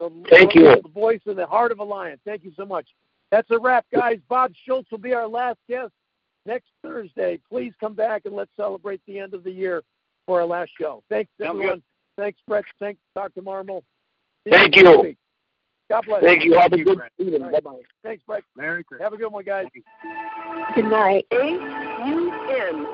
The, 0.00 0.10
Thank 0.30 0.54
the, 0.54 0.60
you. 0.60 0.82
The 0.82 0.88
voice 0.88 1.20
and 1.26 1.38
the 1.38 1.46
heart 1.46 1.70
of 1.70 1.78
a 1.78 1.84
lion. 1.84 2.18
Thank 2.24 2.44
you 2.44 2.52
so 2.56 2.64
much. 2.64 2.88
That's 3.30 3.50
a 3.50 3.58
wrap, 3.58 3.86
guys. 3.92 4.18
Bob 4.28 4.52
Schultz 4.66 4.90
will 4.90 4.98
be 4.98 5.14
our 5.14 5.26
last 5.26 5.58
guest 5.68 5.92
next 6.44 6.68
Thursday. 6.82 7.38
Please 7.48 7.72
come 7.80 7.94
back 7.94 8.22
and 8.24 8.34
let's 8.34 8.50
celebrate 8.56 9.00
the 9.06 9.18
end 9.18 9.32
of 9.32 9.44
the 9.44 9.50
year 9.50 9.82
for 10.26 10.40
our 10.40 10.46
last 10.46 10.70
show. 10.78 11.02
Thanks, 11.08 11.30
everyone. 11.40 11.82
Thanks, 12.16 12.38
Brett. 12.46 12.64
Thanks, 12.78 13.00
Dr. 13.14 13.40
Marmol. 13.40 13.82
Thank 14.48 14.76
you. 14.76 15.14
God 15.88 16.04
bless. 16.06 16.22
Thank 16.22 16.44
you. 16.44 16.58
Have 16.58 16.72
a 16.72 16.82
good 16.82 17.00
evening. 17.18 17.42
Right. 17.42 17.52
Bye-bye. 17.52 17.80
Thanks, 18.02 18.22
Brett. 18.26 18.42
Merry 18.56 18.84
Christmas. 18.84 19.04
Have 19.04 19.12
a 19.12 19.16
good 19.16 19.32
one, 19.32 19.44
guys. 19.44 19.66
Good 20.74 20.86
night. 20.86 21.26
A-U-N, 22.48 22.86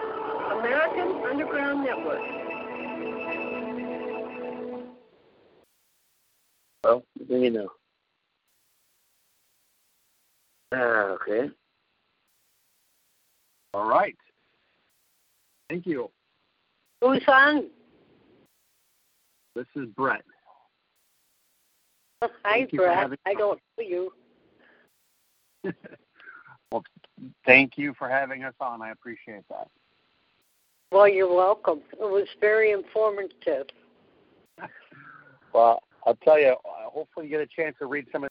American 0.58 1.24
Underground 1.24 1.84
Network. 1.84 2.20
Well, 6.84 7.02
then 7.28 7.42
you 7.42 7.50
know. 7.50 7.68
Uh, 10.72 11.16
okay. 11.16 11.50
All 13.74 13.88
right. 13.88 14.16
Thank 15.68 15.86
you. 15.86 16.10
Who's 17.00 17.22
on? 17.28 17.68
This 19.54 19.66
is 19.76 19.86
Brett. 19.96 20.22
Hi, 22.22 22.28
thank 22.44 22.72
Brett. 22.72 23.10
I 23.26 23.34
don't 23.34 23.60
know 23.78 23.84
you. 23.84 24.12
well, 26.70 26.84
thank 27.46 27.76
you 27.76 27.94
for 27.98 28.08
having 28.08 28.44
us 28.44 28.54
on. 28.60 28.82
I 28.82 28.90
appreciate 28.90 29.42
that. 29.48 29.68
Well, 30.90 31.08
you're 31.08 31.32
welcome. 31.32 31.80
It 31.92 32.00
was 32.00 32.26
very 32.40 32.72
informative. 32.72 33.66
Well, 35.54 35.82
I'll 36.06 36.14
tell 36.16 36.38
you. 36.38 36.48
uh, 36.50 36.90
Hopefully, 36.90 37.24
you 37.26 37.30
get 37.30 37.40
a 37.40 37.46
chance 37.46 37.74
to 37.78 37.86
read 37.86 38.06
some 38.12 38.22
of. 38.22 38.30